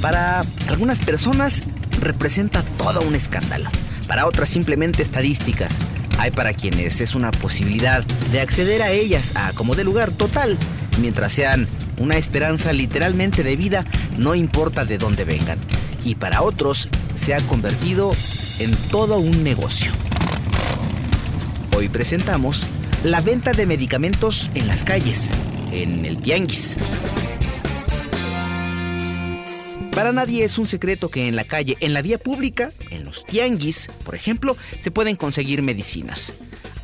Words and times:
Para 0.00 0.44
algunas 0.68 1.00
personas 1.00 1.62
representa 2.00 2.62
todo 2.76 3.00
un 3.00 3.16
escándalo, 3.16 3.68
para 4.06 4.26
otras 4.26 4.48
simplemente 4.48 5.02
estadísticas. 5.02 5.72
Hay 6.18 6.30
para 6.30 6.52
quienes 6.52 7.00
es 7.00 7.16
una 7.16 7.32
posibilidad 7.32 8.04
de 8.30 8.40
acceder 8.40 8.82
a 8.82 8.90
ellas 8.90 9.32
a 9.34 9.52
como 9.54 9.74
de 9.74 9.82
lugar 9.84 10.12
total, 10.12 10.56
mientras 11.00 11.32
sean 11.32 11.66
una 11.98 12.16
esperanza 12.16 12.72
literalmente 12.72 13.42
de 13.42 13.56
vida, 13.56 13.84
no 14.16 14.36
importa 14.36 14.84
de 14.84 14.98
dónde 14.98 15.24
vengan. 15.24 15.58
Y 16.04 16.14
para 16.14 16.42
otros 16.42 16.88
se 17.16 17.34
ha 17.34 17.40
convertido 17.40 18.12
en 18.60 18.74
todo 18.90 19.18
un 19.18 19.42
negocio. 19.42 19.90
Hoy 21.76 21.88
presentamos 21.88 22.66
la 23.02 23.20
venta 23.20 23.52
de 23.52 23.66
medicamentos 23.66 24.48
en 24.54 24.68
las 24.68 24.84
calles, 24.84 25.30
en 25.72 26.06
el 26.06 26.18
tianguis. 26.18 26.76
Para 29.98 30.12
nadie 30.12 30.44
es 30.44 30.58
un 30.58 30.68
secreto 30.68 31.08
que 31.08 31.26
en 31.26 31.34
la 31.34 31.42
calle, 31.42 31.76
en 31.80 31.92
la 31.92 32.02
vía 32.02 32.18
pública, 32.18 32.70
en 32.92 33.04
los 33.04 33.26
tianguis, 33.26 33.88
por 34.04 34.14
ejemplo, 34.14 34.56
se 34.80 34.92
pueden 34.92 35.16
conseguir 35.16 35.60
medicinas. 35.60 36.32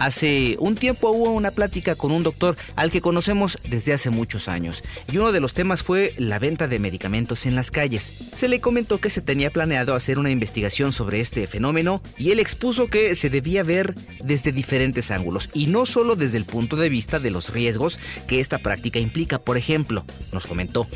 Hace 0.01 0.57
un 0.59 0.75
tiempo 0.75 1.11
hubo 1.11 1.31
una 1.31 1.53
plática 1.53 1.95
con 1.95 2.11
un 2.11 2.25
doctor 2.25 2.57
al 2.75 2.91
que 2.91 3.01
conocemos 3.01 3.57
desde 3.69 3.93
hace 3.93 4.11
muchos 4.11 4.49
años 4.49 4.83
y 5.13 5.19
uno 5.19 5.31
de 5.31 5.39
los 5.39 5.55
temas 5.55 5.85
fue 5.85 6.13
la 6.19 6.41
venta 6.41 6.67
de 6.67 6.81
medicamentos 6.81 7.47
en 7.47 7.55
las 7.55 7.71
calles. 7.71 8.15
Se 8.35 8.49
le 8.49 8.61
comentó 8.61 8.99
que 8.99 9.11
se 9.11 9.21
tenía 9.21 9.51
planeado 9.51 9.95
hacer 9.95 10.19
una 10.19 10.33
investigación 10.33 10.91
sobre 10.91 11.21
este 11.21 11.47
fenómeno 11.47 12.03
y 12.19 12.33
él 12.33 12.41
expuso 12.41 12.89
que 12.89 13.15
se 13.15 13.31
debía 13.31 13.63
ver 13.63 13.95
desde 14.25 14.51
diferentes 14.51 15.13
ángulos 15.13 15.51
y 15.55 15.69
no 15.69 15.87
solo 15.87 16.17
desde 16.17 16.39
el 16.39 16.47
punto 16.47 16.75
de 16.75 16.89
vista 16.89 17.21
de 17.21 17.31
los 17.31 17.53
riesgos 17.53 18.01
que 18.27 18.41
esta 18.41 18.59
práctica 18.59 18.99
implica. 18.99 19.39
Por 19.39 19.57
ejemplo, 19.57 20.05
nos 20.33 20.49
comentó, 20.49 20.89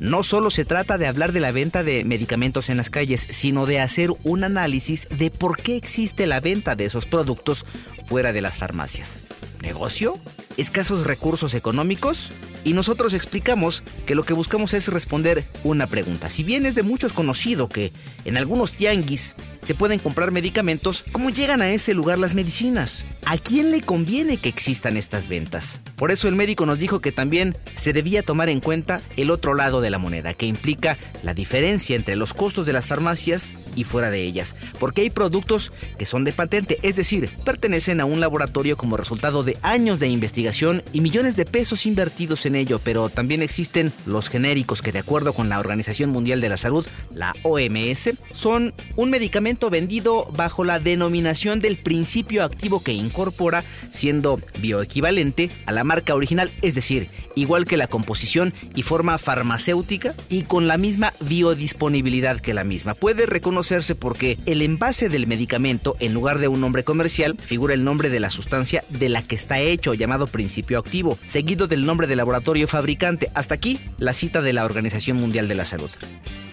no 0.00 0.22
solo 0.22 0.50
se 0.50 0.64
trata 0.64 0.98
de 0.98 1.06
hablar 1.06 1.32
de 1.32 1.40
la 1.40 1.52
venta 1.52 1.82
de 1.82 2.04
medicamentos 2.04 2.68
en 2.68 2.76
las 2.76 2.90
calles, 2.90 3.26
sino 3.30 3.66
de 3.66 3.80
hacer 3.80 4.10
un 4.22 4.44
análisis 4.44 5.08
de 5.10 5.30
por 5.30 5.56
qué 5.56 5.76
existe 5.76 6.26
la 6.26 6.40
venta 6.40 6.76
de 6.76 6.84
esos 6.84 7.06
productos 7.06 7.64
fuera 8.06 8.32
de 8.32 8.42
las 8.42 8.56
farmacias. 8.56 9.18
¿Negocio? 9.62 10.18
¿Escasos 10.56 11.06
recursos 11.06 11.54
económicos? 11.54 12.32
Y 12.64 12.72
nosotros 12.72 13.14
explicamos 13.14 13.82
que 14.06 14.14
lo 14.14 14.24
que 14.24 14.34
buscamos 14.34 14.74
es 14.74 14.88
responder 14.88 15.44
una 15.62 15.86
pregunta. 15.86 16.30
Si 16.30 16.42
bien 16.42 16.66
es 16.66 16.74
de 16.74 16.82
muchos 16.82 17.12
conocido 17.12 17.68
que 17.68 17.92
en 18.24 18.36
algunos 18.36 18.72
tianguis 18.72 19.36
se 19.62 19.74
pueden 19.74 19.98
comprar 19.98 20.32
medicamentos, 20.32 21.04
¿cómo 21.12 21.30
llegan 21.30 21.62
a 21.62 21.70
ese 21.70 21.94
lugar 21.94 22.18
las 22.18 22.34
medicinas? 22.34 23.04
¿A 23.28 23.38
quién 23.38 23.72
le 23.72 23.80
conviene 23.80 24.36
que 24.36 24.48
existan 24.48 24.96
estas 24.96 25.26
ventas? 25.26 25.80
Por 25.96 26.12
eso 26.12 26.28
el 26.28 26.36
médico 26.36 26.64
nos 26.64 26.78
dijo 26.78 27.00
que 27.00 27.10
también 27.10 27.56
se 27.74 27.92
debía 27.92 28.22
tomar 28.22 28.48
en 28.48 28.60
cuenta 28.60 29.02
el 29.16 29.32
otro 29.32 29.54
lado 29.54 29.80
de 29.80 29.90
la 29.90 29.98
moneda, 29.98 30.32
que 30.32 30.46
implica 30.46 30.96
la 31.24 31.34
diferencia 31.34 31.96
entre 31.96 32.14
los 32.14 32.34
costos 32.34 32.66
de 32.66 32.72
las 32.72 32.86
farmacias 32.86 33.54
y 33.74 33.82
fuera 33.82 34.10
de 34.10 34.22
ellas, 34.22 34.54
porque 34.78 35.02
hay 35.02 35.10
productos 35.10 35.72
que 35.98 36.06
son 36.06 36.22
de 36.22 36.32
patente, 36.32 36.78
es 36.82 36.94
decir, 36.94 37.28
pertenecen 37.44 38.00
a 38.00 38.04
un 38.04 38.20
laboratorio 38.20 38.76
como 38.76 38.96
resultado 38.96 39.42
de 39.42 39.58
años 39.62 39.98
de 39.98 40.06
investigación 40.06 40.84
y 40.92 41.00
millones 41.00 41.34
de 41.34 41.46
pesos 41.46 41.84
invertidos 41.84 42.46
en 42.46 42.54
ello, 42.54 42.80
pero 42.82 43.08
también 43.08 43.42
existen 43.42 43.92
los 44.06 44.28
genéricos 44.28 44.82
que 44.82 44.92
de 44.92 45.00
acuerdo 45.00 45.32
con 45.32 45.48
la 45.48 45.58
Organización 45.58 46.10
Mundial 46.10 46.40
de 46.40 46.48
la 46.48 46.56
Salud, 46.56 46.86
la 47.12 47.34
OMS, 47.42 48.10
son 48.32 48.72
un 48.94 49.10
medicamento 49.10 49.68
vendido 49.68 50.30
bajo 50.36 50.62
la 50.62 50.78
denominación 50.78 51.58
del 51.58 51.76
principio 51.76 52.44
activo 52.44 52.84
que 52.84 52.92
incorpora, 53.16 53.64
siendo 53.90 54.38
bioequivalente 54.60 55.50
a 55.64 55.72
la 55.72 55.84
marca 55.84 56.14
original, 56.14 56.50
es 56.60 56.74
decir, 56.74 57.08
igual 57.34 57.64
que 57.64 57.78
la 57.78 57.86
composición 57.86 58.52
y 58.74 58.82
forma 58.82 59.16
farmacéutica 59.16 60.14
y 60.28 60.42
con 60.42 60.68
la 60.68 60.76
misma 60.76 61.14
biodisponibilidad 61.20 62.40
que 62.40 62.52
la 62.52 62.62
misma. 62.62 62.94
Puede 62.94 63.24
reconocerse 63.24 63.94
porque 63.94 64.36
el 64.44 64.60
envase 64.60 65.08
del 65.08 65.26
medicamento, 65.26 65.96
en 65.98 66.12
lugar 66.12 66.38
de 66.40 66.48
un 66.48 66.60
nombre 66.60 66.84
comercial, 66.84 67.38
figura 67.40 67.72
el 67.72 67.84
nombre 67.84 68.10
de 68.10 68.20
la 68.20 68.30
sustancia 68.30 68.84
de 68.90 69.08
la 69.08 69.22
que 69.22 69.34
está 69.34 69.60
hecho, 69.60 69.94
llamado 69.94 70.26
principio 70.26 70.78
activo, 70.78 71.18
seguido 71.26 71.68
del 71.68 71.86
nombre 71.86 72.06
del 72.06 72.18
laboratorio 72.18 72.68
fabricante. 72.68 73.30
Hasta 73.32 73.54
aquí 73.54 73.80
la 73.96 74.12
cita 74.12 74.42
de 74.42 74.52
la 74.52 74.66
Organización 74.66 75.16
Mundial 75.16 75.48
de 75.48 75.54
la 75.54 75.64
Salud. 75.64 75.90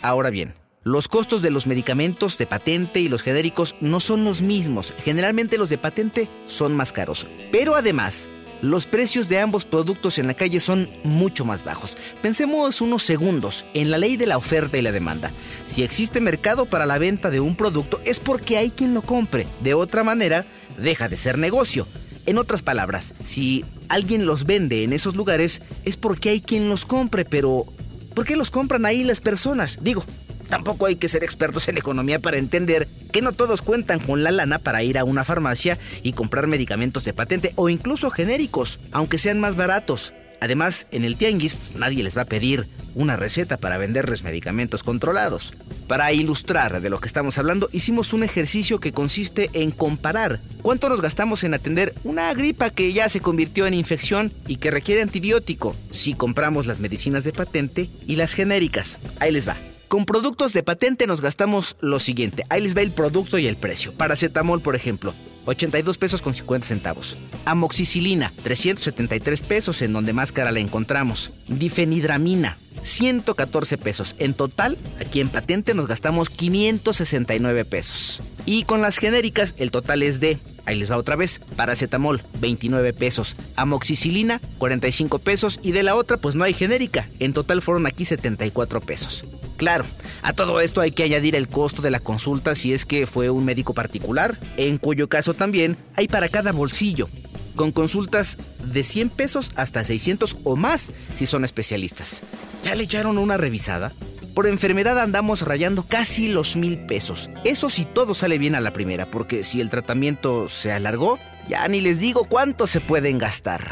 Ahora 0.02 0.30
bien, 0.30 0.54
los 0.84 1.08
costos 1.08 1.42
de 1.42 1.50
los 1.50 1.66
medicamentos 1.66 2.38
de 2.38 2.46
patente 2.46 3.00
y 3.00 3.08
los 3.08 3.24
genéricos 3.24 3.76
no 3.80 4.00
son 4.00 4.24
los 4.24 4.42
mismos. 4.42 4.94
Generalmente 5.04 5.58
los 5.58 5.70
de 5.70 5.78
patente 5.78 6.28
son 6.46 6.76
más 6.76 6.92
caros. 6.92 7.28
Pero 7.52 7.76
además, 7.76 8.28
los 8.62 8.86
precios 8.86 9.30
de 9.30 9.40
ambos 9.40 9.66
productos 9.66 10.20
en 10.20 10.28
la 10.28 10.34
calle 10.34 10.60
son 10.60 10.90
mucho 11.04 11.46
más 11.46 11.64
bajos. 11.64 11.98
Pensemos 12.22 12.82
unos 12.82 13.04
segundos 13.04 13.66
en 13.74 13.92
la 13.92 13.98
ley 13.98 14.18
de 14.18 14.26
la 14.26 14.38
oferta 14.38 14.78
y 14.78 14.82
la 14.82 14.92
demanda. 14.92 15.32
Si 15.66 15.84
existe 15.84 16.20
mercado 16.20 16.66
para 16.66 16.86
la 16.86 16.98
venta 16.98 17.30
de 17.30 17.40
un 17.40 17.56
producto 17.56 18.02
es 18.06 18.20
porque 18.20 18.58
hay 18.58 18.72
quien 18.72 18.94
lo 18.94 19.02
compre. 19.02 19.48
De 19.62 19.74
otra 19.74 20.04
manera, 20.04 20.46
deja 20.78 21.08
de 21.08 21.18
ser 21.18 21.38
negocio. 21.38 21.88
En 22.26 22.38
otras 22.38 22.62
palabras, 22.62 23.14
si 23.24 23.66
alguien 23.90 24.26
los 24.26 24.46
vende 24.46 24.84
en 24.84 24.94
esos 24.94 25.16
lugares 25.16 25.62
es 25.84 25.98
porque 25.98 26.30
hay 26.30 26.42
quien 26.42 26.70
los 26.70 26.86
compre, 26.86 27.26
pero 27.26 27.66
¿por 28.14 28.26
qué 28.26 28.38
los 28.38 28.50
compran 28.50 28.86
ahí 28.86 29.04
las 29.04 29.20
personas? 29.20 29.80
Digo, 29.82 30.06
Tampoco 30.50 30.86
hay 30.86 30.96
que 30.96 31.10
ser 31.10 31.24
expertos 31.24 31.68
en 31.68 31.78
economía 31.78 32.20
para 32.20 32.38
entender 32.38 32.88
que 33.12 33.22
no 33.22 33.32
todos 33.32 33.62
cuentan 33.62 34.00
con 34.00 34.24
la 34.24 34.32
lana 34.32 34.60
para 34.60 34.84
ir 34.84 34.98
a 34.98 35.04
una 35.04 35.24
farmacia 35.24 35.78
y 36.02 36.14
comprar 36.14 36.48
medicamentos 36.48 37.04
de 37.04 37.14
patente 37.14 37.54
o 37.56 37.70
incluso 37.70 38.12
genéricos, 38.12 38.80
aunque 38.92 39.18
sean 39.18 39.40
más 39.40 39.56
baratos. 39.56 40.14
Además, 40.44 40.88
en 40.92 41.06
el 41.06 41.16
tianguis 41.16 41.56
pues, 41.56 41.76
nadie 41.76 42.04
les 42.04 42.18
va 42.18 42.24
a 42.24 42.26
pedir 42.26 42.68
una 42.96 43.16
receta 43.16 43.56
para 43.56 43.78
venderles 43.78 44.24
medicamentos 44.24 44.84
controlados. 44.84 45.54
Para 45.88 46.12
ilustrar 46.12 46.82
de 46.82 46.90
lo 46.90 47.00
que 47.00 47.08
estamos 47.08 47.38
hablando, 47.38 47.70
hicimos 47.72 48.12
un 48.12 48.24
ejercicio 48.24 48.82
que 48.82 48.92
consiste 48.92 49.50
en 49.54 49.72
comparar 49.72 50.42
cuánto 50.62 50.90
nos 50.90 51.02
gastamos 51.02 51.46
en 51.46 51.54
atender 51.54 51.96
una 52.04 52.34
gripa 52.34 52.72
que 52.72 52.92
ya 52.92 53.08
se 53.08 53.22
convirtió 53.22 53.68
en 53.68 53.74
infección 53.74 54.34
y 54.46 54.58
que 54.58 54.70
requiere 54.70 55.02
antibiótico 55.02 55.78
si 55.92 56.14
compramos 56.14 56.66
las 56.66 56.82
medicinas 56.82 57.24
de 57.24 57.32
patente 57.32 57.90
y 58.06 58.18
las 58.18 58.34
genéricas. 58.34 59.00
Ahí 59.20 59.32
les 59.32 59.48
va. 59.48 59.56
Con 59.94 60.06
productos 60.06 60.54
de 60.54 60.64
patente 60.64 61.06
nos 61.06 61.22
gastamos 61.22 61.78
lo 61.80 62.00
siguiente. 62.00 62.46
Ahí 62.50 62.62
les 62.62 62.76
va 62.76 62.82
el 62.82 62.90
producto 62.90 63.38
y 63.38 63.46
el 63.46 63.58
precio. 63.58 63.94
Paracetamol, 63.94 64.60
por 64.60 64.76
ejemplo, 64.76 65.14
82 65.46 66.00
pesos 66.00 66.24
con 66.24 66.34
50 66.34 66.66
centavos. 66.66 67.16
Amoxicilina, 67.46 68.34
373 68.42 69.44
pesos 69.44 69.84
en 69.84 69.94
donde 69.94 70.14
más 70.14 70.32
cara 70.32 70.52
la 70.52 70.62
encontramos. 70.62 71.32
Difenidramina, 71.48 72.58
114 72.82 73.78
pesos. 73.78 74.16
En 74.18 74.34
total, 74.34 74.80
aquí 75.00 75.20
en 75.20 75.30
patente 75.30 75.76
nos 75.76 75.86
gastamos 75.86 76.32
569 76.32 77.64
pesos. 77.64 78.24
Y 78.48 78.64
con 78.64 78.82
las 78.82 78.98
genéricas, 78.98 79.54
el 79.60 79.70
total 79.70 80.02
es 80.02 80.20
de 80.20 80.40
Ahí 80.66 80.78
les 80.78 80.92
va 80.92 80.98
otra 80.98 81.16
vez. 81.16 81.42
Paracetamol, 81.56 82.24
29 82.40 82.94
pesos. 82.94 83.36
Amoxicilina, 83.56 84.42
45 84.58 85.20
pesos. 85.20 85.60
Y 85.62 85.72
de 85.72 85.84
la 85.84 85.96
otra, 85.96 86.18
pues 86.18 86.36
no 86.36 86.44
hay 86.44 86.54
genérica. 86.54 87.10
En 87.20 87.34
total 87.34 87.62
fueron 87.62 87.86
aquí 87.86 88.06
74 88.06 88.82
pesos. 88.82 89.26
Claro, 89.58 89.86
a 90.24 90.34
todo 90.34 90.60
esto 90.60 90.82
hay 90.82 90.92
que 90.92 91.04
añadir 91.04 91.36
el 91.36 91.48
costo 91.48 91.82
de 91.82 91.92
la 91.92 92.00
consulta 92.00 92.56
si 92.56 92.74
es 92.74 92.86
que 92.86 93.06
fue 93.06 93.30
un 93.30 93.46
médico 93.46 93.74
particular, 93.74 94.40
en 94.58 94.78
cuyo 94.78 95.08
caso 95.08 95.36
también 95.36 95.78
hay 95.96 96.08
para 96.08 96.28
cada 96.28 96.52
bolsillo, 96.52 97.08
con 97.56 97.72
consultas 97.72 98.38
de 98.66 98.84
100 98.84 99.12
pesos 99.12 99.52
hasta 99.56 99.84
600 99.84 100.38
o 100.44 100.56
más 100.56 100.92
si 101.14 101.28
son 101.28 101.46
especialistas. 101.46 102.24
¿Ya 102.64 102.76
le 102.76 102.84
echaron 102.84 103.18
una 103.18 103.38
revisada? 103.38 103.94
Por 104.34 104.48
enfermedad 104.48 105.00
andamos 105.00 105.44
rayando 105.44 105.86
casi 105.88 106.28
los 106.28 106.56
mil 106.56 106.80
pesos. 106.88 107.30
Eso 107.44 107.70
si 107.70 107.86
todo 107.86 108.16
sale 108.16 108.40
bien 108.40 108.56
a 108.56 108.62
la 108.62 108.74
primera, 108.74 109.06
porque 109.12 109.44
si 109.44 109.62
el 109.62 109.70
tratamiento 109.70 110.50
se 110.50 110.72
alargó, 110.72 111.20
ya 111.48 111.68
ni 111.68 111.82
les 111.82 112.00
digo 112.00 112.26
cuánto 112.28 112.66
se 112.66 112.82
pueden 112.82 113.20
gastar. 113.20 113.64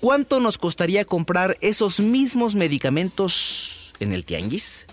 ¿Cuánto 0.00 0.38
nos 0.38 0.58
costaría 0.58 1.04
comprar 1.04 1.56
esos 1.60 1.98
mismos 1.98 2.54
medicamentos 2.54 3.92
en 3.98 4.12
el 4.12 4.24
tianguis? 4.24 4.86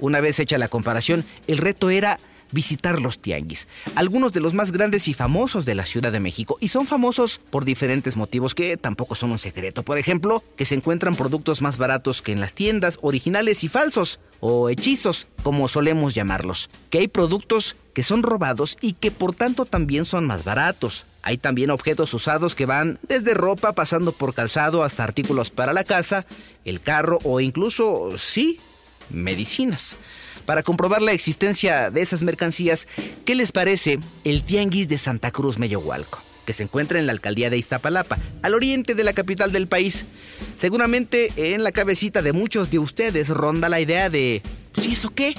Una 0.00 0.20
vez 0.20 0.40
hecha 0.40 0.58
la 0.58 0.68
comparación, 0.68 1.24
el 1.46 1.58
reto 1.58 1.90
era 1.90 2.18
visitar 2.52 3.00
los 3.00 3.18
tianguis, 3.18 3.68
algunos 3.94 4.32
de 4.32 4.40
los 4.40 4.54
más 4.54 4.72
grandes 4.72 5.08
y 5.08 5.14
famosos 5.14 5.64
de 5.64 5.74
la 5.74 5.86
Ciudad 5.86 6.12
de 6.12 6.20
México, 6.20 6.56
y 6.60 6.68
son 6.68 6.86
famosos 6.86 7.40
por 7.50 7.64
diferentes 7.64 8.16
motivos 8.16 8.54
que 8.54 8.76
tampoco 8.76 9.14
son 9.14 9.32
un 9.32 9.38
secreto. 9.38 9.82
Por 9.82 9.98
ejemplo, 9.98 10.42
que 10.56 10.64
se 10.64 10.74
encuentran 10.74 11.16
productos 11.16 11.62
más 11.62 11.78
baratos 11.78 12.22
que 12.22 12.32
en 12.32 12.40
las 12.40 12.54
tiendas, 12.54 12.98
originales 13.02 13.64
y 13.64 13.68
falsos, 13.68 14.20
o 14.40 14.68
hechizos, 14.68 15.26
como 15.42 15.68
solemos 15.68 16.14
llamarlos, 16.14 16.68
que 16.90 16.98
hay 16.98 17.08
productos 17.08 17.76
que 17.94 18.02
son 18.02 18.22
robados 18.22 18.76
y 18.80 18.92
que 18.92 19.10
por 19.10 19.34
tanto 19.34 19.64
también 19.64 20.04
son 20.04 20.26
más 20.26 20.44
baratos. 20.44 21.06
Hay 21.22 21.38
también 21.38 21.70
objetos 21.70 22.12
usados 22.12 22.54
que 22.54 22.66
van 22.66 22.98
desde 23.08 23.32
ropa 23.32 23.72
pasando 23.72 24.12
por 24.12 24.34
calzado 24.34 24.82
hasta 24.82 25.04
artículos 25.04 25.50
para 25.50 25.72
la 25.72 25.84
casa, 25.84 26.26
el 26.66 26.80
carro 26.80 27.18
o 27.24 27.40
incluso, 27.40 28.18
sí, 28.18 28.58
medicinas. 29.08 29.96
Para 30.46 30.62
comprobar 30.62 31.02
la 31.02 31.12
existencia 31.12 31.90
de 31.90 32.02
esas 32.02 32.22
mercancías, 32.22 32.86
¿qué 33.24 33.34
les 33.34 33.52
parece 33.52 33.98
el 34.24 34.42
Tianguis 34.42 34.88
de 34.88 34.98
Santa 34.98 35.30
Cruz 35.30 35.58
Meyohualco? 35.58 36.20
que 36.44 36.52
se 36.52 36.62
encuentra 36.62 36.98
en 36.98 37.06
la 37.06 37.12
alcaldía 37.12 37.48
de 37.48 37.56
Iztapalapa, 37.56 38.18
al 38.42 38.52
oriente 38.52 38.94
de 38.94 39.02
la 39.02 39.14
capital 39.14 39.50
del 39.50 39.66
país. 39.66 40.04
Seguramente 40.58 41.32
en 41.54 41.64
la 41.64 41.72
cabecita 41.72 42.20
de 42.20 42.34
muchos 42.34 42.70
de 42.70 42.78
ustedes 42.78 43.30
ronda 43.30 43.70
la 43.70 43.80
idea 43.80 44.10
de 44.10 44.42
¿Sí 44.78 44.92
eso 44.92 45.10
qué? 45.14 45.34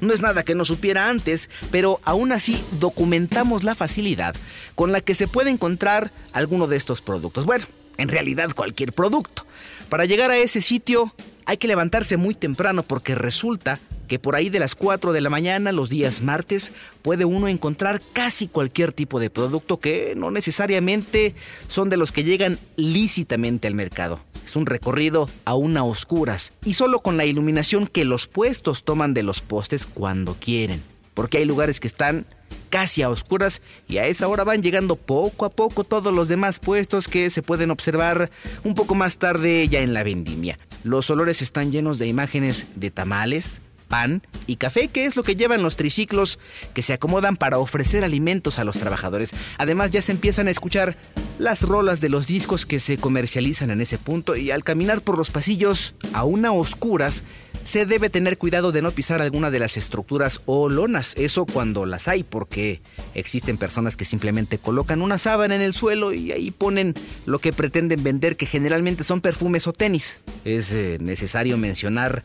No 0.00 0.12
es 0.12 0.20
nada 0.20 0.42
que 0.42 0.56
no 0.56 0.64
supiera 0.64 1.08
antes, 1.08 1.48
pero 1.70 2.00
aún 2.04 2.32
así 2.32 2.62
documentamos 2.80 3.62
la 3.62 3.76
facilidad 3.76 4.34
con 4.74 4.90
la 4.90 5.00
que 5.00 5.14
se 5.14 5.28
puede 5.28 5.50
encontrar 5.50 6.10
alguno 6.32 6.66
de 6.66 6.76
estos 6.76 7.02
productos. 7.02 7.46
Bueno, 7.46 7.66
en 7.98 8.08
realidad 8.08 8.50
cualquier 8.54 8.92
producto. 8.92 9.46
Para 9.88 10.06
llegar 10.06 10.30
a 10.30 10.38
ese 10.38 10.60
sitio 10.60 11.14
hay 11.44 11.56
que 11.56 11.68
levantarse 11.68 12.16
muy 12.16 12.34
temprano 12.34 12.82
porque 12.82 13.14
resulta 13.14 13.78
que 14.08 14.18
por 14.18 14.34
ahí 14.34 14.50
de 14.50 14.58
las 14.58 14.74
4 14.74 15.12
de 15.12 15.20
la 15.20 15.30
mañana 15.30 15.72
los 15.72 15.88
días 15.88 16.22
martes 16.22 16.72
puede 17.02 17.24
uno 17.24 17.48
encontrar 17.48 18.00
casi 18.12 18.48
cualquier 18.48 18.92
tipo 18.92 19.20
de 19.20 19.30
producto 19.30 19.78
que 19.78 20.14
no 20.16 20.30
necesariamente 20.30 21.34
son 21.68 21.88
de 21.88 21.96
los 21.96 22.12
que 22.12 22.24
llegan 22.24 22.58
lícitamente 22.76 23.68
al 23.68 23.74
mercado. 23.74 24.20
Es 24.44 24.56
un 24.56 24.66
recorrido 24.66 25.30
aún 25.44 25.76
a 25.76 25.84
oscuras 25.84 26.52
y 26.64 26.74
solo 26.74 27.00
con 27.00 27.16
la 27.16 27.24
iluminación 27.24 27.86
que 27.86 28.04
los 28.04 28.26
puestos 28.26 28.84
toman 28.84 29.14
de 29.14 29.22
los 29.22 29.40
postes 29.40 29.86
cuando 29.86 30.36
quieren. 30.38 30.82
Porque 31.14 31.38
hay 31.38 31.44
lugares 31.44 31.78
que 31.78 31.86
están 31.86 32.26
casi 32.72 33.02
a 33.02 33.10
oscuras 33.10 33.60
y 33.86 33.98
a 33.98 34.06
esa 34.06 34.28
hora 34.28 34.44
van 34.44 34.62
llegando 34.62 34.96
poco 34.96 35.44
a 35.44 35.50
poco 35.50 35.84
todos 35.84 36.12
los 36.12 36.28
demás 36.28 36.58
puestos 36.58 37.06
que 37.06 37.28
se 37.28 37.42
pueden 37.42 37.70
observar 37.70 38.30
un 38.64 38.74
poco 38.74 38.94
más 38.94 39.18
tarde 39.18 39.68
ya 39.68 39.80
en 39.80 39.92
la 39.92 40.02
vendimia. 40.02 40.58
Los 40.82 41.10
olores 41.10 41.42
están 41.42 41.70
llenos 41.70 41.98
de 41.98 42.06
imágenes 42.06 42.66
de 42.74 42.90
tamales, 42.90 43.60
pan 43.92 44.22
y 44.46 44.56
café, 44.56 44.88
que 44.88 45.04
es 45.04 45.16
lo 45.16 45.22
que 45.22 45.36
llevan 45.36 45.62
los 45.62 45.76
triciclos 45.76 46.38
que 46.72 46.80
se 46.80 46.94
acomodan 46.94 47.36
para 47.36 47.58
ofrecer 47.58 48.04
alimentos 48.04 48.58
a 48.58 48.64
los 48.64 48.78
trabajadores. 48.78 49.32
Además 49.58 49.90
ya 49.90 50.00
se 50.00 50.12
empiezan 50.12 50.48
a 50.48 50.50
escuchar 50.50 50.96
las 51.38 51.60
rolas 51.60 52.00
de 52.00 52.08
los 52.08 52.26
discos 52.26 52.64
que 52.64 52.80
se 52.80 52.96
comercializan 52.96 53.70
en 53.70 53.82
ese 53.82 53.98
punto 53.98 54.34
y 54.34 54.50
al 54.50 54.64
caminar 54.64 55.02
por 55.02 55.18
los 55.18 55.30
pasillos 55.30 55.94
aún 56.14 56.46
a 56.46 56.52
oscuras, 56.52 57.22
se 57.64 57.84
debe 57.84 58.08
tener 58.08 58.38
cuidado 58.38 58.72
de 58.72 58.80
no 58.80 58.92
pisar 58.92 59.20
alguna 59.20 59.50
de 59.50 59.58
las 59.58 59.76
estructuras 59.76 60.40
o 60.46 60.70
lonas, 60.70 61.14
eso 61.18 61.44
cuando 61.44 61.84
las 61.84 62.08
hay, 62.08 62.24
porque 62.24 62.80
existen 63.14 63.58
personas 63.58 63.98
que 63.98 64.06
simplemente 64.06 64.56
colocan 64.56 65.02
una 65.02 65.18
sábana 65.18 65.54
en 65.54 65.60
el 65.60 65.74
suelo 65.74 66.14
y 66.14 66.32
ahí 66.32 66.50
ponen 66.50 66.94
lo 67.26 67.40
que 67.40 67.52
pretenden 67.52 68.02
vender, 68.02 68.36
que 68.36 68.46
generalmente 68.46 69.04
son 69.04 69.20
perfumes 69.20 69.66
o 69.66 69.72
tenis. 69.74 70.18
Es 70.46 70.72
eh, 70.72 70.96
necesario 71.00 71.58
mencionar 71.58 72.24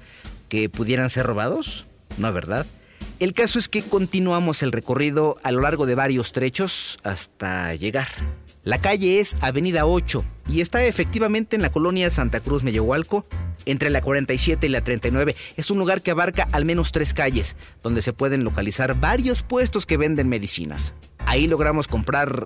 que 0.50 0.70
pudieran 0.70 1.10
ser 1.10 1.26
robados? 1.26 1.86
No, 2.18 2.32
¿verdad? 2.34 2.66
El 3.20 3.34
caso 3.34 3.58
es 3.58 3.68
que 3.68 3.82
continuamos 3.82 4.62
el 4.62 4.72
recorrido 4.72 5.38
a 5.44 5.52
lo 5.52 5.62
largo 5.62 5.86
de 5.86 5.96
varios 5.96 6.32
trechos 6.32 7.00
hasta 7.04 7.74
llegar. 7.74 8.08
La 8.64 8.82
calle 8.82 9.20
es 9.20 9.36
Avenida 9.42 9.86
8 9.86 10.24
y 10.50 10.62
está 10.62 10.84
efectivamente 10.84 11.56
en 11.56 11.62
la 11.62 11.72
colonia 11.72 12.10
Santa 12.10 12.42
Cruz 12.42 12.64
Mellehualco, 12.64 13.26
entre 13.66 13.90
la 13.90 14.02
47 14.02 14.68
y 14.68 14.70
la 14.70 14.84
39. 14.84 15.36
Es 15.56 15.72
un 15.72 15.80
lugar 15.80 16.02
que 16.02 16.12
abarca 16.12 16.48
al 16.52 16.66
menos 16.66 16.92
tres 16.92 17.14
calles, 17.14 17.56
donde 17.82 18.02
se 18.02 18.14
pueden 18.14 18.44
localizar 18.44 19.00
varios 19.00 19.42
puestos 19.42 19.86
que 19.86 19.98
venden 19.98 20.30
medicinas. 20.30 20.94
Ahí 21.26 21.48
logramos 21.48 21.88
comprar 21.88 22.46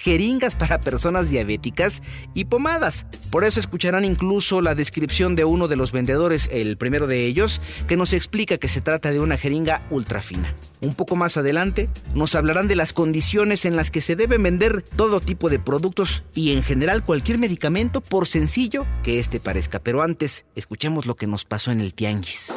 jeringas 0.00 0.56
para 0.56 0.80
personas 0.80 1.28
diabéticas 1.28 2.02
y 2.32 2.46
pomadas. 2.46 3.06
Por 3.30 3.44
eso 3.44 3.60
escucharán 3.60 4.06
incluso 4.06 4.62
la 4.62 4.74
descripción 4.74 5.36
de 5.36 5.44
uno 5.44 5.68
de 5.68 5.76
los 5.76 5.92
vendedores, 5.92 6.48
el 6.50 6.78
primero 6.78 7.06
de 7.06 7.26
ellos, 7.26 7.60
que 7.86 7.98
nos 7.98 8.14
explica 8.14 8.56
que 8.56 8.68
se 8.68 8.80
trata 8.80 9.10
de 9.10 9.20
una 9.20 9.36
jeringa 9.36 9.82
ultra 9.90 10.22
fina. 10.22 10.54
Un 10.80 10.94
poco 10.94 11.16
más 11.16 11.36
adelante 11.36 11.90
nos 12.14 12.34
hablarán 12.34 12.66
de 12.66 12.76
las 12.76 12.94
condiciones 12.94 13.66
en 13.66 13.76
las 13.76 13.90
que 13.90 14.00
se 14.00 14.16
deben 14.16 14.42
vender 14.42 14.80
todo 14.80 15.20
tipo 15.20 15.50
de 15.50 15.58
productos 15.58 16.22
y 16.34 16.54
en 16.54 16.62
general 16.62 17.04
cualquier 17.04 17.36
medicamento 17.36 18.00
por 18.00 18.26
sencillo 18.26 18.86
que 19.02 19.18
este 19.18 19.38
parezca. 19.38 19.80
Pero 19.80 20.02
antes, 20.02 20.46
escuchemos 20.54 21.04
lo 21.04 21.14
que 21.14 21.26
nos 21.26 21.44
pasó 21.44 21.72
en 21.72 21.82
el 21.82 21.92
tianguis. 21.92 22.54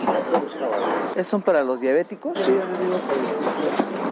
¿Esos 1.16 1.28
son 1.28 1.42
para 1.42 1.64
los 1.64 1.82
diabéticos? 1.82 2.38
Sí, 2.38 2.54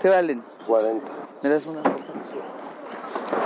¿Qué 0.02 0.10
valen? 0.10 0.44
40. 0.68 1.12
¿Me 1.44 1.50
das 1.50 1.66
una? 1.66 1.82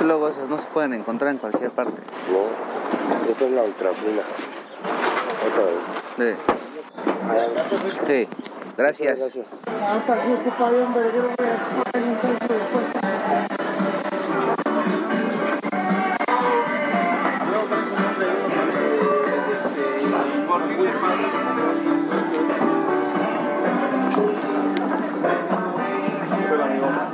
Luego 0.01 0.29
esas 0.29 0.47
no 0.49 0.59
se 0.59 0.67
pueden 0.67 0.93
encontrar 0.93 1.31
en 1.31 1.37
cualquier 1.37 1.71
parte. 1.71 2.01
No, 2.31 3.29
esta 3.29 3.45
es 3.45 3.51
la 3.51 3.63
ultrafina. 3.63 4.21
Otra 5.47 5.63
vez. 5.65 6.37
Sí. 6.37 8.05
Sí. 8.07 8.27
Gracias. 8.77 9.19
Gracias. 9.19 9.47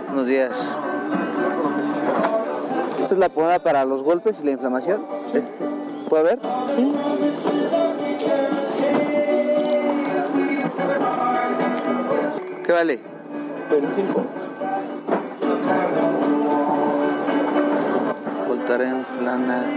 Buenos 0.07 0.27
días. 0.27 0.77
¿Esta 3.11 3.25
es 3.25 3.29
la 3.29 3.35
pomada 3.35 3.59
para 3.59 3.83
los 3.83 4.03
golpes 4.03 4.39
y 4.39 4.45
la 4.45 4.51
inflamación? 4.51 5.05
¿Puede 6.07 6.23
ver? 6.23 6.39
¿Qué 12.63 12.71
vale? 12.71 13.01
25. 13.69 14.21
Voltaren, 18.47 19.05
Flanax. 19.17 19.67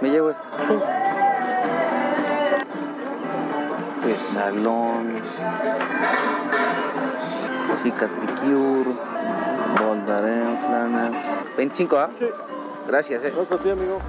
¿Me 0.00 0.08
llevo 0.08 0.30
esta? 0.30 0.48
Pesalón. 4.02 5.20
Cicatricure. 7.82 8.90
Voltaren, 9.86 10.58
Flanax. 10.66 11.16
25, 11.58 11.98
¿ah? 11.98 12.10
Sí. 12.18 12.24
Gracias, 12.90 13.22
eh. 13.22 13.32
Otro 13.38 13.60
sí, 13.62 13.70
amigo. 13.70 14.00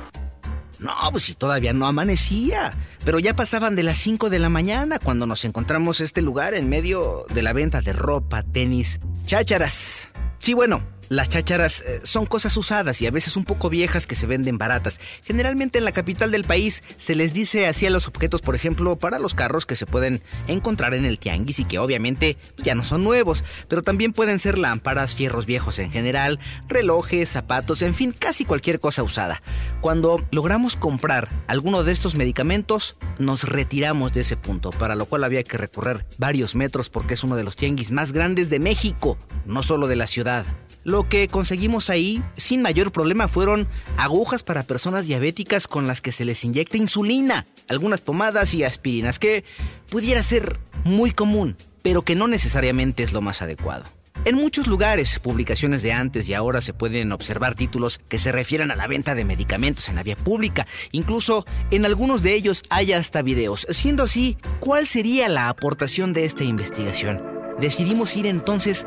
No, 0.80 0.92
pues 1.12 1.26
si 1.26 1.36
todavía 1.36 1.72
no 1.72 1.86
amanecía. 1.86 2.76
Pero 3.06 3.20
ya 3.20 3.36
pasaban 3.36 3.76
de 3.76 3.84
las 3.84 4.00
5 4.00 4.32
de 4.32 4.40
la 4.40 4.50
mañana 4.50 4.98
cuando 4.98 5.28
nos 5.28 5.46
encontramos 5.46 6.02
este 6.02 6.24
lugar 6.24 6.56
en 6.56 6.68
medio 6.68 7.26
de 7.32 7.44
la 7.44 7.54
venta 7.54 7.82
de 7.82 7.94
ropa, 7.94 8.42
tenis, 8.42 9.00
chácharas. 9.28 10.10
Sí, 10.40 10.56
bueno, 10.56 10.82
las 11.12 11.28
chácharas 11.28 11.82
eh, 11.82 12.00
son 12.04 12.26
cosas 12.26 12.56
usadas 12.56 13.02
y 13.02 13.06
a 13.06 13.12
veces 13.12 13.36
un 13.36 13.44
poco 13.44 13.70
viejas 13.70 14.08
que 14.08 14.16
se 14.16 14.28
venden 14.28 14.58
baratas. 14.58 14.98
Generalmente 15.26 15.78
en 15.78 15.84
la 15.84 15.92
capital 15.92 16.32
del 16.32 16.46
país 16.46 16.84
se 16.98 17.16
les 17.16 17.34
dice 17.34 17.68
así 17.68 17.86
a 17.86 17.90
los 17.90 18.08
objetos, 18.08 18.42
por 18.42 18.56
ejemplo, 18.56 18.96
para 18.96 19.20
los 19.20 19.36
carros 19.36 19.66
que 19.66 19.76
se 19.76 19.86
pueden 19.86 20.22
encontrar 20.48 20.94
en 20.94 21.04
el 21.04 21.20
tianguis 21.20 21.60
y 21.60 21.66
que 21.66 21.80
obviamente 21.80 22.38
ya 22.64 22.76
no 22.76 22.86
son 22.86 23.04
nuevos, 23.04 23.44
pero 23.68 23.82
también 23.82 24.14
pueden 24.14 24.40
ser 24.40 24.58
lámparas, 24.58 25.14
fierros 25.14 25.46
viejos 25.46 25.80
en 25.80 25.92
general, 25.92 26.40
relojes, 26.70 27.28
zapatos, 27.28 27.82
en 27.82 27.94
fin, 27.94 28.16
casi 28.18 28.46
cualquier 28.46 28.80
cosa 28.80 29.04
usada. 29.04 29.42
Cuando 29.82 30.26
logramos 30.32 30.78
comprar 30.78 31.28
alguno 31.48 31.84
de 31.84 31.92
estos 31.92 32.16
medicamentos, 32.16 32.96
nos 33.20 33.44
retiramos 33.44 34.14
de 34.14 34.22
ese 34.22 34.38
punto, 34.38 34.70
para 34.70 34.96
lo 34.96 35.08
cual 35.08 35.26
había 35.26 35.44
que 35.44 35.58
recorrer 35.58 36.06
varios 36.18 36.56
metros 36.56 36.90
porque 36.90 37.16
es 37.16 37.24
uno 37.26 37.36
de 37.36 37.44
los 37.44 37.58
tianguis 37.58 37.92
más 37.92 38.14
grandes 38.14 38.50
de 38.50 38.60
México, 38.60 39.18
no 39.46 39.62
solo 39.62 39.88
de 39.88 39.98
la 39.98 40.08
ciudad. 40.08 40.46
Lo 40.84 41.08
que 41.08 41.28
conseguimos 41.28 41.92
ahí, 41.92 42.24
sin 42.36 42.64
mayor 42.64 42.92
problema, 42.92 43.28
fueron 43.28 43.68
agujas 43.98 44.42
para 44.42 44.64
personas 44.64 45.06
diabéticas 45.06 45.68
con 45.68 45.86
las 45.86 46.02
que 46.02 46.12
se 46.12 46.26
les 46.26 46.44
inyecta 46.44 46.78
insulina, 46.78 47.46
algunas 47.70 48.02
pomadas 48.02 48.56
y 48.56 48.64
aspirinas, 48.64 49.20
que 49.20 49.44
pudiera 49.90 50.24
ser 50.24 50.60
muy 50.84 51.12
común, 51.12 51.56
pero 51.84 52.02
que 52.02 52.16
no 52.16 52.28
necesariamente 52.28 53.04
es 53.04 53.14
lo 53.14 53.22
más 53.22 53.44
adecuado. 53.44 53.86
En 54.26 54.36
muchos 54.36 54.66
lugares, 54.66 55.20
publicaciones 55.20 55.84
de 55.84 55.94
antes 55.94 56.28
y 56.30 56.34
ahora 56.34 56.62
se 56.62 56.74
pueden 56.74 57.12
observar 57.12 57.56
títulos 57.56 58.00
que 58.08 58.20
se 58.20 58.32
refieren 58.32 58.72
a 58.72 58.76
la 58.76 58.88
venta 58.88 59.14
de 59.14 59.26
medicamentos 59.26 59.88
en 59.90 59.96
la 59.96 60.04
vía 60.04 60.16
pública. 60.16 60.68
Incluso 60.92 61.46
en 61.72 61.86
algunos 61.86 62.22
de 62.22 62.34
ellos 62.36 62.64
hay 62.70 62.94
hasta 62.94 63.24
videos. 63.24 63.66
Siendo 63.70 64.04
así, 64.04 64.38
¿cuál 64.60 64.86
sería 64.88 65.28
la 65.28 65.50
aportación 65.50 66.14
de 66.14 66.26
esta 66.26 66.44
investigación? 66.44 67.24
Decidimos 67.60 68.16
ir 68.16 68.28
entonces 68.28 68.86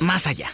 más 0.00 0.26
allá 0.26 0.50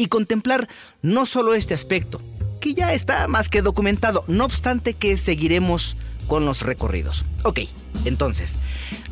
y 0.00 0.06
contemplar 0.06 0.68
no 1.02 1.26
solo 1.26 1.54
este 1.54 1.74
aspecto, 1.74 2.20
que 2.60 2.74
ya 2.74 2.94
está 2.94 3.28
más 3.28 3.48
que 3.48 3.62
documentado, 3.62 4.24
no 4.28 4.44
obstante 4.44 4.94
que 4.94 5.16
seguiremos 5.18 5.96
con 6.26 6.44
los 6.44 6.62
recorridos. 6.62 7.24
Ok, 7.42 7.60
entonces, 8.04 8.58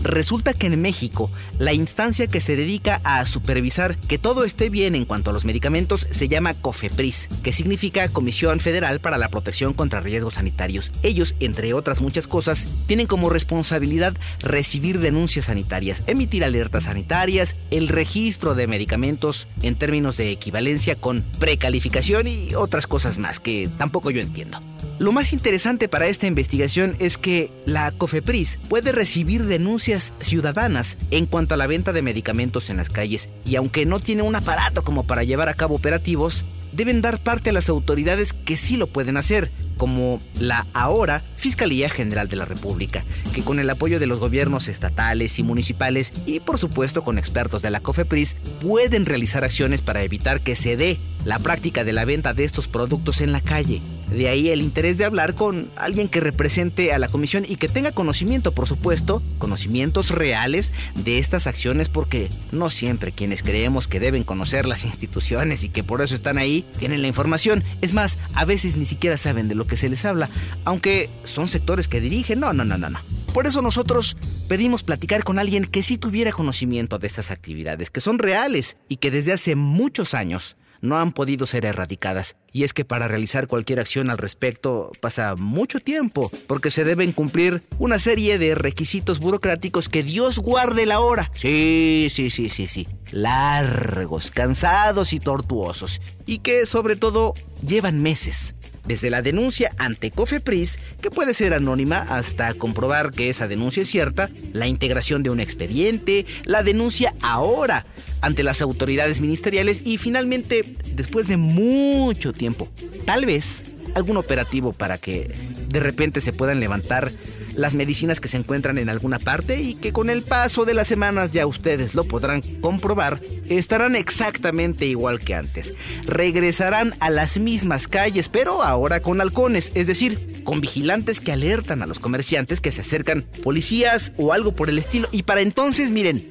resulta 0.03 0.55
que 0.55 0.67
en 0.67 0.81
México 0.81 1.31
la 1.59 1.73
instancia 1.73 2.27
que 2.27 2.41
se 2.41 2.57
dedica 2.57 3.01
a 3.05 3.25
supervisar 3.27 3.99
que 3.99 4.19
todo 4.19 4.45
esté 4.45 4.71
bien 4.71 4.95
en 4.95 5.05
cuanto 5.05 5.31
a 5.31 5.33
los 5.33 5.45
medicamentos 5.45 6.07
se 6.11 6.29
llama 6.29 6.55
COFEPRIS, 6.55 7.29
que 7.43 7.53
significa 7.53 8.09
Comisión 8.09 8.61
Federal 8.61 9.01
para 9.01 9.19
la 9.19 9.29
Protección 9.29 9.75
contra 9.75 10.01
Riesgos 10.01 10.35
Sanitarios. 10.35 10.91
Ellos, 11.03 11.35
entre 11.41 11.75
otras 11.75 12.01
muchas 12.01 12.27
cosas, 12.27 12.67
tienen 12.87 13.07
como 13.07 13.31
responsabilidad 13.31 14.15
recibir 14.41 15.01
denuncias 15.01 15.47
sanitarias, 15.47 16.03
emitir 16.07 16.45
alertas 16.45 16.85
sanitarias, 16.85 17.57
el 17.71 17.89
registro 17.89 18.55
de 18.55 18.67
medicamentos 18.67 19.49
en 19.63 19.77
términos 19.77 20.17
de 20.17 20.31
equivalencia 20.31 20.97
con 20.97 21.23
precalificación 21.39 22.27
y 22.27 22.55
otras 22.55 22.87
cosas 22.87 23.19
más 23.19 23.41
que 23.41 23.69
tampoco 23.79 24.11
yo 24.11 24.21
entiendo. 24.21 24.61
Lo 24.99 25.13
más 25.13 25.33
interesante 25.33 25.89
para 25.89 26.09
esta 26.09 26.27
investigación 26.27 26.97
es 26.99 27.19
que 27.19 27.53
la 27.67 27.93
COFEPRIS 27.93 28.59
puede 28.69 28.91
recibir 28.91 29.45
denuncias 29.45 30.13
ciudadanas 30.19 30.99
en 31.13 31.27
cuanto 31.27 31.55
a 31.55 31.57
la 31.57 31.69
venta 31.69 31.93
de 31.93 32.03
medicamentos 32.03 32.69
en 32.69 32.79
las 32.79 32.91
calles. 32.91 33.29
Y 33.45 33.55
aunque 33.55 33.87
no 33.87 34.01
tiene 34.01 34.23
un 34.23 34.35
aparato 34.35 34.83
como 34.83 35.07
para 35.07 35.23
llevar 35.23 35.49
a 35.49 35.55
cabo 35.55 35.77
operativos, 35.77 36.45
deben 36.73 37.01
dar 37.01 37.23
parte 37.23 37.51
a 37.51 37.53
las 37.53 37.69
autoridades 37.69 38.33
que 38.33 38.57
sí 38.57 38.77
lo 38.77 38.89
pueden 38.89 39.17
hacer, 39.17 39.53
como 39.79 40.21
la 40.39 40.67
ahora 40.75 41.25
Fiscalía 41.37 41.89
General 41.89 42.29
de 42.29 42.37
la 42.37 42.45
República, 42.45 43.05
que 43.33 43.43
con 43.43 43.59
el 43.59 43.71
apoyo 43.71 43.99
de 43.99 44.07
los 44.07 44.21
gobiernos 44.21 44.69
estatales 44.69 45.39
y 45.39 45.43
municipales 45.43 46.13
y 46.27 46.41
por 46.41 46.59
supuesto 46.59 47.03
con 47.03 47.17
expertos 47.17 47.63
de 47.63 47.71
la 47.71 47.81
COFEPRIS 47.81 48.37
pueden 48.61 49.07
realizar 49.07 49.45
acciones 49.45 49.81
para 49.81 50.03
evitar 50.03 50.43
que 50.43 50.57
se 50.57 50.77
dé 50.77 50.99
la 51.25 51.39
práctica 51.39 51.85
de 51.85 51.93
la 51.93 52.05
venta 52.05 52.35
de 52.35 52.45
estos 52.45 52.69
productos 52.69 53.21
en 53.21 53.33
la 53.33 53.41
calle. 53.41 53.81
De 54.11 54.29
ahí 54.29 54.49
el 54.49 54.63
interés 54.63 54.97
de 54.97 55.05
hablar 55.05 55.35
con 55.35 55.69
alguien 55.77 56.09
que 56.09 56.21
represente 56.21 56.93
a 56.95 56.99
la 56.99 57.09
comisión 57.09 57.45
y 57.47 57.57
que 57.57 57.69
tenga 57.69 57.93
conocimiento, 57.93 58.53
por 58.53 58.67
supuesto, 58.67 59.23
conocimientos 59.37 60.11
reales 60.11 60.73
de 60.95 61.19
estas 61.19 61.47
acciones 61.47 61.91
porque 61.91 62.31
no 62.51 62.71
siempre 62.71 63.13
quienes 63.13 63.43
creemos 63.43 63.87
que 63.87 64.01
deben 64.01 64.25
conocer 64.25 64.65
las 64.65 64.87
instituciones 64.87 65.63
y 65.63 65.69
que 65.69 65.85
por 65.85 66.01
eso 66.01 66.15
están 66.15 66.39
ahí 66.39 66.65
tienen 66.79 67.03
la 67.03 67.09
información. 67.09 67.63
Es 67.83 67.93
más, 67.93 68.19
a 68.33 68.47
veces 68.47 68.77
ni 68.77 68.87
siquiera 68.87 69.19
saben 69.19 69.49
de 69.49 69.55
lo 69.55 69.67
que 69.69 69.77
se 69.77 69.89
les 69.89 70.05
habla, 70.05 70.29
aunque 70.65 71.09
son 71.23 71.47
sectores 71.47 71.87
que 71.87 72.01
dirigen. 72.01 72.41
No, 72.41 72.53
no, 72.53 72.65
no, 72.65 72.77
no, 72.77 72.91
no. 72.91 72.99
Por 73.33 73.47
eso 73.47 73.63
nosotros 73.63 74.17
pedimos 74.49 74.83
platicar 74.83 75.23
con 75.23 75.39
alguien 75.39 75.65
que 75.65 75.85
sí 75.85 75.99
tuviera 75.99 76.33
conocimiento 76.33 76.99
de 76.99 77.07
estas 77.07 77.31
actividades, 77.31 77.91
que 77.91 78.01
son 78.01 78.19
reales 78.19 78.77
y 78.89 78.97
que 78.97 79.13
desde 79.13 79.33
hace 79.33 79.55
muchos 79.55 80.15
años 80.15 80.57
no 80.81 80.97
han 80.97 81.13
podido 81.13 81.47
ser 81.47 81.65
erradicadas. 81.65 82.37
Y 82.53 82.65
es 82.65 82.73
que 82.73 82.85
para 82.85 83.09
realizar 83.09 83.47
cualquier 83.47 83.81
acción 83.81 84.11
al 84.11 84.19
respecto 84.19 84.91
pasa 85.01 85.35
mucho 85.37 85.81
tiempo, 85.81 86.31
porque 86.47 86.71
se 86.71 86.85
deben 86.85 87.13
cumplir 87.13 87.63
una 87.79 87.99
serie 87.99 88.39
de 88.39 88.55
requisitos 88.55 89.21
burocráticos 89.21 89.89
que 89.89 90.03
Dios 90.03 90.39
guarde 90.39 90.87
la 90.87 91.01
hora. 91.01 91.31
Sí, 91.35 92.09
sí, 92.11 92.31
sí, 92.31 92.51
sí, 92.51 92.69
sí. 92.69 92.89
Largos, 93.11 94.31
cansados 94.31 95.13
y 95.13 95.21
tortuosos. 95.21 96.01
Y 96.27 96.39
que 96.39 96.67
sobre 96.67 96.97
todo 96.97 97.35
llevan 97.63 98.03
meses 98.03 98.55
desde 98.89 99.11
la 99.11 99.23
denuncia 99.23 99.71
ante 99.77 100.11
Cofepris, 100.11 100.79
que 101.01 101.11
puede 101.11 101.35
ser 101.35 101.53
anónima, 101.53 101.99
hasta 101.99 102.55
comprobar 102.55 103.13
que 103.13 103.29
esa 103.29 103.47
denuncia 103.47 103.83
es 103.83 103.89
cierta, 103.89 104.31
la 104.55 104.67
integración 104.67 105.23
de 105.23 105.31
un 105.31 105.41
expediente, 105.41 106.25
la 106.45 106.63
denuncia 106.63 107.15
ahora 107.21 107.85
ante 108.23 108.43
las 108.43 108.63
autoridades 108.63 109.21
ministeriales 109.21 109.83
y 109.85 109.99
finalmente, 109.99 110.65
después 110.95 111.29
de 111.29 111.37
mucho 111.37 112.33
tiempo, 112.33 112.69
tal 113.05 113.27
vez 113.27 113.63
algún 113.95 114.17
operativo 114.17 114.73
para 114.73 114.97
que 114.97 115.31
de 115.69 115.81
repente 115.81 116.21
se 116.21 116.33
puedan 116.33 116.59
levantar 116.59 117.13
las 117.59 117.75
medicinas 117.75 118.21
que 118.21 118.29
se 118.29 118.37
encuentran 118.37 118.79
en 118.79 118.89
alguna 118.89 119.19
parte 119.19 119.61
y 119.61 119.75
que 119.75 119.93
con 119.93 120.11
el 120.11 120.23
paso 120.23 120.65
de 120.65 120.75
las 120.75 120.87
semanas 120.87 121.33
ya 121.33 121.47
ustedes 121.47 121.95
lo 121.95 122.05
podrán 122.05 122.41
comprobar, 122.61 123.21
estarán 123.49 123.97
exactamente 123.97 124.87
igual 124.87 125.19
que 125.19 125.35
antes. 125.35 125.75
Regresarán 126.07 126.95
a 127.01 127.11
las 127.11 127.39
mismas 127.39 127.89
calles, 127.89 128.29
pero 128.29 128.63
ahora 128.63 129.01
con 129.01 129.21
halcones, 129.21 129.73
es 129.75 129.89
decir, 129.89 130.43
con 130.45 130.61
vigilantes 130.61 131.21
que 131.21 131.33
alertan 131.33 131.83
a 131.83 131.87
los 131.87 131.99
comerciantes 131.99 132.61
que 132.61 132.71
se 132.71 132.83
acercan 132.83 133.27
policías 133.43 134.13
o 134.17 134.33
algo 134.33 134.53
por 134.53 134.69
el 134.69 134.79
estilo. 134.79 135.09
Y 135.11 135.25
para 135.25 135.41
entonces, 135.41 135.91
miren, 135.91 136.25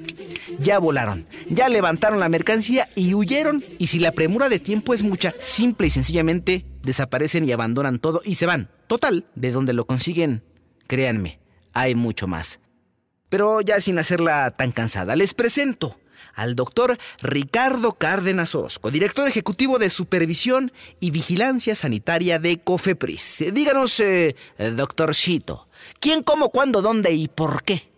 ya 0.59 0.79
volaron, 0.79 1.27
ya 1.49 1.67
levantaron 1.67 2.21
la 2.21 2.29
mercancía 2.29 2.87
y 2.95 3.13
huyeron. 3.13 3.61
Y 3.77 3.87
si 3.87 3.99
la 3.99 4.13
premura 4.13 4.47
de 4.47 4.59
tiempo 4.59 4.93
es 4.93 5.03
mucha, 5.03 5.33
simple 5.39 5.87
y 5.87 5.91
sencillamente 5.91 6.65
desaparecen 6.83 7.43
y 7.43 7.51
abandonan 7.51 7.99
todo 7.99 8.21
y 8.23 8.35
se 8.35 8.45
van. 8.45 8.69
Total, 8.87 9.25
de 9.35 9.51
donde 9.51 9.73
lo 9.73 9.85
consiguen 9.85 10.41
Créanme, 10.87 11.39
hay 11.73 11.95
mucho 11.95 12.27
más. 12.27 12.59
Pero 13.29 13.61
ya 13.61 13.81
sin 13.81 13.99
hacerla 13.99 14.51
tan 14.51 14.71
cansada, 14.71 15.15
les 15.15 15.33
presento 15.33 15.99
al 16.33 16.55
doctor 16.55 16.97
Ricardo 17.21 17.93
Cárdenas 17.93 18.55
Orozco, 18.55 18.91
director 18.91 19.27
ejecutivo 19.27 19.79
de 19.79 19.89
Supervisión 19.89 20.71
y 20.99 21.11
Vigilancia 21.11 21.75
Sanitaria 21.75 22.39
de 22.39 22.59
COFEPRIS. 22.59 23.45
Díganos, 23.53 23.99
eh, 23.99 24.35
doctorcito, 24.75 25.67
¿quién, 25.99 26.23
cómo, 26.23 26.49
cuándo, 26.49 26.81
dónde 26.81 27.11
y 27.11 27.27
por 27.27 27.63
qué? 27.63 27.89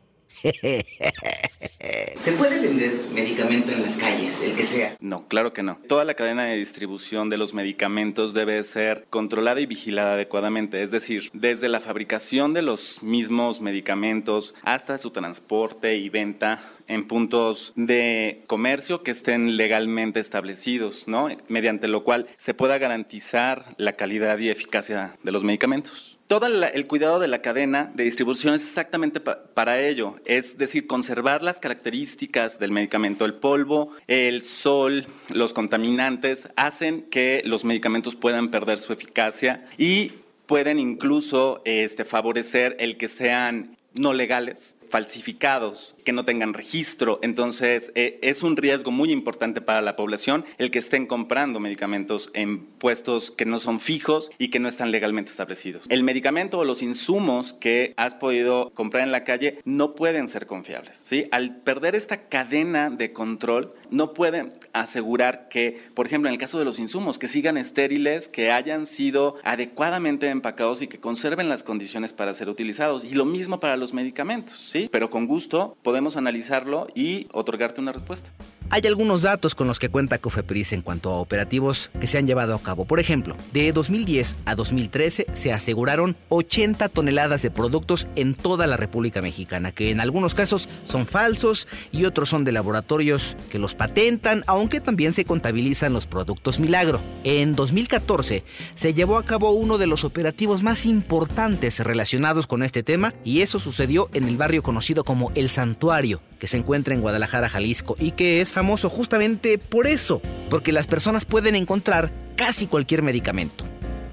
¿Se 2.16 2.32
puede 2.34 2.60
vender 2.60 2.94
medicamento 3.14 3.72
en 3.72 3.82
las 3.82 3.98
calles, 3.98 4.42
el 4.42 4.56
que 4.56 4.66
sea? 4.66 4.96
No, 5.00 5.28
claro 5.28 5.54
que 5.54 5.64
no. 5.64 5.80
Toda 5.88 6.06
la 6.06 6.14
cadena 6.14 6.46
de 6.46 6.56
distribución 6.56 7.30
de 7.30 7.38
los 7.38 7.54
medicamentos 7.54 8.34
debe 8.34 8.64
ser 8.64 9.06
controlada 9.10 9.62
y 9.62 9.66
vigilada 9.66 10.14
adecuadamente, 10.14 10.82
es 10.82 10.92
decir, 10.92 11.30
desde 11.34 11.70
la 11.70 11.80
fabricación 11.80 12.54
de 12.54 12.62
los 12.62 13.04
mismos 13.04 13.62
medicamentos 13.62 14.54
hasta 14.64 14.98
su 14.98 15.12
transporte 15.12 15.96
y 15.96 16.10
venta 16.10 16.62
en 16.88 17.08
puntos 17.08 17.72
de 17.76 18.44
comercio 18.48 19.04
que 19.04 19.12
estén 19.12 19.58
legalmente 19.58 20.20
establecidos, 20.20 21.08
¿no? 21.08 21.30
Mediante 21.48 21.88
lo 21.88 22.04
cual 22.04 22.28
se 22.38 22.54
pueda 22.54 22.78
garantizar 22.78 23.76
la 23.78 23.94
calidad 23.94 24.38
y 24.40 24.50
eficacia 24.50 25.18
de 25.24 25.32
los 25.32 25.44
medicamentos 25.44 26.19
todo 26.30 26.46
el 26.46 26.86
cuidado 26.86 27.18
de 27.18 27.28
la 27.28 27.42
cadena 27.42 27.92
de 27.96 28.04
distribución 28.04 28.54
es 28.54 28.62
exactamente 28.62 29.20
para 29.20 29.82
ello, 29.82 30.14
es 30.26 30.60
decir, 30.60 30.86
conservar 30.86 31.42
las 31.42 31.58
características 31.58 32.60
del 32.60 32.72
medicamento. 32.72 33.26
El 33.26 33.34
polvo, 33.34 33.94
el 34.06 34.44
sol, 34.44 35.08
los 35.30 35.54
contaminantes 35.54 36.48
hacen 36.56 37.02
que 37.10 37.42
los 37.46 37.66
medicamentos 37.66 38.16
puedan 38.16 38.52
perder 38.52 38.78
su 38.78 38.94
eficacia 38.94 39.66
y 39.76 40.12
pueden 40.46 40.78
incluso 40.78 41.64
este, 41.66 42.06
favorecer 42.06 42.78
el 42.80 42.98
que 42.98 43.10
sean 43.10 43.76
no 43.96 44.14
legales 44.14 44.76
falsificados, 44.88 45.96
que 46.10 46.14
no 46.14 46.26
tengan 46.26 46.56
registro. 46.56 47.20
Entonces, 47.22 47.92
eh, 47.94 48.18
es 48.24 48.42
un 48.42 48.58
riesgo 48.58 48.90
muy 48.90 49.12
importante 49.12 49.62
para 49.62 49.84
la 49.84 49.96
población 49.96 50.44
el 50.58 50.72
que 50.72 50.80
estén 50.80 51.06
comprando 51.06 51.60
medicamentos 51.60 52.32
en 52.34 52.66
puestos 52.66 53.30
que 53.30 53.46
no 53.46 53.60
son 53.60 53.80
fijos 53.80 54.32
y 54.40 54.50
que 54.50 54.60
no 54.60 54.68
están 54.68 54.90
legalmente 54.90 55.30
establecidos. 55.30 55.86
El 55.88 56.02
medicamento 56.02 56.58
o 56.58 56.66
los 56.66 56.82
insumos 56.82 57.54
que 57.54 57.94
has 57.96 58.16
podido 58.16 58.72
comprar 58.72 59.04
en 59.04 59.12
la 59.12 59.24
calle 59.24 59.60
no 59.66 59.94
pueden 59.94 60.28
ser 60.28 60.48
confiables. 60.48 61.00
¿sí? 61.04 61.28
Al 61.32 61.58
perder 61.58 61.96
esta 61.96 62.28
cadena 62.28 62.90
de 62.90 63.14
control, 63.14 63.76
no 63.92 64.16
pueden 64.16 64.50
asegurar 64.74 65.48
que, 65.48 65.80
por 65.94 66.08
ejemplo, 66.08 66.28
en 66.28 66.34
el 66.34 66.40
caso 66.40 66.58
de 66.58 66.66
los 66.66 66.80
insumos, 66.80 67.20
que 67.20 67.28
sigan 67.28 67.56
estériles, 67.56 68.28
que 68.28 68.52
hayan 68.52 68.88
sido 68.88 69.36
adecuadamente 69.44 70.28
empacados 70.30 70.82
y 70.82 70.88
que 70.88 71.00
conserven 71.00 71.50
las 71.50 71.62
condiciones 71.62 72.14
para 72.14 72.34
ser 72.34 72.50
utilizados. 72.50 73.04
Y 73.04 73.14
lo 73.14 73.26
mismo 73.26 73.60
para 73.60 73.78
los 73.78 73.94
medicamentos. 73.94 74.58
¿sí? 74.58 74.90
pero 74.92 75.10
con 75.10 75.28
gusto 75.28 75.78
podemos 75.84 75.99
analizarlo 76.18 76.88
y 76.96 77.28
otorgarte 77.32 77.82
una 77.82 77.92
respuesta. 77.92 78.32
Hay 78.72 78.86
algunos 78.86 79.24
datos 79.24 79.56
con 79.56 79.66
los 79.66 79.80
que 79.80 79.90
cuenta 79.90 80.20
Cofepris 80.20 80.74
en 80.74 80.84
cuanto 80.84 81.10
a 81.10 81.20
operativos 81.20 81.90
que 82.00 82.06
se 82.06 82.20
han 82.20 82.28
llevado 82.28 82.54
a 82.54 82.62
cabo. 82.62 82.86
Por 82.86 83.00
ejemplo, 83.00 83.36
de 83.52 83.72
2010 83.72 84.36
a 84.46 84.54
2013 84.54 85.26
se 85.34 85.52
aseguraron 85.52 86.16
80 86.30 86.88
toneladas 86.90 87.42
de 87.42 87.50
productos 87.50 88.08
en 88.16 88.36
toda 88.36 88.68
la 88.68 88.78
República 88.78 89.24
Mexicana, 89.24 89.72
que 89.72 89.90
en 89.90 90.00
algunos 90.00 90.36
casos 90.36 90.70
son 90.86 91.08
falsos 91.08 91.68
y 91.92 92.06
otros 92.06 92.30
son 92.30 92.46
de 92.46 92.52
laboratorios 92.52 93.36
que 93.50 93.58
los 93.58 93.74
patentan, 93.74 94.44
aunque 94.46 94.82
también 94.82 95.14
se 95.14 95.26
contabilizan 95.26 95.92
los 95.92 96.06
productos 96.06 96.60
milagro. 96.60 97.02
En 97.24 97.56
2014 97.56 98.44
se 98.76 98.94
llevó 98.94 99.18
a 99.18 99.24
cabo 99.24 99.50
uno 99.50 99.80
de 99.80 99.88
los 99.88 100.04
operativos 100.04 100.62
más 100.62 100.86
importantes 100.86 101.80
relacionados 101.80 102.46
con 102.46 102.62
este 102.62 102.84
tema 102.84 103.16
y 103.24 103.42
eso 103.42 103.60
sucedió 103.60 104.12
en 104.14 104.28
el 104.28 104.38
barrio 104.38 104.62
conocido 104.62 105.04
como 105.04 105.32
El 105.34 105.50
Santuario, 105.50 106.22
que 106.40 106.48
se 106.48 106.58
encuentra 106.58 106.96
en 106.96 107.02
Guadalajara, 107.02 107.50
Jalisco, 107.50 107.96
y 108.00 108.12
que 108.12 108.42
es 108.42 108.52
famoso 108.52 108.90
justamente 108.90 109.58
por 109.58 109.86
eso, 109.86 110.22
porque 110.50 110.72
las 110.72 110.88
personas 110.88 111.26
pueden 111.26 111.56
encontrar 111.56 112.12
casi 112.36 112.68
cualquier 112.68 113.04
medicamento. 113.04 113.66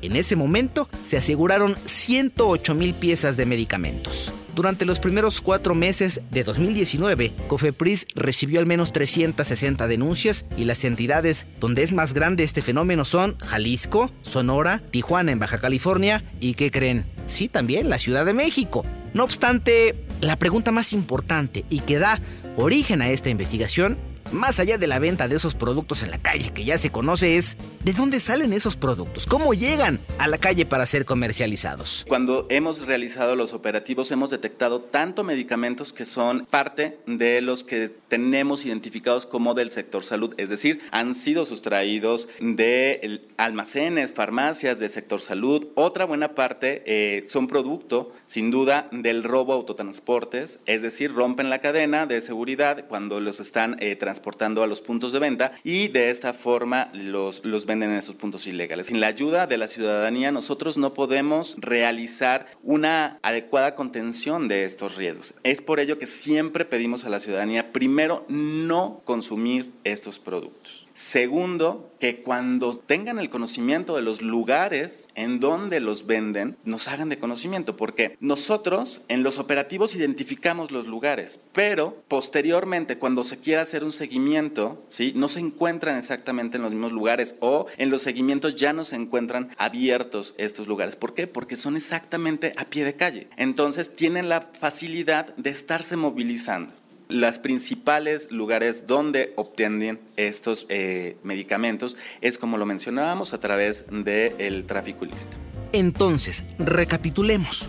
En 0.02 0.14
ese 0.14 0.36
momento 0.36 0.88
se 1.06 1.16
aseguraron 1.16 1.74
108 1.86 2.74
mil 2.74 2.94
piezas 2.94 3.36
de 3.36 3.46
medicamentos. 3.46 4.32
Durante 4.54 4.86
los 4.86 5.00
primeros 5.00 5.42
cuatro 5.42 5.74
meses 5.74 6.22
de 6.30 6.42
2019, 6.42 7.32
Cofepris 7.46 8.06
recibió 8.14 8.58
al 8.58 8.64
menos 8.64 8.90
360 8.90 9.86
denuncias 9.86 10.46
y 10.56 10.64
las 10.64 10.82
entidades 10.84 11.46
donde 11.60 11.82
es 11.82 11.92
más 11.92 12.14
grande 12.14 12.42
este 12.42 12.62
fenómeno 12.62 13.04
son 13.04 13.36
Jalisco, 13.38 14.10
Sonora, 14.22 14.82
Tijuana 14.90 15.32
en 15.32 15.38
Baja 15.38 15.58
California 15.58 16.24
y, 16.40 16.54
¿qué 16.54 16.70
creen? 16.70 17.04
Sí, 17.26 17.48
también 17.48 17.90
la 17.90 17.98
Ciudad 17.98 18.24
de 18.24 18.32
México. 18.32 18.84
No 19.12 19.24
obstante, 19.24 19.94
la 20.20 20.36
pregunta 20.36 20.72
más 20.72 20.92
importante 20.92 21.64
y 21.68 21.80
que 21.80 21.98
da 21.98 22.20
origen 22.56 23.02
a 23.02 23.10
esta 23.10 23.28
investigación 23.30 23.98
más 24.32 24.58
allá 24.60 24.78
de 24.78 24.86
la 24.86 24.98
venta 24.98 25.28
de 25.28 25.36
esos 25.36 25.54
productos 25.54 26.02
en 26.02 26.10
la 26.10 26.18
calle 26.18 26.52
que 26.52 26.64
ya 26.64 26.78
se 26.78 26.90
conoce, 26.90 27.36
es 27.36 27.56
¿de 27.84 27.92
dónde 27.92 28.20
salen 28.20 28.52
esos 28.52 28.76
productos? 28.76 29.26
¿Cómo 29.26 29.54
llegan 29.54 30.00
a 30.18 30.28
la 30.28 30.38
calle 30.38 30.66
para 30.66 30.86
ser 30.86 31.04
comercializados? 31.04 32.04
Cuando 32.08 32.46
hemos 32.50 32.86
realizado 32.86 33.36
los 33.36 33.52
operativos 33.52 34.10
hemos 34.10 34.30
detectado 34.30 34.80
tanto 34.80 35.24
medicamentos 35.24 35.92
que 35.92 36.04
son 36.04 36.46
parte 36.46 36.98
de 37.06 37.40
los 37.40 37.64
que 37.64 37.88
tenemos 38.08 38.64
identificados 38.64 39.26
como 39.26 39.54
del 39.54 39.70
sector 39.70 40.02
salud, 40.02 40.34
es 40.36 40.48
decir, 40.48 40.80
han 40.90 41.14
sido 41.14 41.44
sustraídos 41.44 42.28
de 42.40 43.22
almacenes, 43.36 44.12
farmacias 44.12 44.78
del 44.78 44.90
sector 44.90 45.20
salud. 45.20 45.68
Otra 45.74 46.04
buena 46.04 46.34
parte 46.34 46.82
eh, 46.86 47.24
son 47.26 47.46
producto, 47.46 48.12
sin 48.26 48.50
duda, 48.50 48.88
del 48.92 49.22
robo 49.22 49.52
autotransportes, 49.52 50.60
es 50.66 50.82
decir, 50.82 51.12
rompen 51.12 51.50
la 51.50 51.60
cadena 51.60 52.06
de 52.06 52.20
seguridad 52.22 52.86
cuando 52.88 53.20
los 53.20 53.40
están 53.40 53.76
eh, 53.80 53.96
transportando 53.96 54.15
a 54.62 54.66
los 54.66 54.80
puntos 54.80 55.12
de 55.12 55.18
venta 55.18 55.52
y 55.64 55.88
de 55.88 56.10
esta 56.10 56.32
forma 56.32 56.90
los, 56.92 57.44
los 57.44 57.66
venden 57.66 57.90
en 57.90 57.98
esos 57.98 58.14
puntos 58.14 58.46
ilegales. 58.46 58.86
Sin 58.86 59.00
la 59.00 59.08
ayuda 59.08 59.46
de 59.46 59.58
la 59.58 59.68
ciudadanía, 59.68 60.32
nosotros 60.32 60.76
no 60.76 60.94
podemos 60.94 61.56
realizar 61.58 62.46
una 62.62 63.18
adecuada 63.22 63.74
contención 63.74 64.48
de 64.48 64.64
estos 64.64 64.96
riesgos. 64.96 65.34
Es 65.42 65.62
por 65.62 65.80
ello 65.80 65.98
que 65.98 66.06
siempre 66.06 66.64
pedimos 66.64 67.04
a 67.04 67.10
la 67.10 67.20
ciudadanía, 67.20 67.72
primero, 67.72 68.24
no 68.28 69.00
consumir 69.04 69.70
estos 69.84 70.18
productos. 70.18 70.85
Segundo, 70.96 71.92
que 72.00 72.22
cuando 72.22 72.78
tengan 72.78 73.18
el 73.18 73.28
conocimiento 73.28 73.96
de 73.96 74.00
los 74.00 74.22
lugares 74.22 75.08
en 75.14 75.40
donde 75.40 75.78
los 75.80 76.06
venden, 76.06 76.56
nos 76.64 76.88
hagan 76.88 77.10
de 77.10 77.18
conocimiento, 77.18 77.76
porque 77.76 78.16
nosotros 78.18 79.02
en 79.08 79.22
los 79.22 79.38
operativos 79.38 79.94
identificamos 79.94 80.70
los 80.70 80.86
lugares, 80.86 81.42
pero 81.52 82.02
posteriormente 82.08 82.96
cuando 82.96 83.24
se 83.24 83.38
quiera 83.38 83.60
hacer 83.60 83.84
un 83.84 83.92
seguimiento, 83.92 84.82
¿sí? 84.88 85.12
no 85.14 85.28
se 85.28 85.40
encuentran 85.40 85.98
exactamente 85.98 86.56
en 86.56 86.62
los 86.62 86.72
mismos 86.72 86.92
lugares 86.92 87.36
o 87.40 87.66
en 87.76 87.90
los 87.90 88.00
seguimientos 88.00 88.56
ya 88.56 88.72
no 88.72 88.82
se 88.82 88.96
encuentran 88.96 89.50
abiertos 89.58 90.34
estos 90.38 90.66
lugares. 90.66 90.96
¿Por 90.96 91.12
qué? 91.12 91.26
Porque 91.26 91.56
son 91.56 91.76
exactamente 91.76 92.54
a 92.56 92.64
pie 92.64 92.86
de 92.86 92.96
calle. 92.96 93.28
Entonces 93.36 93.94
tienen 93.94 94.30
la 94.30 94.40
facilidad 94.40 95.36
de 95.36 95.50
estarse 95.50 95.96
movilizando 95.96 96.72
los 97.08 97.38
principales 97.38 98.30
lugares 98.30 98.86
donde 98.86 99.32
obtienen 99.36 100.00
estos 100.16 100.66
eh, 100.68 101.16
medicamentos 101.22 101.96
es, 102.20 102.38
como 102.38 102.58
lo 102.58 102.66
mencionábamos, 102.66 103.32
a 103.32 103.38
través 103.38 103.84
del 103.90 104.64
tráfico 104.64 105.04
ilícito. 105.04 105.36
Entonces, 105.72 106.44
recapitulemos 106.58 107.66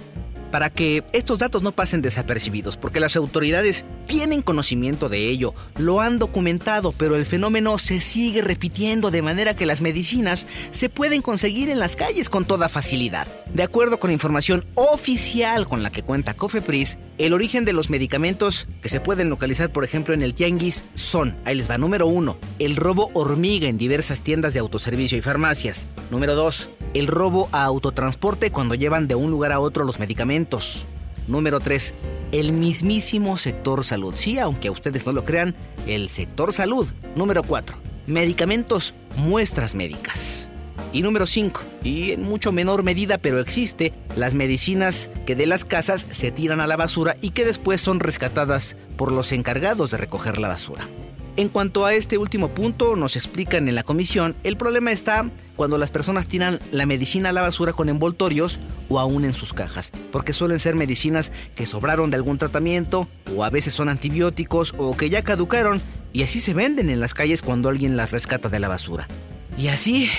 para 0.52 0.70
que 0.70 1.04
estos 1.12 1.40
datos 1.40 1.62
no 1.62 1.72
pasen 1.72 2.02
desapercibidos, 2.02 2.78
porque 2.78 3.00
las 3.00 3.16
autoridades 3.16 3.86
tienen 4.08 4.42
conocimiento 4.42 5.10
de 5.10 5.30
ello, 5.30 5.54
lo 5.78 6.02
han 6.02 6.18
documentado, 6.18 6.94
pero 6.94 7.16
el 7.16 7.26
fenómeno 7.26 7.78
se 7.78 8.00
sigue 8.00 8.42
repitiendo 8.42 9.12
de 9.12 9.22
manera 9.22 9.56
que 9.56 9.66
las 9.66 9.82
medicinas 9.82 10.48
se 10.72 10.90
pueden 10.90 11.22
conseguir 11.22 11.70
en 11.70 11.80
las 11.80 11.96
calles 11.96 12.30
con 12.30 12.46
toda 12.46 12.70
facilidad. 12.70 13.28
De 13.54 13.64
acuerdo 13.64 14.00
con 14.00 14.12
información 14.12 14.66
oficial 14.76 15.68
con 15.68 15.84
la 15.84 15.92
que 15.92 16.04
cuenta 16.04 16.34
Cofepris, 16.34 16.98
el 17.18 17.34
origen 17.34 17.66
de 17.66 17.74
los 17.74 17.90
medicamentos 17.90 18.68
que 18.82 18.90
se 18.90 19.00
pueden 19.00 19.30
localizar, 19.30 19.72
por 19.72 19.84
ejemplo, 19.84 20.14
en 20.14 20.24
el 20.24 20.34
tianguis 20.34 20.86
son, 20.96 21.36
ahí 21.46 21.56
les 21.56 21.70
va, 21.70 21.78
número 21.78 22.08
uno, 22.08 22.38
el 22.60 22.76
robo 22.76 23.10
hormiga 23.14 23.68
en 23.68 23.78
diversas 23.78 24.22
tiendas 24.22 24.54
de 24.54 24.60
autoservicio 24.62 25.18
y 25.18 25.22
farmacias. 25.22 25.88
Número 26.10 26.34
dos, 26.34 26.70
el 26.94 27.08
robo 27.08 27.50
a 27.52 27.64
autotransporte 27.66 28.52
cuando 28.52 28.76
llevan 28.76 29.08
de 29.08 29.16
un 29.16 29.32
lugar 29.32 29.52
a 29.52 29.60
otro 29.60 29.84
los 29.84 30.00
medicamentos. 30.00 30.86
Número 31.28 31.60
3. 31.60 31.94
El 32.32 32.52
mismísimo 32.54 33.38
sector 33.38 33.84
salud. 33.84 34.16
Sí, 34.16 34.40
aunque 34.40 34.70
ustedes 34.70 35.06
no 35.06 35.12
lo 35.12 35.24
crean, 35.24 35.56
el 35.86 36.10
sector 36.10 36.54
salud. 36.54 36.88
Número 37.16 37.44
4. 37.44 37.78
Medicamentos, 38.08 38.96
muestras 39.18 39.76
médicas. 39.76 40.48
Y 40.94 41.02
número 41.02 41.26
5, 41.26 41.62
y 41.84 42.12
en 42.12 42.24
mucho 42.24 42.54
menor 42.54 42.84
medida, 42.84 43.18
pero 43.18 43.40
existe, 43.40 43.94
las 44.16 44.36
medicinas 44.36 45.10
que 45.26 45.36
de 45.36 45.46
las 45.46 45.66
casas 45.66 46.08
se 46.10 46.32
tiran 46.32 46.62
a 46.62 46.68
la 46.68 46.78
basura 46.78 47.18
y 47.22 47.32
que 47.32 47.44
después 47.44 47.82
son 47.82 48.00
rescatadas 48.00 48.78
por 48.96 49.12
los 49.12 49.34
encargados 49.34 49.92
de 49.92 49.98
recoger 49.98 50.38
la 50.40 50.48
basura. 50.48 50.88
En 51.38 51.50
cuanto 51.50 51.86
a 51.86 51.94
este 51.94 52.18
último 52.18 52.48
punto, 52.50 52.96
nos 52.96 53.16
explican 53.16 53.68
en 53.68 53.76
la 53.76 53.84
comisión, 53.84 54.36
el 54.44 54.58
problema 54.58 54.92
está 54.92 55.30
cuando 55.56 55.78
las 55.78 55.92
personas 55.92 56.26
tiran 56.26 56.58
la 56.72 56.88
medicina 56.88 57.30
a 57.30 57.32
la 57.32 57.44
basura 57.44 57.74
con 57.74 57.90
envoltorios 57.90 58.60
o 58.90 59.00
aún 59.00 59.24
en 59.24 59.34
sus 59.34 59.54
cajas, 59.54 59.92
porque 60.12 60.34
suelen 60.34 60.58
ser 60.58 60.76
medicinas 60.76 61.32
que 61.56 61.68
sobraron 61.68 62.10
de 62.10 62.16
algún 62.16 62.40
tratamiento 62.40 63.08
o 63.36 63.44
a 63.44 63.52
veces 63.52 63.76
son 63.76 63.88
antibióticos 63.88 64.74
o 64.80 64.98
que 64.98 65.12
ya 65.12 65.22
caducaron 65.22 65.80
y 66.12 66.24
así 66.24 66.40
se 66.40 66.56
venden 66.56 66.90
en 66.90 67.00
las 67.00 67.14
calles 67.14 67.44
cuando 67.44 67.70
alguien 67.70 67.98
las 67.98 68.10
rescata 68.10 68.50
de 68.50 68.60
la 68.60 68.68
basura. 68.70 69.08
Y 69.60 69.68
así 69.68 70.10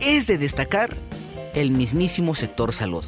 es 0.00 0.26
de 0.26 0.38
destacar 0.38 0.96
el 1.52 1.72
mismísimo 1.72 2.34
sector 2.34 2.72
salud. 2.72 3.04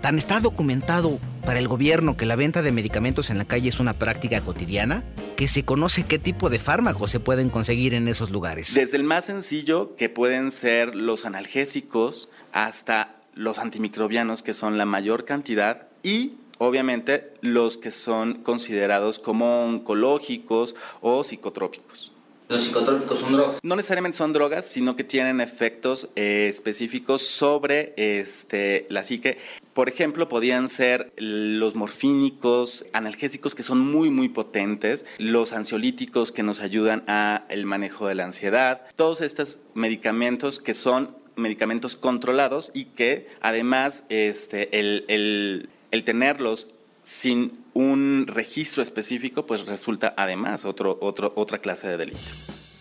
Tan 0.00 0.16
está 0.16 0.38
documentado 0.38 1.18
para 1.44 1.58
el 1.58 1.66
gobierno 1.66 2.16
que 2.16 2.24
la 2.24 2.36
venta 2.36 2.62
de 2.62 2.70
medicamentos 2.70 3.30
en 3.30 3.38
la 3.38 3.46
calle 3.46 3.68
es 3.68 3.80
una 3.80 3.94
práctica 3.94 4.40
cotidiana 4.42 5.02
que 5.36 5.48
se 5.48 5.64
conoce 5.64 6.04
qué 6.04 6.18
tipo 6.18 6.50
de 6.50 6.58
fármacos 6.58 7.10
se 7.10 7.20
pueden 7.20 7.50
conseguir 7.50 7.94
en 7.94 8.08
esos 8.08 8.30
lugares. 8.30 8.74
Desde 8.74 8.96
el 8.96 9.04
más 9.04 9.26
sencillo, 9.26 9.96
que 9.96 10.08
pueden 10.08 10.50
ser 10.50 10.94
los 10.94 11.24
analgésicos, 11.24 12.28
hasta 12.52 13.16
los 13.34 13.58
antimicrobianos, 13.58 14.42
que 14.42 14.54
son 14.54 14.78
la 14.78 14.86
mayor 14.86 15.24
cantidad, 15.24 15.88
y 16.02 16.34
obviamente 16.58 17.32
los 17.40 17.76
que 17.76 17.90
son 17.90 18.42
considerados 18.42 19.18
como 19.18 19.64
oncológicos 19.64 20.74
o 21.00 21.24
psicotrópicos. 21.24 22.11
¿Los 22.52 22.64
psicotrópicos 22.64 23.20
son 23.20 23.32
drogas? 23.32 23.60
No 23.62 23.76
necesariamente 23.76 24.18
son 24.18 24.34
drogas, 24.34 24.66
sino 24.66 24.94
que 24.94 25.04
tienen 25.04 25.40
efectos 25.40 26.10
eh, 26.16 26.48
específicos 26.50 27.22
sobre 27.22 27.94
este, 27.96 28.84
la 28.90 29.02
psique. 29.04 29.38
Por 29.72 29.88
ejemplo, 29.88 30.28
podían 30.28 30.68
ser 30.68 31.14
los 31.16 31.74
morfínicos, 31.74 32.84
analgésicos 32.92 33.54
que 33.54 33.62
son 33.62 33.80
muy, 33.80 34.10
muy 34.10 34.28
potentes, 34.28 35.06
los 35.16 35.54
ansiolíticos 35.54 36.30
que 36.30 36.42
nos 36.42 36.60
ayudan 36.60 37.04
a 37.06 37.46
el 37.48 37.64
manejo 37.64 38.06
de 38.06 38.16
la 38.16 38.26
ansiedad, 38.26 38.82
todos 38.96 39.22
estos 39.22 39.58
medicamentos 39.72 40.60
que 40.60 40.74
son 40.74 41.16
medicamentos 41.36 41.96
controlados 41.96 42.70
y 42.74 42.84
que 42.84 43.28
además 43.40 44.04
este, 44.10 44.78
el, 44.78 45.70
tenerlos 46.04 46.68
sin 47.02 47.64
un 47.74 48.26
registro 48.28 48.82
específico, 48.82 49.46
pues 49.46 49.66
resulta 49.66 50.14
además 50.16 50.64
otro, 50.64 50.98
otro, 51.00 51.32
otra 51.36 51.58
clase 51.58 51.88
de 51.88 51.96
delito. 51.96 52.20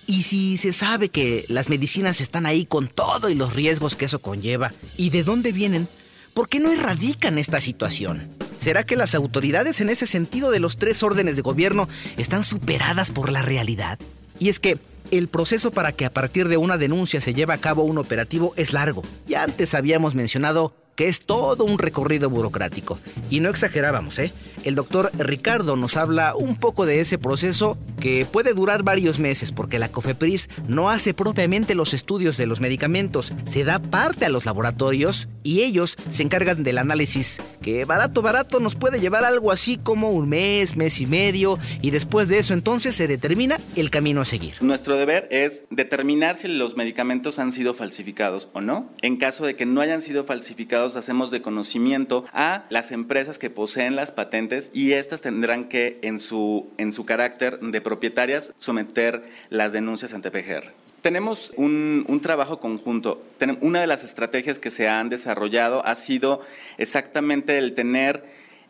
Y 0.08 0.24
si 0.24 0.58
se 0.58 0.74
sabe 0.74 1.10
que 1.10 1.46
las 1.48 1.70
medicinas 1.70 2.22
están 2.22 2.46
ahí 2.46 2.66
con 2.66 2.88
todo 2.88 3.30
y 3.30 3.36
los 3.36 3.56
riesgos 3.56 3.96
que 3.96 4.06
eso 4.06 4.20
conlleva, 4.20 4.74
¿y 4.98 5.10
de 5.10 5.24
dónde 5.24 5.52
vienen? 5.52 5.88
¿Por 6.34 6.50
qué 6.50 6.60
no 6.60 6.72
erradican 6.72 7.38
esta 7.38 7.60
situación? 7.60 8.30
¿Será 8.58 8.86
que 8.86 8.96
las 8.96 9.16
autoridades 9.16 9.82
en 9.82 9.90
ese 9.90 10.06
sentido 10.06 10.52
de 10.52 10.60
los 10.60 10.78
tres 10.78 11.02
órdenes 11.04 11.36
de 11.36 11.42
gobierno 11.42 11.88
están 12.18 12.44
superadas 12.44 13.12
por 13.12 13.32
la 13.32 13.42
realidad? 13.42 14.00
Y 14.40 14.50
es 14.50 14.60
que 14.60 14.80
el 15.12 15.28
proceso 15.28 15.72
para 15.72 15.92
que 15.92 16.06
a 16.06 16.14
partir 16.14 16.48
de 16.48 16.58
una 16.58 16.78
denuncia 16.78 17.22
se 17.22 17.34
lleve 17.34 17.54
a 17.54 17.58
cabo 17.58 17.84
un 17.84 17.98
operativo 17.98 18.54
es 18.56 18.74
largo. 18.74 19.04
Ya 19.28 19.44
antes 19.44 19.74
habíamos 19.74 20.16
mencionado 20.16 20.74
que 21.02 21.08
es 21.08 21.22
todo 21.22 21.64
un 21.64 21.80
recorrido 21.80 22.30
burocrático. 22.30 23.00
Y 23.32 23.40
no 23.40 23.50
exagerábamos, 23.50 24.20
¿eh? 24.20 24.32
El 24.64 24.76
doctor 24.76 25.10
Ricardo 25.18 25.76
nos 25.76 25.98
habla 25.98 26.36
un 26.36 26.56
poco 26.56 26.86
de 26.86 27.00
ese 27.00 27.18
proceso 27.18 27.80
que 28.00 28.26
puede 28.26 28.54
durar 28.54 28.84
varios 28.84 29.18
meses 29.18 29.52
porque 29.52 29.80
la 29.80 29.90
COFEPRIS 29.90 30.50
no 30.68 30.90
hace 30.90 31.14
propiamente 31.14 31.74
los 31.74 31.94
estudios 31.94 32.38
de 32.38 32.46
los 32.46 32.60
medicamentos, 32.60 33.34
se 33.46 33.64
da 33.64 33.80
parte 33.80 34.26
a 34.26 34.30
los 34.30 34.46
laboratorios 34.46 35.28
y 35.44 35.62
ellos 35.62 35.98
se 36.10 36.24
encargan 36.24 36.64
del 36.64 36.78
análisis, 36.78 37.42
que 37.62 37.86
barato 37.86 38.22
barato 38.22 38.60
nos 38.60 38.76
puede 38.76 39.00
llevar 39.00 39.24
algo 39.24 39.52
así 39.52 39.78
como 39.78 40.12
un 40.12 40.30
mes, 40.30 40.76
mes 40.76 41.02
y 41.02 41.08
medio, 41.08 41.58
y 41.82 41.90
después 41.90 42.28
de 42.28 42.38
eso 42.38 42.54
entonces 42.54 42.96
se 42.96 43.08
determina 43.08 43.60
el 43.76 43.90
camino 43.90 44.22
a 44.22 44.26
seguir. 44.26 44.56
Nuestro 44.62 44.96
deber 44.96 45.28
es 45.32 45.64
determinar 45.70 46.36
si 46.36 46.48
los 46.48 46.76
medicamentos 46.76 47.40
han 47.40 47.52
sido 47.52 47.74
falsificados 47.74 48.50
o 48.54 48.62
no. 48.62 48.90
En 49.02 49.18
caso 49.18 49.46
de 49.46 49.56
que 49.56 49.66
no 49.66 49.82
hayan 49.82 50.02
sido 50.02 50.24
falsificados, 50.24 50.96
hacemos 50.96 51.32
de 51.32 51.42
conocimiento 51.42 52.26
a 52.34 52.66
las 52.70 52.92
empresas 52.92 53.40
que 53.40 53.50
poseen 53.50 53.96
las 53.96 54.12
patentes 54.12 54.51
y 54.74 54.94
estas 54.94 55.22
tendrán 55.22 55.70
que 55.70 56.00
en 56.02 56.20
su, 56.20 56.68
en 56.78 56.92
su 56.92 57.06
carácter 57.06 57.60
de 57.60 57.80
propietarias 57.80 58.54
someter 58.58 59.24
las 59.50 59.72
denuncias 59.72 60.14
ante 60.14 60.30
PGR. 60.30 60.74
Tenemos 61.02 61.54
un, 61.56 62.20
trabajo 62.22 62.60
conjunto. 62.60 63.24
Una 63.62 63.82
de 63.82 63.88
las 63.88 64.04
estrategias 64.04 64.60
que 64.60 64.70
se 64.70 64.88
han 64.88 65.10
desarrollado 65.10 65.86
ha 65.86 65.96
sido 65.96 66.42
exactamente 66.78 67.58
el 67.58 67.74
tener 67.74 68.24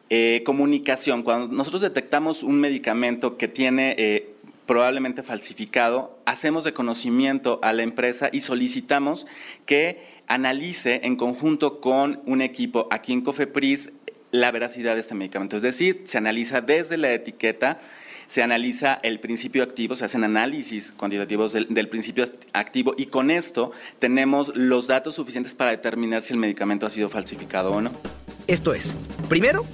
eh, 0.09 0.43
comunicación. 0.45 1.23
Cuando 1.23 1.53
nosotros 1.53 1.81
detectamos 1.81 2.43
un 2.43 2.59
medicamento 2.59 3.37
que 3.37 3.47
tiene 3.47 3.95
eh, 3.97 4.29
probablemente 4.65 5.23
falsificado, 5.23 6.17
hacemos 6.25 6.63
de 6.63 6.73
conocimiento 6.73 7.59
a 7.63 7.73
la 7.73 7.83
empresa 7.83 8.29
y 8.31 8.41
solicitamos 8.41 9.25
que 9.65 10.21
analice 10.27 11.01
en 11.03 11.17
conjunto 11.17 11.81
con 11.81 12.21
un 12.25 12.41
equipo 12.41 12.87
aquí 12.91 13.11
en 13.11 13.21
Cofepris 13.21 13.91
la 14.31 14.51
veracidad 14.51 14.95
de 14.95 15.01
este 15.01 15.15
medicamento. 15.15 15.55
Es 15.55 15.63
decir, 15.63 16.01
se 16.05 16.17
analiza 16.17 16.61
desde 16.61 16.97
la 16.97 17.13
etiqueta 17.13 17.79
se 18.31 18.41
analiza 18.41 18.97
el 19.03 19.19
principio 19.19 19.61
activo, 19.61 19.93
se 19.97 20.05
hacen 20.05 20.23
análisis 20.23 20.93
cuantitativos 20.93 21.51
del, 21.51 21.67
del 21.73 21.89
principio 21.89 22.23
activo 22.53 22.93
y 22.97 23.07
con 23.07 23.29
esto 23.29 23.73
tenemos 23.99 24.53
los 24.55 24.87
datos 24.87 25.15
suficientes 25.15 25.53
para 25.53 25.71
determinar 25.71 26.21
si 26.21 26.31
el 26.31 26.39
medicamento 26.39 26.85
ha 26.85 26.89
sido 26.89 27.09
falsificado 27.09 27.73
o 27.73 27.81
no. 27.81 27.91
Esto 28.47 28.73
es, 28.73 28.95
primero, 29.27 29.65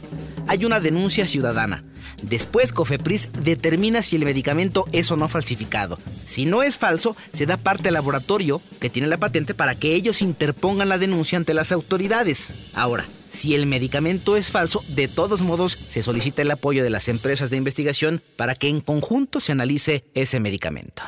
hay 0.48 0.66
una 0.66 0.80
denuncia 0.80 1.28
ciudadana. 1.28 1.84
Después, 2.24 2.74
Cofepris 2.74 3.30
determina 3.44 4.02
si 4.02 4.16
el 4.16 4.26
medicamento 4.26 4.86
es 4.92 5.12
o 5.12 5.18
no 5.18 5.30
falsificado. 5.30 6.00
Si 6.26 6.48
no 6.48 6.64
es 6.64 6.80
falso, 6.80 7.16
se 7.32 7.46
da 7.46 7.58
parte 7.58 7.90
al 7.90 7.94
laboratorio 7.94 8.60
que 8.80 8.90
tiene 8.90 9.08
la 9.08 9.18
patente 9.18 9.54
para 9.54 9.76
que 9.76 9.94
ellos 9.94 10.24
interpongan 10.24 10.90
la 10.90 10.98
denuncia 10.98 11.38
ante 11.38 11.54
las 11.54 11.72
autoridades. 11.72 12.72
Ahora, 12.74 13.06
si 13.38 13.54
el 13.54 13.68
medicamento 13.68 14.36
es 14.36 14.50
falso, 14.50 14.84
de 14.88 15.08
todos 15.08 15.42
modos 15.42 15.74
se 15.74 16.02
solicita 16.02 16.42
el 16.42 16.50
apoyo 16.50 16.84
de 16.84 16.90
las 16.90 17.08
empresas 17.08 17.52
de 17.52 17.58
investigación 17.58 18.22
para 18.36 18.56
que 18.56 18.68
en 18.68 18.82
conjunto 18.82 19.40
se 19.40 19.52
analice 19.52 20.04
ese 20.16 20.40
medicamento. 20.40 21.04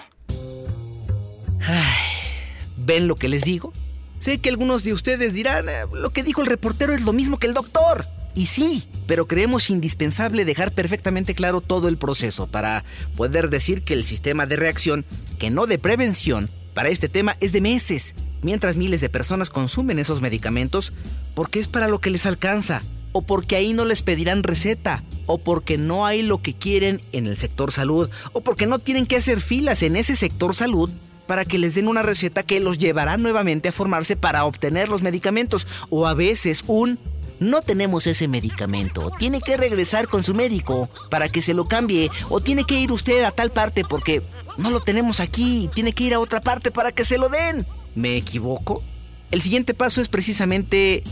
¿Ven 2.78 3.08
lo 3.08 3.16
que 3.16 3.30
les 3.30 3.44
digo? 3.44 3.74
Sé 4.20 4.38
que 4.38 4.50
algunos 4.50 4.84
de 4.84 4.94
ustedes 4.94 5.34
dirán, 5.34 5.70
eh, 5.70 5.86
lo 5.92 6.12
que 6.12 6.24
dijo 6.24 6.42
el 6.42 6.48
reportero 6.48 6.94
es 6.94 7.02
lo 7.02 7.14
mismo 7.14 7.40
que 7.40 7.48
el 7.48 7.54
doctor. 7.54 8.08
Y 8.36 8.46
sí, 8.46 8.84
pero 9.08 9.28
creemos 9.28 9.72
indispensable 9.72 10.46
dejar 10.46 10.72
perfectamente 10.72 11.34
claro 11.34 11.62
todo 11.62 11.88
el 11.88 11.98
proceso 11.98 12.46
para 12.46 12.84
poder 13.16 13.50
decir 13.50 13.82
que 13.82 13.96
el 13.96 14.06
sistema 14.06 14.46
de 14.46 14.56
reacción, 14.56 15.04
que 15.40 15.50
no 15.50 15.66
de 15.66 15.80
prevención, 15.80 16.50
para 16.76 16.90
este 16.90 17.10
tema 17.10 17.38
es 17.40 17.54
de 17.54 17.62
meses, 17.62 18.14
mientras 18.42 18.76
miles 18.76 19.02
de 19.02 19.10
personas 19.10 19.50
consumen 19.50 20.00
esos 20.00 20.22
medicamentos 20.22 20.94
porque 21.36 21.60
es 21.60 21.68
para 21.68 21.88
lo 21.88 22.00
que 22.00 22.10
les 22.10 22.26
alcanza, 22.26 22.82
o 23.12 23.22
porque 23.22 23.56
ahí 23.56 23.74
no 23.74 23.86
les 23.86 24.04
pedirán 24.04 24.44
receta, 24.44 25.04
o 25.26 25.38
porque 25.38 25.78
no 25.78 26.06
hay 26.06 26.22
lo 26.22 26.42
que 26.42 26.54
quieren 26.54 27.02
en 27.12 27.26
el 27.26 27.38
sector 27.38 27.72
salud, 27.72 28.10
o 28.34 28.42
porque 28.42 28.68
no 28.68 28.80
tienen 28.80 29.06
que 29.06 29.18
hacer 29.18 29.42
filas 29.42 29.82
en 29.84 29.96
ese 29.96 30.16
sector 30.16 30.56
salud 30.56 30.90
para 31.28 31.46
que 31.46 31.60
les 31.60 31.76
den 31.76 31.88
una 31.88 32.02
receta 32.02 32.44
que 32.44 32.60
los 32.60 32.80
llevará 32.80 33.18
nuevamente 33.18 33.70
a 33.70 33.72
formarse 33.72 34.16
para 34.16 34.46
obtener 34.46 34.90
los 34.90 35.02
medicamentos, 35.02 35.68
o 35.90 36.08
a 36.08 36.14
veces 36.14 36.64
un 36.68 37.00
no 37.40 37.62
tenemos 37.62 38.06
ese 38.08 38.28
medicamento. 38.28 39.12
Tiene 39.18 39.40
que 39.40 39.56
regresar 39.56 40.08
con 40.08 40.24
su 40.24 40.34
médico 40.34 40.90
para 41.10 41.30
que 41.30 41.42
se 41.42 41.54
lo 41.54 41.68
cambie 41.68 42.12
o 42.30 42.42
tiene 42.42 42.66
que 42.66 42.80
ir 42.80 42.92
usted 42.92 43.24
a 43.24 43.32
tal 43.32 43.52
parte 43.52 43.84
porque 43.86 44.22
no 44.58 44.70
lo 44.72 44.82
tenemos 44.82 45.20
aquí. 45.20 45.70
Tiene 45.74 45.94
que 45.94 46.04
ir 46.04 46.14
a 46.14 46.20
otra 46.20 46.42
parte 46.42 46.70
para 46.70 46.92
que 46.92 47.06
se 47.06 47.18
lo 47.18 47.30
den. 47.30 47.66
¿Me 47.96 48.18
equivoco? 48.18 48.84
El 49.32 49.42
siguiente 49.42 49.74
paso 49.74 50.02
es 50.02 50.08
precisamente 50.08 51.04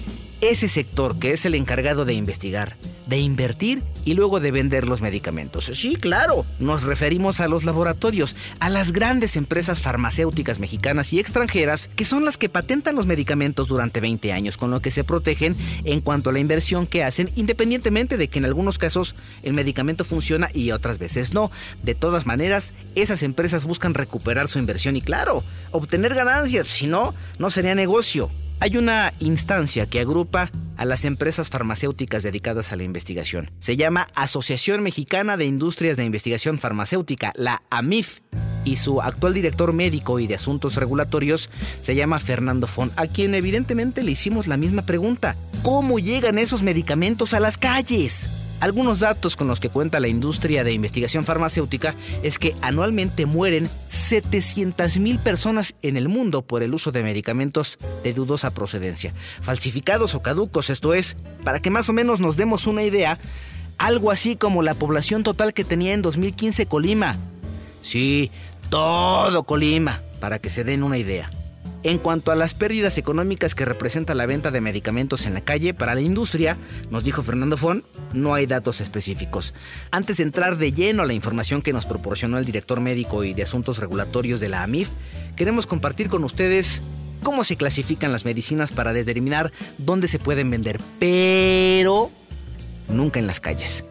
ese 0.41 0.69
sector 0.69 1.17
que 1.19 1.31
es 1.31 1.45
el 1.45 1.55
encargado 1.55 2.05
de 2.05 2.13
investigar, 2.13 2.77
de 3.07 3.17
invertir 3.19 3.83
y 4.05 4.13
luego 4.13 4.39
de 4.39 4.51
vender 4.51 4.87
los 4.87 5.01
medicamentos. 5.01 5.71
Sí, 5.73 5.95
claro, 5.95 6.45
nos 6.59 6.83
referimos 6.83 7.39
a 7.39 7.47
los 7.47 7.63
laboratorios, 7.63 8.35
a 8.59 8.69
las 8.69 8.91
grandes 8.91 9.35
empresas 9.35 9.81
farmacéuticas 9.81 10.59
mexicanas 10.59 11.11
y 11.13 11.19
extranjeras 11.19 11.89
que 11.95 12.05
son 12.05 12.23
las 12.23 12.37
que 12.37 12.49
patentan 12.49 12.95
los 12.95 13.05
medicamentos 13.05 13.67
durante 13.67 13.99
20 13.99 14.31
años, 14.31 14.57
con 14.57 14.71
lo 14.71 14.81
que 14.81 14.91
se 14.91 15.03
protegen 15.03 15.55
en 15.83 16.01
cuanto 16.01 16.29
a 16.29 16.33
la 16.33 16.39
inversión 16.39 16.87
que 16.87 17.03
hacen, 17.03 17.29
independientemente 17.35 18.17
de 18.17 18.27
que 18.27 18.39
en 18.39 18.45
algunos 18.45 18.77
casos 18.77 19.15
el 19.43 19.53
medicamento 19.53 20.05
funciona 20.05 20.49
y 20.53 20.71
otras 20.71 20.99
veces 20.99 21.33
no. 21.33 21.51
De 21.83 21.95
todas 21.95 22.25
maneras, 22.25 22.73
esas 22.95 23.23
empresas 23.23 23.65
buscan 23.65 23.93
recuperar 23.93 24.47
su 24.47 24.59
inversión 24.59 24.95
y 24.95 25.01
claro, 25.01 25.43
obtener 25.71 26.13
ganancias, 26.13 26.67
si 26.67 26.87
no, 26.87 27.13
no 27.39 27.49
sería 27.49 27.75
negocio. 27.75 28.29
Hay 28.59 28.75
una 28.75 29.13
instancia 29.19 29.85
que 29.85 29.99
agrupa 29.99 30.49
a 30.77 30.85
las 30.85 31.05
empresas 31.05 31.49
farmacéuticas 31.49 32.23
dedicadas 32.23 32.71
a 32.71 32.75
la 32.75 32.83
investigación. 32.83 33.51
Se 33.59 33.77
llama 33.77 34.07
Asociación 34.15 34.81
Mexicana 34.81 35.37
de 35.37 35.45
Industrias 35.45 35.95
de 35.95 36.05
Investigación 36.05 36.57
Farmacéutica, 36.57 37.33
la 37.35 37.61
AMIF, 37.69 38.19
y 38.65 38.77
su 38.77 39.01
actual 39.01 39.33
director 39.33 39.71
médico 39.73 40.19
y 40.19 40.27
de 40.27 40.35
asuntos 40.35 40.75
regulatorios 40.75 41.49
se 41.81 41.95
llama 41.95 42.19
Fernando 42.19 42.67
Fon, 42.67 42.91
a 42.97 43.07
quien 43.07 43.33
evidentemente 43.33 44.03
le 44.03 44.11
hicimos 44.11 44.47
la 44.47 44.57
misma 44.57 44.81
pregunta. 44.81 45.37
¿Cómo 45.63 45.99
llegan 45.99 46.37
esos 46.37 46.63
medicamentos 46.63 47.33
a 47.33 47.39
las 47.39 47.57
calles? 47.57 48.27
Algunos 48.59 49.01
datos 49.01 49.35
con 49.35 49.47
los 49.47 49.59
que 49.59 49.69
cuenta 49.69 49.99
la 49.99 50.07
industria 50.07 50.63
de 50.63 50.73
investigación 50.73 51.23
farmacéutica 51.23 51.93
es 52.23 52.39
que 52.39 52.55
anualmente 52.61 53.27
mueren 53.27 53.69
700.000 53.91 55.19
personas 55.19 55.75
en 55.83 55.95
el 55.95 56.09
mundo 56.09 56.41
por 56.41 56.63
el 56.63 56.73
uso 56.73 56.91
de 56.91 57.03
medicamentos 57.03 57.77
de 58.03 58.13
dudosa 58.13 58.51
procedencia, 58.51 59.13
falsificados 59.41 60.15
o 60.15 60.23
caducos, 60.23 60.71
esto 60.71 60.95
es, 60.95 61.17
para 61.43 61.59
que 61.59 61.69
más 61.69 61.87
o 61.89 61.93
menos 61.93 62.19
nos 62.19 62.35
demos 62.35 62.65
una 62.65 62.81
idea, 62.81 63.19
algo 63.77 64.09
así 64.09 64.35
como 64.35 64.63
la 64.63 64.73
población 64.73 65.23
total 65.23 65.53
que 65.53 65.63
tenía 65.63 65.93
en 65.93 66.01
2015 66.01 66.65
Colima. 66.65 67.17
Sí, 67.81 68.31
todo 68.71 69.43
Colima, 69.43 70.01
para 70.19 70.39
que 70.39 70.49
se 70.49 70.63
den 70.63 70.81
una 70.81 70.97
idea. 70.97 71.29
En 71.87 71.99
cuanto 71.99 72.33
a 72.33 72.35
las 72.35 72.53
pérdidas 72.53 72.97
económicas 72.97 73.55
que 73.55 73.63
representa 73.63 74.13
la 74.13 74.25
venta 74.25 74.51
de 74.51 74.59
medicamentos 74.59 75.25
en 75.25 75.33
la 75.33 75.39
calle 75.39 75.73
para 75.73 75.95
la 75.95 76.01
industria, 76.01 76.57
nos 76.91 77.05
dijo 77.05 77.23
Fernando 77.23 77.55
Fon, 77.55 77.85
no 78.11 78.33
hay 78.33 78.45
datos 78.45 78.81
específicos. 78.81 79.53
Antes 79.89 80.17
de 80.17 80.23
entrar 80.23 80.57
de 80.57 80.73
lleno 80.73 81.03
a 81.03 81.05
la 81.05 81.13
información 81.13 81.61
que 81.61 81.71
nos 81.71 81.85
proporcionó 81.85 82.39
el 82.39 82.43
director 82.43 82.81
médico 82.81 83.23
y 83.23 83.33
de 83.33 83.43
asuntos 83.43 83.77
regulatorios 83.77 84.41
de 84.41 84.49
la 84.49 84.63
AMIF, 84.63 84.89
queremos 85.37 85.65
compartir 85.65 86.09
con 86.09 86.25
ustedes 86.25 86.81
cómo 87.23 87.45
se 87.45 87.55
clasifican 87.55 88.11
las 88.11 88.25
medicinas 88.25 88.73
para 88.73 88.91
determinar 88.91 89.53
dónde 89.77 90.09
se 90.09 90.19
pueden 90.19 90.49
vender, 90.49 90.81
pero 90.99 92.11
nunca 92.89 93.19
en 93.19 93.27
las 93.27 93.39
calles. 93.39 93.85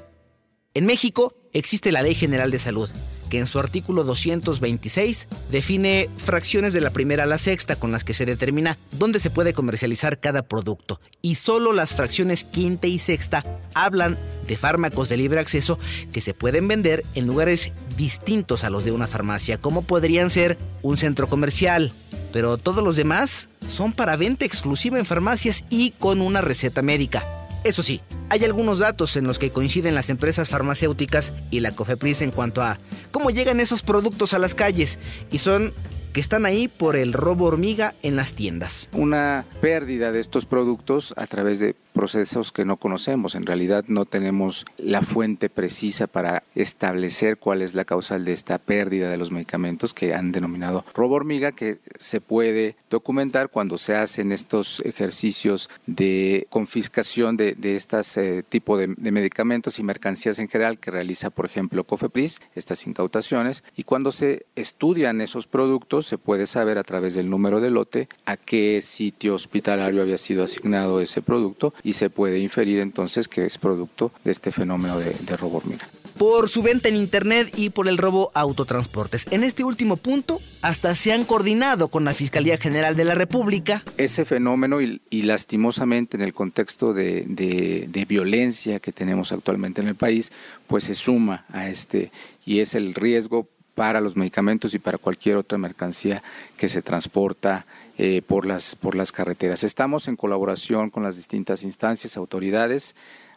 En 0.75 0.85
México 0.85 1.35
existe 1.55 1.93
la 1.93 2.03
Ley 2.03 2.15
General 2.15 2.51
de 2.51 2.59
Salud, 2.59 2.91
que 3.29 3.39
en 3.39 3.47
su 3.47 3.59
artículo 3.59 4.05
226 4.05 5.29
define 5.51 6.09
fracciones 6.17 6.73
de 6.73 6.81
la 6.81 6.91
primera 6.91 7.25
a 7.25 7.27
la 7.27 7.39
sexta 7.39 7.77
con 7.77 7.93
las 7.93 8.05
que 8.05 8.15
se 8.15 8.27
determina 8.27 8.79
dónde 8.93 9.21
se 9.21 9.31
puede 9.31 9.53
comercializar 9.53 10.19
cada 10.19 10.43
producto. 10.43 11.01
Y 11.23 11.37
solo 11.37 11.73
las 11.73 11.95
fracciones 11.95 12.45
quinta 12.45 12.87
y 12.87 12.99
sexta 12.99 13.45
hablan 13.75 14.19
de 14.47 14.57
fármacos 14.57 15.09
de 15.09 15.17
libre 15.17 15.41
acceso 15.41 15.79
que 16.12 16.21
se 16.21 16.35
pueden 16.35 16.69
vender 16.69 17.05
en 17.15 17.27
lugares 17.27 17.73
distintos 17.97 18.65
a 18.65 18.71
los 18.71 18.85
de 18.85 18.93
una 18.93 19.07
farmacia, 19.07 19.59
como 19.59 19.83
podrían 19.83 20.31
ser 20.31 20.59
un 20.83 20.97
centro 20.97 21.29
comercial. 21.29 21.93
Pero 22.33 22.59
todos 22.59 22.85
los 22.85 22.97
demás 22.97 23.49
son 23.67 23.93
para 23.93 24.17
venta 24.17 24.45
exclusiva 24.45 24.99
en 24.99 25.07
farmacias 25.07 25.65
y 25.71 25.93
con 25.93 26.21
una 26.21 26.43
receta 26.43 26.83
médica. 26.83 27.46
Eso 27.64 27.83
sí, 27.83 28.01
hay 28.29 28.45
algunos 28.45 28.79
datos 28.79 29.16
en 29.16 29.27
los 29.27 29.38
que 29.38 29.51
coinciden 29.51 29.95
las 29.95 30.11
empresas 30.11 30.51
farmacéuticas 30.51 31.33
y 31.51 31.61
la 31.61 31.73
COFEPRIS 31.73 32.23
en 32.23 32.31
cuanto 32.31 32.62
a 32.62 32.79
cómo 33.11 33.31
llegan 33.31 33.61
esos 33.61 33.83
productos 33.83 34.35
a 34.35 34.38
las 34.38 34.55
calles 34.55 34.99
y 35.31 35.38
son 35.38 35.75
que 36.16 36.21
están 36.21 36.47
ahí 36.47 36.69
por 36.69 36.97
el 36.97 37.12
robo 37.12 37.45
hormiga 37.45 37.95
en 38.03 38.16
las 38.16 38.33
tiendas. 38.33 38.88
Una 38.92 39.45
pérdida 39.61 40.12
de 40.12 40.21
estos 40.21 40.47
productos 40.47 41.12
a 41.19 41.27
través 41.27 41.59
de 41.59 41.77
procesos 41.97 42.53
que 42.53 42.67
no 42.67 42.77
conocemos. 42.77 43.35
En 43.35 43.47
realidad 43.47 43.87
no 43.89 44.05
tenemos 44.05 44.67
la 44.77 45.01
fuente 45.01 45.49
precisa 45.49 46.07
para 46.07 46.43
establecer 46.55 47.39
cuál 47.39 47.63
es 47.63 47.75
la 47.75 47.87
causal 47.87 48.27
de 48.27 48.35
esta 48.35 48.59
pérdida 48.59 49.09
de 49.09 49.17
los 49.17 49.31
medicamentos 49.31 49.95
que 49.95 50.13
han 50.13 50.31
denominado 50.31 50.85
robo 50.95 51.15
hormiga, 51.15 51.53
que 51.53 51.79
se 51.99 52.21
puede 52.21 52.77
documentar 52.91 53.49
cuando 53.49 53.79
se 53.79 53.97
hacen 53.97 54.31
estos 54.31 54.81
ejercicios 54.81 55.71
de 55.87 56.47
confiscación 56.51 57.39
de, 57.39 57.55
de 57.55 57.77
este 57.77 58.43
tipo 58.43 58.77
de, 58.77 58.95
de, 58.97 59.11
medicamentos 59.11 59.79
y 59.79 59.83
mercancías 59.83 60.39
en 60.39 60.49
general 60.49 60.79
que 60.79 60.91
realiza, 60.91 61.31
por 61.31 61.47
ejemplo, 61.47 61.85
COFEPRIS, 61.85 62.43
estas 62.55 62.87
incautaciones, 62.87 63.65
y 63.75 63.85
cuando 63.85 64.13
se 64.13 64.45
estudian 64.55 65.23
esos 65.23 65.47
productos 65.47 66.07
se 66.07 66.19
puede 66.19 66.47
saber 66.47 66.77
a 66.77 66.85
través 66.85 67.15
del 67.15 67.31
número 67.31 67.61
de 67.61 67.71
lote 67.71 68.09
a 68.27 68.37
qué 68.37 68.83
sitio 68.83 69.35
hospitalario 69.35 70.03
había 70.03 70.19
sido 70.19 70.45
asignado 70.45 71.01
ese 71.01 71.23
producto 71.23 71.73
y 71.87 71.92
se 71.92 72.11
puede 72.11 72.40
inferir 72.40 72.81
entonces 72.81 73.29
que 73.29 73.46
es 73.46 73.59
producto 73.59 74.11
de 74.25 74.33
este 74.33 74.51
fenómeno 74.51 74.99
de, 74.99 75.14
de 75.20 75.37
robo 75.37 75.59
hormiga 75.59 75.87
por 76.18 76.49
su 76.49 76.62
venta 76.62 76.88
en 76.88 76.96
Internet 76.96 77.53
y 77.57 77.68
por 77.68 77.88
el 77.88 77.99
robo 77.99 78.31
autotransportes. 78.35 79.27
En 79.31 79.44
este 79.44 79.64
último 79.64 79.99
punto, 79.99 80.40
hasta 80.62 80.94
se 80.94 81.12
han 81.12 81.27
coordinado 81.27 81.88
con 81.88 82.07
la 82.07 82.14
Fiscalía 82.14 82.57
General 82.57 82.96
de 82.96 83.05
la 83.05 83.14
República. 83.14 83.85
Ese 83.99 84.25
fenómeno 84.25 84.81
y, 84.81 85.03
y 85.11 85.22
lastimosamente 85.22 86.16
en 86.16 86.22
el 86.22 86.33
contexto 86.33 86.94
de, 86.94 87.25
de, 87.27 87.87
de, 87.90 88.05
violencia 88.07 88.81
que 88.81 88.92
tenemos 88.92 89.31
actualmente 89.31 89.83
en 89.83 89.88
el 89.88 89.94
país, 89.94 90.33
pues 90.66 90.85
se 90.85 90.94
suma 90.94 91.44
a 91.53 91.68
este 91.68 92.11
y 92.46 92.61
es 92.61 92.75
el 92.75 92.94
riesgo 92.94 93.46
para 93.75 94.01
los 94.01 94.16
medicamentos 94.16 94.72
y 94.72 94.79
para 94.79 94.96
cualquier 94.96 95.37
otra 95.37 95.59
mercancía 95.59 96.22
que 96.57 96.70
se 96.70 96.81
transporta 96.81 97.66
eh, 97.99 98.23
por, 98.27 98.47
las, 98.47 98.77
por 98.77 98.95
las 98.95 99.13
carreteras. 99.13 99.65
Estamos 99.65 100.09
en 100.09 100.17
colaboración 100.17 100.91
con 100.91 101.03
las 101.03 101.17
distintas 101.17 101.63
instancias, 101.63 102.17
autoridades 102.17 102.95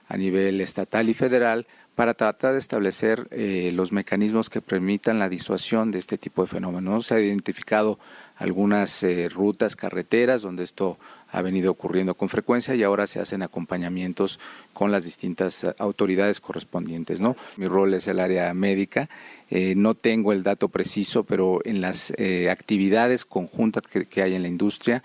a 0.07 0.17
nivel 0.17 0.59
estatal 0.59 1.07
y 1.07 1.13
federal 1.13 1.65
para 1.95 2.13
tratar 2.13 2.53
de 2.53 2.59
establecer 2.59 3.27
eh, 3.31 3.71
los 3.73 3.91
mecanismos 3.91 4.49
que 4.49 4.61
permitan 4.61 5.19
la 5.19 5.29
disuasión 5.29 5.91
de 5.91 5.99
este 5.99 6.17
tipo 6.17 6.41
de 6.41 6.47
fenómenos. 6.47 7.07
Se 7.07 7.15
ha 7.15 7.19
identificado 7.19 7.99
algunas 8.37 9.03
eh, 9.03 9.27
rutas 9.29 9.75
carreteras 9.75 10.41
donde 10.41 10.63
esto 10.63 10.97
ha 11.31 11.41
venido 11.41 11.71
ocurriendo 11.71 12.15
con 12.15 12.29
frecuencia 12.29 12.75
y 12.75 12.83
ahora 12.83 13.07
se 13.07 13.19
hacen 13.19 13.41
acompañamientos 13.41 14.39
con 14.73 14.91
las 14.91 15.05
distintas 15.05 15.63
eh, 15.63 15.73
autoridades 15.77 16.39
correspondientes. 16.39 17.19
¿no? 17.19 17.35
Mi 17.57 17.67
rol 17.67 17.93
es 17.93 18.07
el 18.07 18.19
área 18.19 18.53
médica. 18.53 19.09
Eh, 19.49 19.73
no 19.75 19.93
tengo 19.93 20.33
el 20.33 20.43
dato 20.43 20.69
preciso, 20.69 21.23
pero 21.23 21.61
en 21.65 21.81
las 21.81 22.13
eh, 22.17 22.49
actividades 22.49 23.25
conjuntas 23.25 23.83
que, 23.83 24.21
hay 24.21 24.35
en 24.35 24.41
la 24.41 24.47
industria, 24.47 25.03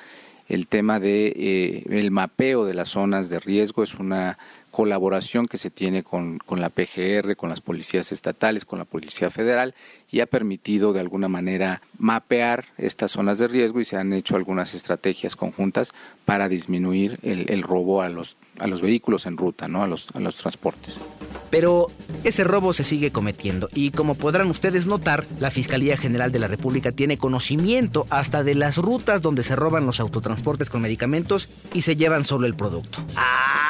el 0.48 0.66
tema 0.66 1.00
de 1.00 1.84
el 1.88 2.10
mapeo 2.10 2.66
de 2.66 2.74
las 2.74 2.90
zonas 2.90 3.30
de 3.30 3.40
riesgo 3.40 3.82
es 3.82 3.94
una 3.94 4.38
colaboración 4.74 5.46
que 5.46 5.56
se 5.56 5.70
tiene 5.70 6.02
con, 6.02 6.38
con, 6.38 6.60
la 6.60 6.68
PGR, 6.68 7.36
con 7.36 7.48
las 7.48 7.60
policías 7.60 8.10
estatales, 8.10 8.64
con 8.64 8.80
la 8.80 8.84
Policía 8.84 9.30
Federal 9.30 9.72
y 10.10 10.18
ha 10.18 10.26
permitido 10.26 10.92
de 10.92 10.98
alguna 10.98 11.28
manera 11.28 11.80
mapear 11.96 12.64
estas 12.76 13.12
zonas 13.12 13.38
de 13.38 13.46
riesgo 13.46 13.80
y 13.80 13.84
se 13.84 13.96
han 13.96 14.12
hecho 14.12 14.34
algunas 14.34 14.74
estrategias 14.74 15.36
conjuntas 15.36 15.92
para 16.24 16.48
disminuir 16.48 17.20
el, 17.22 17.48
el 17.50 17.62
robo 17.62 18.02
a 18.02 18.08
los, 18.08 18.36
a 18.58 18.66
los 18.66 18.82
vehículos 18.82 19.26
en 19.26 19.36
ruta, 19.36 19.68
¿no? 19.68 19.84
a, 19.84 19.86
los, 19.86 20.08
a 20.16 20.18
los 20.18 20.34
transportes. 20.38 20.98
Pero 21.50 21.92
ese 22.24 22.42
robo 22.42 22.72
se 22.72 22.82
sigue 22.82 23.12
cometiendo 23.12 23.68
y 23.74 23.92
como 23.92 24.16
podrán 24.16 24.50
ustedes 24.50 24.88
notar, 24.88 25.24
la 25.38 25.52
Fiscalía 25.52 25.96
General 25.96 26.32
de 26.32 26.40
la 26.40 26.48
República 26.48 26.90
tiene 26.90 27.16
conocimiento 27.16 28.08
hasta 28.10 28.42
de 28.42 28.56
las 28.56 28.78
rutas 28.78 29.22
donde 29.22 29.44
se 29.44 29.54
roban 29.54 29.86
los 29.86 30.00
autotransportes 30.00 30.68
con 30.68 30.82
medicamentos 30.82 31.48
y 31.72 31.82
se 31.82 31.94
llevan 31.94 32.24
solo 32.24 32.48
el 32.48 32.56
producto. 32.56 32.98
¡Ah! 33.14 33.63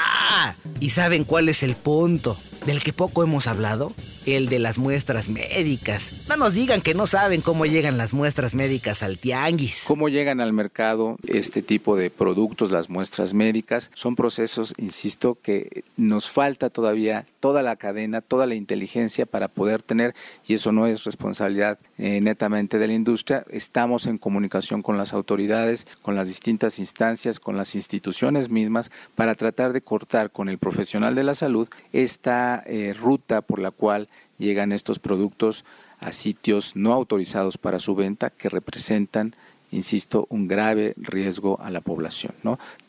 ¿Y 0.81 0.91
saben 0.91 1.25
cuál 1.25 1.49
es 1.49 1.63
el 1.63 1.75
punto? 1.77 2.37
Del 2.67 2.83
que 2.83 2.93
poco 2.93 3.23
hemos 3.23 3.47
hablado, 3.47 3.93
el 4.27 4.49
de 4.49 4.59
las 4.59 4.79
muestras 4.79 5.29
médicas. 5.29 6.25
No 6.29 6.37
nos 6.37 6.55
digan 6.55 6.81
que 6.81 6.95
no 6.95 7.07
saben 7.07 7.43
cómo 7.43 7.67
llegan 7.67 7.99
las 7.99 8.15
muestras 8.15 8.55
médicas 8.55 9.03
al 9.03 9.19
tianguis. 9.19 9.85
¿Cómo 9.87 10.09
llegan 10.09 10.41
al 10.41 10.53
mercado 10.53 11.19
este 11.27 11.61
tipo 11.61 11.97
de 11.97 12.11
productos, 12.11 12.73
las 12.73 12.89
muestras 12.89 13.35
médicas? 13.35 13.91
Son 13.95 14.17
procesos, 14.17 14.73
insisto, 14.79 15.37
que 15.43 15.85
nos 15.97 16.31
falta 16.31 16.71
todavía 16.71 17.27
toda 17.41 17.63
la 17.63 17.77
cadena, 17.77 18.23
toda 18.23 18.47
la 18.47 18.55
inteligencia 18.55 19.27
para 19.27 19.49
poder 19.49 19.83
tener, 19.83 20.15
y 20.47 20.55
eso 20.55 20.73
no 20.73 20.87
es 20.87 21.05
responsabilidad 21.05 21.79
eh, 21.99 22.21
netamente 22.23 22.79
de 22.79 22.87
la 22.87 22.95
industria, 22.95 23.45
estamos 23.51 24.07
en 24.07 24.17
comunicación 24.17 24.81
con 24.81 24.97
las 24.97 25.13
autoridades, 25.13 25.87
con 26.01 26.15
las 26.15 26.29
distintas 26.29 26.79
instancias, 26.79 27.41
con 27.41 27.59
las 27.59 27.75
instituciones 27.75 28.49
mismas, 28.49 28.91
para 29.15 29.35
tratar 29.35 29.75
de 29.75 29.83
cortar 29.83 30.31
con 30.31 30.49
el 30.49 30.57
profesional 30.57 31.15
de 31.15 31.25
la 31.25 31.35
salud 31.35 31.69
esta 31.93 32.54
eh, 32.67 32.95
ruta 32.95 33.41
por 33.41 33.59
la 33.59 33.71
cual 33.71 34.09
llegan 34.39 34.73
estos 34.73 34.99
productos 34.99 35.65
a 36.01 36.13
sitios 36.13 36.77
no 36.77 36.93
autorizados 36.93 37.59
para 37.59 37.79
su 37.79 37.95
venta 37.95 38.31
que 38.31 38.49
representan 38.49 39.35
insisto, 39.75 40.27
un 40.31 40.47
grave 40.47 40.95
riesgo 40.97 41.59
a 41.61 41.71
la 41.71 41.81
población. 41.81 42.33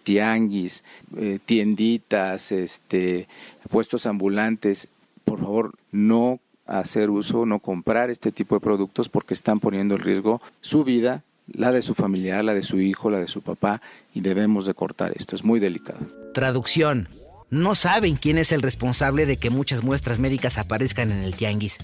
Tianguis, 0.04 0.84
eh, 1.18 1.40
tienditas, 1.44 2.52
este, 2.52 3.28
puestos 3.70 4.06
ambulantes, 4.06 4.88
por 5.24 5.40
favor, 5.40 5.74
no 5.92 6.40
hacer 6.68 7.10
uso, 7.10 7.46
no 7.46 7.60
comprar 7.60 8.10
este 8.10 8.32
tipo 8.32 8.56
de 8.56 8.62
productos 8.62 9.10
porque 9.10 9.34
están 9.34 9.60
poniendo 9.60 9.96
en 9.96 10.02
riesgo 10.02 10.42
su 10.62 10.84
vida, 10.84 11.24
la 11.52 11.72
de 11.72 11.82
su 11.82 11.94
familiar, 11.94 12.44
la 12.44 12.54
de 12.54 12.64
su 12.64 12.80
hijo, 12.80 13.10
la 13.10 13.20
de 13.20 13.28
su 13.28 13.42
papá, 13.42 13.82
y 14.14 14.22
debemos 14.22 14.66
de 14.66 14.74
cortar 14.74 15.14
esto, 15.16 15.36
es 15.36 15.44
muy 15.44 15.60
delicado. 15.60 16.00
Traducción 16.34 17.10
no 17.50 17.76
saben 17.76 18.16
quién 18.16 18.38
es 18.38 18.52
el 18.52 18.62
responsable 18.62 19.26
de 19.26 19.38
que 19.38 19.50
muchas 19.50 19.84
muestras 19.84 20.20
médicas 20.20 20.58
aparezcan 20.58 21.12
en 21.12 21.24
el 21.24 21.36
tianguis, 21.36 21.78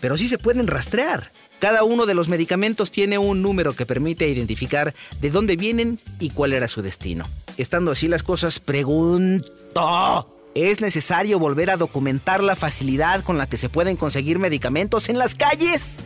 pero 0.00 0.16
sí 0.16 0.28
se 0.28 0.38
pueden 0.38 0.66
rastrear. 0.66 1.32
Cada 1.58 1.84
uno 1.84 2.06
de 2.06 2.14
los 2.14 2.28
medicamentos 2.28 2.90
tiene 2.90 3.18
un 3.18 3.42
número 3.42 3.74
que 3.74 3.84
permite 3.84 4.26
identificar 4.28 4.94
de 5.20 5.30
dónde 5.30 5.56
vienen 5.56 5.98
y 6.18 6.30
cuál 6.30 6.54
era 6.54 6.68
su 6.68 6.80
destino. 6.80 7.26
Estando 7.58 7.90
así 7.90 8.08
las 8.08 8.22
cosas, 8.22 8.60
pregunto. 8.60 10.36
¿Es 10.54 10.80
necesario 10.80 11.38
volver 11.38 11.70
a 11.70 11.76
documentar 11.76 12.42
la 12.42 12.56
facilidad 12.56 13.22
con 13.22 13.36
la 13.36 13.46
que 13.46 13.58
se 13.58 13.68
pueden 13.68 13.96
conseguir 13.96 14.38
medicamentos 14.38 15.08
en 15.10 15.18
las 15.18 15.34
calles? 15.34 15.96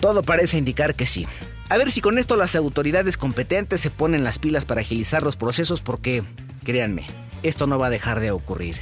Todo 0.00 0.22
parece 0.22 0.58
indicar 0.58 0.94
que 0.94 1.06
sí. 1.06 1.26
A 1.68 1.78
ver 1.78 1.92
si 1.92 2.00
con 2.00 2.18
esto 2.18 2.36
las 2.36 2.56
autoridades 2.56 3.16
competentes 3.16 3.80
se 3.80 3.90
ponen 3.90 4.24
las 4.24 4.38
pilas 4.38 4.64
para 4.64 4.82
agilizar 4.82 5.22
los 5.22 5.36
procesos 5.36 5.80
porque, 5.80 6.22
créanme, 6.64 7.06
esto 7.44 7.66
no 7.66 7.78
va 7.78 7.86
a 7.86 7.90
dejar 7.90 8.20
de 8.20 8.30
ocurrir. 8.30 8.76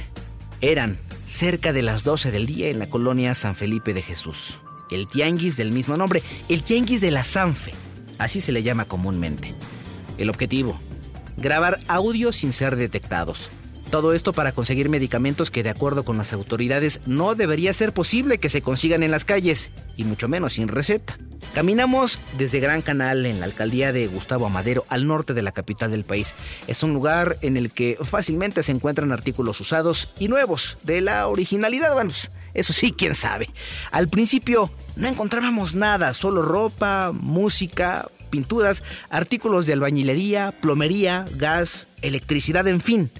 Eran 0.61 0.97
cerca 1.27 1.73
de 1.73 1.81
las 1.81 2.03
12 2.03 2.31
del 2.31 2.45
día 2.45 2.69
en 2.69 2.79
la 2.79 2.89
colonia 2.89 3.35
San 3.35 3.55
Felipe 3.55 3.93
de 3.93 4.01
Jesús. 4.01 4.59
El 4.89 5.07
tianguis 5.07 5.57
del 5.57 5.71
mismo 5.71 5.97
nombre, 5.97 6.23
el 6.49 6.63
tianguis 6.63 7.01
de 7.01 7.11
la 7.11 7.23
Sanfe, 7.23 7.73
así 8.17 8.41
se 8.41 8.51
le 8.51 8.63
llama 8.63 8.85
comúnmente. 8.85 9.53
El 10.17 10.29
objetivo, 10.29 10.79
grabar 11.37 11.79
audio 11.87 12.31
sin 12.31 12.53
ser 12.53 12.77
detectados. 12.77 13.49
Todo 13.93 14.13
esto 14.13 14.33
para 14.33 14.53
conseguir 14.53 14.89
medicamentos 14.89 15.51
que 15.51 15.61
de 15.61 15.69
acuerdo 15.69 16.03
con 16.03 16.17
las 16.17 16.33
autoridades 16.33 16.99
no 17.05 17.35
debería 17.35 17.71
ser 17.73 17.93
posible 17.93 18.39
que 18.39 18.49
se 18.49 18.63
consigan 18.63 19.03
en 19.03 19.11
las 19.11 19.23
calles, 19.23 19.69
y 19.97 20.03
mucho 20.03 20.27
menos 20.27 20.53
sin 20.53 20.67
receta. 20.67 21.19
Caminamos 21.53 22.17
desde 22.35 22.59
Gran 22.59 22.81
Canal 22.81 23.27
en 23.27 23.39
la 23.39 23.45
alcaldía 23.45 23.93
de 23.93 24.07
Gustavo 24.07 24.47
Amadero 24.47 24.83
al 24.89 25.05
norte 25.05 25.35
de 25.35 25.43
la 25.43 25.51
capital 25.51 25.91
del 25.91 26.05
país. 26.05 26.33
Es 26.65 26.81
un 26.81 26.91
lugar 26.91 27.37
en 27.41 27.55
el 27.55 27.69
que 27.69 27.99
fácilmente 28.01 28.63
se 28.63 28.71
encuentran 28.71 29.11
artículos 29.11 29.59
usados 29.59 30.11
y 30.17 30.27
nuevos 30.27 30.79
de 30.81 31.01
la 31.01 31.27
originalidad, 31.27 31.93
bueno, 31.93 32.09
pues, 32.09 32.31
eso 32.55 32.73
sí, 32.73 32.95
quién 32.97 33.13
sabe. 33.13 33.47
Al 33.91 34.07
principio 34.07 34.71
no 34.95 35.07
encontrábamos 35.07 35.75
nada, 35.75 36.15
solo 36.15 36.41
ropa, 36.41 37.11
música, 37.13 38.09
pinturas, 38.31 38.81
artículos 39.11 39.67
de 39.67 39.73
albañilería, 39.73 40.51
plomería, 40.63 41.27
gas, 41.35 41.85
electricidad, 42.01 42.67
en 42.67 42.81
fin. 42.81 43.11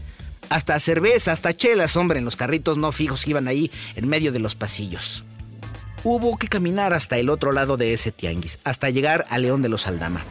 Hasta 0.53 0.79
cerveza, 0.79 1.31
hasta 1.31 1.51
chelas, 1.51 1.97
hombre, 1.97 2.19
en 2.19 2.25
los 2.25 2.35
carritos 2.35 2.77
no 2.77 2.91
fijos 2.91 3.23
que 3.23 3.31
iban 3.31 3.47
ahí 3.47 3.71
en 3.95 4.07
medio 4.07 4.31
de 4.31 4.37
los 4.37 4.53
pasillos 4.55 5.23
hubo 6.03 6.37
que 6.37 6.49
caminar 6.49 6.93
hasta 6.93 7.17
el 7.17 7.29
otro 7.29 7.51
lado 7.53 7.77
de 7.77 7.93
ese 7.93 8.11
tianguis, 8.11 8.59
hasta 8.63 8.89
llegar 8.89 9.25
a 9.29 9.37
León 9.37 9.61
de 9.61 9.69
los 9.69 9.87
Aldama. 9.87 10.25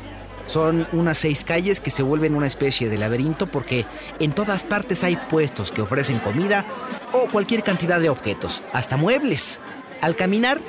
Son 0.46 0.86
unas 0.92 1.18
seis 1.18 1.44
calles 1.44 1.80
que 1.80 1.90
se 1.90 2.02
vuelven 2.02 2.34
una 2.34 2.46
especie 2.46 2.90
de 2.90 2.98
laberinto 2.98 3.50
porque 3.50 3.86
en 4.18 4.32
todas 4.32 4.64
partes 4.64 5.02
hay 5.02 5.16
puestos 5.16 5.72
que 5.72 5.80
ofrecen 5.80 6.18
comida 6.18 6.66
o 7.12 7.28
cualquier 7.30 7.62
cantidad 7.62 8.00
de 8.00 8.10
objetos, 8.10 8.62
hasta 8.72 8.96
muebles. 8.98 9.60
Al 10.02 10.14
caminar, 10.14 10.60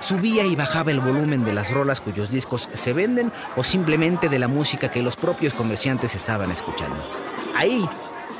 subía 0.00 0.44
y 0.44 0.54
bajaba 0.54 0.90
el 0.90 1.00
volumen 1.00 1.44
de 1.44 1.54
las 1.54 1.70
rolas 1.70 2.00
cuyos 2.00 2.30
discos 2.30 2.68
se 2.74 2.92
venden 2.92 3.32
o 3.56 3.64
simplemente 3.64 4.28
de 4.28 4.38
la 4.38 4.48
música 4.48 4.90
que 4.90 5.02
los 5.02 5.16
propios 5.16 5.54
comerciantes 5.54 6.14
estaban 6.14 6.50
escuchando. 6.50 7.02
Ahí 7.54 7.88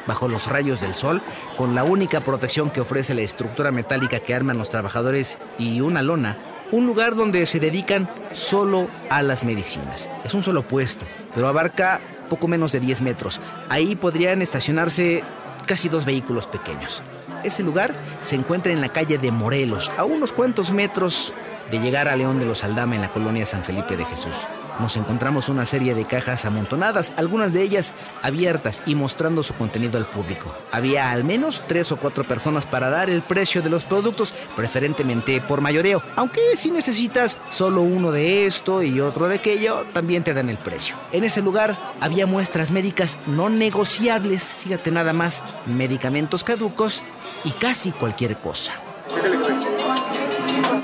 bajo 0.07 0.29
los 0.29 0.49
rayos 0.49 0.81
del 0.81 0.95
sol, 0.95 1.23
con 1.57 1.75
la 1.75 1.85
única 1.85 2.21
protección 2.21 2.71
que 2.71 2.81
ofrece 2.81 3.14
la 3.14 3.23
estructura 3.23 3.71
metálica 3.71 4.21
que 4.21 4.35
arman 4.35 4.59
los 4.59 4.71
trabajadores 4.71 5.38
y 5.59 5.81
una 5.81 6.03
lona, 6.03 6.38
un 6.73 6.87
lugar 6.87 7.14
donde 7.14 7.47
se 7.47 7.61
dedican 7.61 8.09
solo 8.33 8.88
a 9.11 9.23
las 9.23 9.45
medicinas. 9.45 10.11
Es 10.25 10.35
un 10.35 10.42
solo 10.42 10.66
puesto, 10.66 11.07
pero 11.35 11.49
abarca 11.49 12.01
poco 12.29 12.49
menos 12.49 12.73
de 12.73 12.81
10 12.81 13.03
metros. 13.03 13.40
Ahí 13.69 13.97
podrían 13.97 14.42
estacionarse 14.42 15.23
casi 15.66 15.88
dos 15.88 16.05
vehículos 16.05 16.47
pequeños. 16.47 17.03
Ese 17.45 17.62
lugar 17.62 17.95
se 18.21 18.35
encuentra 18.35 18.73
en 18.73 18.81
la 18.81 18.88
calle 18.88 19.19
de 19.19 19.31
Morelos, 19.31 19.90
a 19.97 20.05
unos 20.05 20.33
cuantos 20.33 20.73
metros 20.73 21.35
de 21.71 21.79
llegar 21.79 22.09
a 22.09 22.16
León 22.16 22.40
de 22.40 22.47
los 22.47 22.64
Aldama 22.64 22.97
en 22.97 23.03
la 23.03 23.09
colonia 23.09 23.47
San 23.47 23.62
Felipe 23.62 23.97
de 23.97 24.05
Jesús 24.05 24.35
nos 24.81 24.97
encontramos 24.97 25.49
una 25.49 25.67
serie 25.67 25.95
de 25.95 26.05
cajas 26.05 26.45
amontonadas, 26.45 27.12
algunas 27.17 27.53
de 27.53 27.62
ellas 27.62 27.93
abiertas 28.23 28.81
y 28.87 28.95
mostrando 28.95 29.43
su 29.43 29.55
contenido 29.55 29.99
al 29.99 30.09
público. 30.09 30.55
Había 30.73 31.11
al 31.11 31.25
menos 31.25 31.65
tres 31.67 31.93
o 31.93 31.97
cuatro 31.97 32.25
personas 32.25 32.67
para 32.67 32.91
dar 32.91 33.11
el 33.11 33.23
precio 33.23 33.62
de 33.62 33.71
los 33.71 33.85
productos, 33.85 34.35
preferentemente 34.55 35.41
por 35.41 35.61
mayoreo, 35.61 36.03
aunque 36.17 36.41
si 36.57 36.71
necesitas 36.71 37.39
solo 37.51 37.83
uno 37.83 38.11
de 38.11 38.47
esto 38.47 38.83
y 38.83 39.01
otro 39.01 39.29
de 39.29 39.37
aquello, 39.37 39.85
también 39.93 40.23
te 40.23 40.35
dan 40.35 40.49
el 40.49 40.59
precio. 40.59 40.97
En 41.12 41.25
ese 41.25 41.43
lugar 41.43 41.79
había 42.01 42.27
muestras 42.27 42.71
médicas 42.71 43.19
no 43.27 43.49
negociables, 43.49 44.57
fíjate 44.57 44.91
nada 44.91 45.12
más, 45.12 45.43
medicamentos 45.67 46.45
caducos 46.45 47.03
y 47.45 47.51
casi 47.53 47.93
cualquier 47.93 48.37
cosa. 48.37 48.73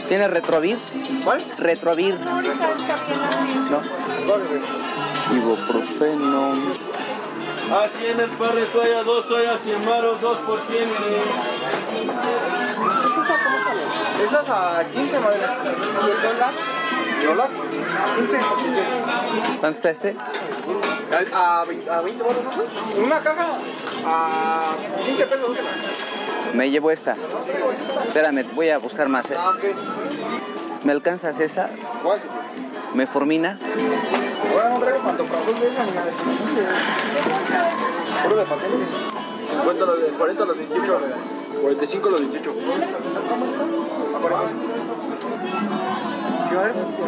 ¿Tiene 0.08 0.28
retrovir? 0.28 0.78
¿Cuál? 1.24 1.42
Retrovir. 1.56 2.18
No. 2.20 2.42
Ibuprofeno. 5.32 6.52
A 7.72 7.88
100 7.88 8.20
el 8.20 8.30
par 8.30 8.54
de 8.54 8.66
toallas, 8.66 9.04
dos 9.04 9.26
toallas 9.28 9.60
100 9.62 9.84
maros, 9.84 10.20
dos 10.20 10.38
por 10.40 10.60
100. 10.66 10.88
¿Esas 14.24 14.48
a 14.48 14.84
15, 14.92 15.20
madre? 15.20 15.38
¿Y 16.06 16.10
el 16.10 16.22
dólar? 16.22 16.52
¿Dólar? 17.24 17.48
15. 18.16 18.38
¿Cuánto 19.60 19.76
está 19.76 19.90
este? 19.90 20.16
A, 21.32 21.64
20, 21.66 21.90
a 21.90 22.00
20 22.00 22.24
Una 23.04 23.20
caja 23.20 23.46
a 24.06 24.76
15 25.04 25.26
pesos, 25.26 25.48
12 25.48 25.62
me 26.54 26.70
llevo 26.70 26.90
esta. 26.90 27.16
Espérame, 28.06 28.44
voy 28.54 28.68
a 28.68 28.78
buscar 28.78 29.08
más. 29.08 29.30
¿eh? 29.30 29.34
Ah, 29.36 29.52
¿Me 30.84 30.92
alcanzas 30.92 31.38
esa? 31.40 31.70
¿Cuál? 32.02 32.20
¿Me 32.94 33.06
formina? 33.06 33.58
Bueno, 34.52 34.70
no 34.70 34.80
traigo 34.80 34.98
pantoflas. 35.00 35.46
¿Dónde 35.46 35.66
es 35.66 35.74
la 35.74 35.84
niña? 35.86 36.02
Puro 38.22 38.36
de 38.36 38.44
papel. 38.44 38.70
50 39.50 39.86
los 39.86 40.00
de 40.00 40.06
40 40.08 40.44
los 40.44 40.56
28. 40.56 41.00
45 41.62 42.10
los 42.10 42.20
28. 42.20 42.54
¿Sí 46.48 46.54
va 46.54 46.60
a 46.60 46.64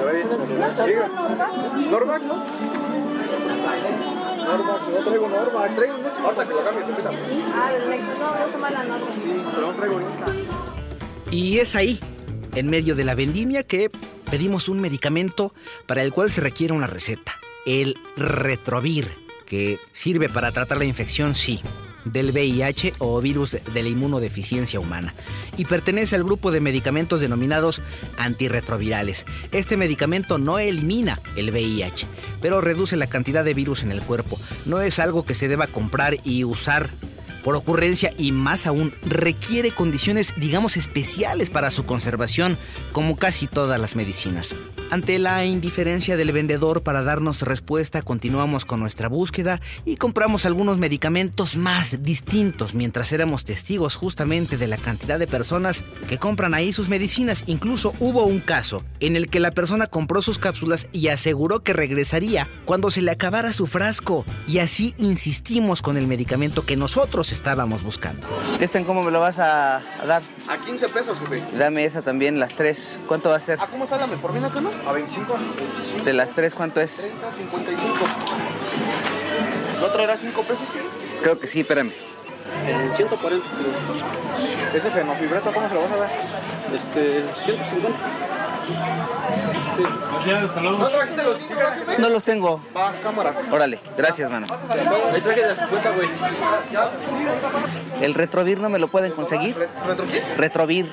ver? 0.07 0.27
¿Normax? 1.91 2.27
Normax, 4.45 4.89
no 4.89 4.99
traigo 5.05 5.29
Normax, 5.29 5.77
traigo 5.77 5.95
un 5.97 6.25
Ahorita 6.25 6.47
que 6.47 6.55
lo 6.55 6.65
cambie. 6.65 6.85
Ah, 7.55 7.73
del 7.73 7.91
Nexo, 7.91 8.13
no, 8.19 8.29
voy 8.31 8.41
a 8.41 8.53
tomar 8.53 8.73
la 8.73 8.85
nota. 8.85 9.07
Sí, 9.15 9.43
pero 9.55 9.67
no 9.67 9.73
traigo 9.75 9.95
ahorita. 9.95 10.27
Y 11.31 11.59
es 11.59 11.75
ahí, 11.75 12.01
en 12.55 12.69
medio 12.69 12.95
de 12.95 13.05
la 13.05 13.15
vendimia, 13.15 13.63
que 13.63 13.91
pedimos 14.31 14.69
un 14.69 14.81
medicamento 14.81 15.55
para 15.87 16.03
el 16.03 16.13
cual 16.13 16.31
se 16.31 16.41
requiere 16.41 16.75
una 16.75 16.87
receta. 16.87 17.39
El 17.67 17.97
Retrovir, 18.17 19.09
que 19.47 19.79
sirve 19.93 20.29
para 20.29 20.53
tratar 20.53 20.79
la 20.79 20.85
infección, 20.85 21.35
sí, 21.35 21.61
del 22.05 22.33
VIH 22.33 22.95
o 22.99 23.21
virus 23.21 23.53
de 23.53 23.83
la 23.83 23.89
inmunodeficiencia 23.89 24.81
humana 24.81 25.15
y 25.57 25.65
pertenece 25.65 26.17
al 26.17 26.25
grupo 26.25 26.53
de 26.53 26.61
medicamentos 26.61 27.21
denominados 27.21 27.81
antirretrovirales. 28.19 29.27
Este 29.53 29.77
medicamento 29.77 30.39
no 30.39 30.59
elimina 30.59 31.21
el 31.37 31.51
VIH, 31.51 32.07
pero 32.41 32.61
reduce 32.61 32.97
la 32.97 33.07
cantidad 33.07 33.45
de 33.45 33.55
virus 33.55 33.83
en 33.83 33.93
el 33.93 34.03
cuerpo. 34.03 34.39
No 34.67 34.81
es 34.81 34.99
algo 34.99 35.25
que 35.25 35.35
se 35.35 35.49
deba 35.49 35.67
comprar 35.67 36.17
y 36.25 36.45
usar 36.45 36.91
por 37.45 37.55
ocurrencia 37.55 38.13
y 38.19 38.33
más 38.33 38.67
aún 38.67 38.93
requiere 39.03 39.71
condiciones 39.73 40.33
digamos 40.37 40.77
especiales 40.77 41.51
para 41.51 41.71
su 41.71 41.85
conservación 41.85 42.59
como 42.93 43.17
casi 43.17 43.47
todas 43.47 43.79
las 43.79 43.95
medicinas. 43.95 44.57
Ante 44.91 45.19
la 45.19 45.45
indiferencia 45.45 46.17
del 46.17 46.31
vendedor 46.31 46.83
para 46.83 47.03
darnos 47.03 47.43
respuesta 47.43 48.03
continuamos 48.03 48.65
con 48.65 48.81
nuestra 48.81 49.09
búsqueda 49.09 49.61
y 49.85 49.97
compramos 49.97 50.47
algunos 50.47 50.79
medicamentos 50.79 51.57
más 51.57 52.03
distintos 52.03 52.75
mientras 52.75 53.11
éramos 53.13 53.45
testigos 53.45 53.97
justamente 53.97 54.57
de 54.57 54.69
la 54.69 54.77
cantidad 54.77 55.19
de 55.19 55.27
personas 55.27 55.85
que 56.07 56.19
compran 56.19 56.55
ahí 56.55 56.73
sus 56.73 56.89
medicinas. 56.89 57.45
Incluso 57.47 57.93
hubo 57.99 58.25
un 58.25 58.41
caso 58.41 58.85
en 59.01 59.17
el 59.17 59.29
que 59.29 59.41
la 59.41 59.51
persona 59.51 59.87
compró 59.87 60.23
sus 60.23 60.39
cápsulas 60.39 60.87
y 60.93 61.09
aseguró 61.09 61.61
que 61.61 61.73
regresaría 61.73 62.49
cuando 62.65 62.91
se 62.91 63.03
le 63.03 63.11
acabara 63.11 63.53
su 63.53 63.67
frasco 63.67 64.25
y 64.47 64.59
así 64.59 64.95
insistimos 64.99 65.83
con 65.83 65.97
el 65.97 66.07
medicamento 66.07 66.65
que 66.65 66.77
nosotros 66.77 67.33
estábamos 67.35 67.83
buscando. 67.83 68.27
¿Este 68.61 68.83
cómo 68.85 69.03
me 69.03 69.11
lo 69.11 69.21
vas 69.21 69.39
a, 69.39 69.77
a 69.77 70.07
dar? 70.07 70.23
A 70.49 70.57
15 70.57 70.89
pesos, 70.89 71.19
jefe. 71.19 71.43
Dame 71.59 71.85
esa 71.85 72.01
también, 72.03 72.41
las 72.41 72.55
tres. 72.55 72.99
¿Cuánto 73.07 73.29
va 73.29 73.37
a 73.37 73.41
ser? 73.41 73.61
¿A 73.61 73.67
cómo 73.67 73.85
está 73.85 73.99
la 73.99 74.07
metformina 74.07 74.47
acá, 74.47 74.61
no? 74.61 74.71
A 74.89 74.93
25. 74.93 75.37
De 76.05 76.13
las 76.13 76.35
tres, 76.35 76.55
¿cuánto 76.55 76.81
es? 76.81 76.97
30, 76.97 77.33
55. 77.33 77.95
¿No 79.81 79.87
traerá 79.89 80.17
5 80.17 80.43
pesos, 80.43 80.67
qué? 80.73 80.81
Creo 81.23 81.39
que 81.39 81.47
sí, 81.47 81.61
espérame. 81.61 81.93
En 82.67 82.95
140. 82.95 83.47
Ese 84.75 84.91
fenofibrato, 84.91 85.53
¿cómo 85.53 85.69
se 85.69 85.75
lo 85.75 85.83
vas 85.83 85.93
a 85.93 85.97
dar? 85.97 86.11
Este, 86.73 87.25
150. 87.45 87.99
Sí. 89.77 89.83
¿No 89.83 90.41
los 90.41 91.39
5, 91.39 91.59
jefe? 91.87 91.99
No 92.03 92.09
los 92.09 92.23
tengo. 92.23 92.61
Va, 92.77 92.93
cámara. 93.03 93.35
Órale, 93.51 93.79
gracias, 93.97 94.31
mano. 94.31 94.47
Ahí 95.13 95.21
traje 95.21 95.47
de 95.47 95.55
50, 95.57 95.91
güey. 95.91 96.09
¿El 98.01 98.15
retrovir 98.15 98.59
no 98.61 98.69
me 98.69 98.79
lo 98.79 98.89
pueden 98.89 99.13
conseguir? 99.13 99.57
¿Re- 99.57 99.69
¿Retro 99.87 100.05
qué? 100.07 100.23
Retrovir. 100.37 100.93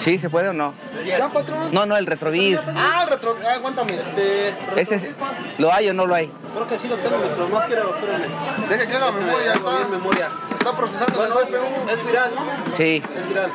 ¿Sí 0.00 0.18
se 0.18 0.28
puede 0.30 0.48
o 0.48 0.52
no? 0.52 0.74
¿Ya, 1.06 1.28
patrón? 1.28 1.68
No, 1.72 1.86
no, 1.86 1.96
el 1.96 2.06
retrovir. 2.06 2.60
Ah, 2.76 3.06
retro... 3.08 3.36
Ah, 3.46 3.54
aguántame. 3.54 3.94
Este, 3.96 4.54
Ese 4.76 4.94
es- 4.96 5.06
¿Lo 5.58 5.72
hay 5.72 5.88
o 5.88 5.94
no 5.94 6.06
lo 6.06 6.14
hay? 6.14 6.30
creo 6.54 6.68
que 6.68 6.78
sí 6.78 6.86
lo 6.88 6.96
tengo, 6.96 7.16
pero 7.18 7.48
más 7.48 7.64
que 7.64 7.74
espérame. 7.74 8.68
Deja 8.68 8.86
que 8.86 8.96
haga 8.96 9.10
memoria. 9.12 9.52
Está, 9.54 9.88
memoria. 9.90 10.28
Está 10.62 10.76
procesando 10.76 11.18
Bueno, 11.18 11.34
la 11.34 11.40
es, 11.42 11.48
CPU. 11.48 11.90
es 11.90 12.06
viral, 12.06 12.34
¿no? 12.34 12.42
Sí. 12.76 13.02
Es 13.16 13.28
viral. 13.28 13.50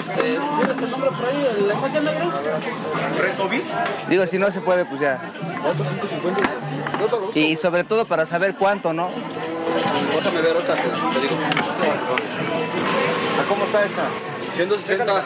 Este, 0.00 0.22
¿tienes 0.22 0.82
el 0.82 0.90
nombre 0.90 1.10
por 1.10 1.26
ahí? 1.26 1.66
¿La 1.66 1.74
imagen 1.74 2.04
negro? 2.04 2.32
¿Retovit? 3.18 3.64
Digo, 4.08 4.26
si 4.26 4.38
no 4.38 4.50
se 4.52 4.60
puede, 4.60 4.84
pues 4.84 5.00
ya. 5.00 5.20
Otro 5.64 5.84
150. 5.84 6.40
No 7.00 7.06
te 7.06 7.10
lo 7.10 7.30
Y 7.34 7.56
sobre 7.56 7.84
todo 7.84 8.04
para 8.04 8.26
saber 8.26 8.54
cuánto, 8.56 8.92
¿no? 8.92 9.10
Déjame 10.14 10.40
ver 10.42 10.56
otra, 10.56 10.74
te, 10.74 10.82
te 10.82 11.20
digo. 11.20 11.36
¿Cómo 13.48 13.64
está 13.64 13.84
esta? 13.84 14.02
170. 14.58 15.24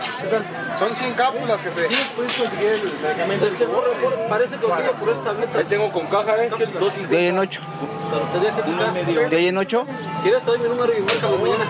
Son 0.78 0.94
100 0.94 1.14
cápsulas, 1.14 1.60
jefe. 1.62 1.88
¿Sí 1.88 1.96
puedes 2.14 2.32
conseguir 2.34 2.66
el 2.70 2.82
medicamento? 3.02 3.46
Es 3.46 3.54
que 3.54 3.64
por- 3.64 3.90
por- 3.94 4.28
parece 4.28 4.56
que 4.56 4.66
lo 4.68 4.74
tengo 4.76 4.92
por 4.92 5.08
esta 5.08 5.24
tableta. 5.24 5.58
Ahí 5.58 5.64
tengo 5.64 5.90
con 5.92 6.06
caja, 6.06 6.44
¿eh? 6.44 6.48
250. 6.50 7.08
De 7.08 7.16
hoy 7.16 7.26
en 7.26 7.38
ocho. 7.38 7.62
Pero 8.10 8.22
tendría 8.26 8.54
que 8.54 8.62
checar. 9.10 9.30
De 9.30 9.36
hoy 9.36 9.46
en 9.46 9.58
ocho. 9.58 9.86
¿Quieres? 10.22 10.42
Te 10.42 10.50
doy 10.50 10.58
mi 10.60 10.68
número 10.68 10.92
y 10.96 11.00
márcame 11.00 11.36
mañana. 11.38 11.64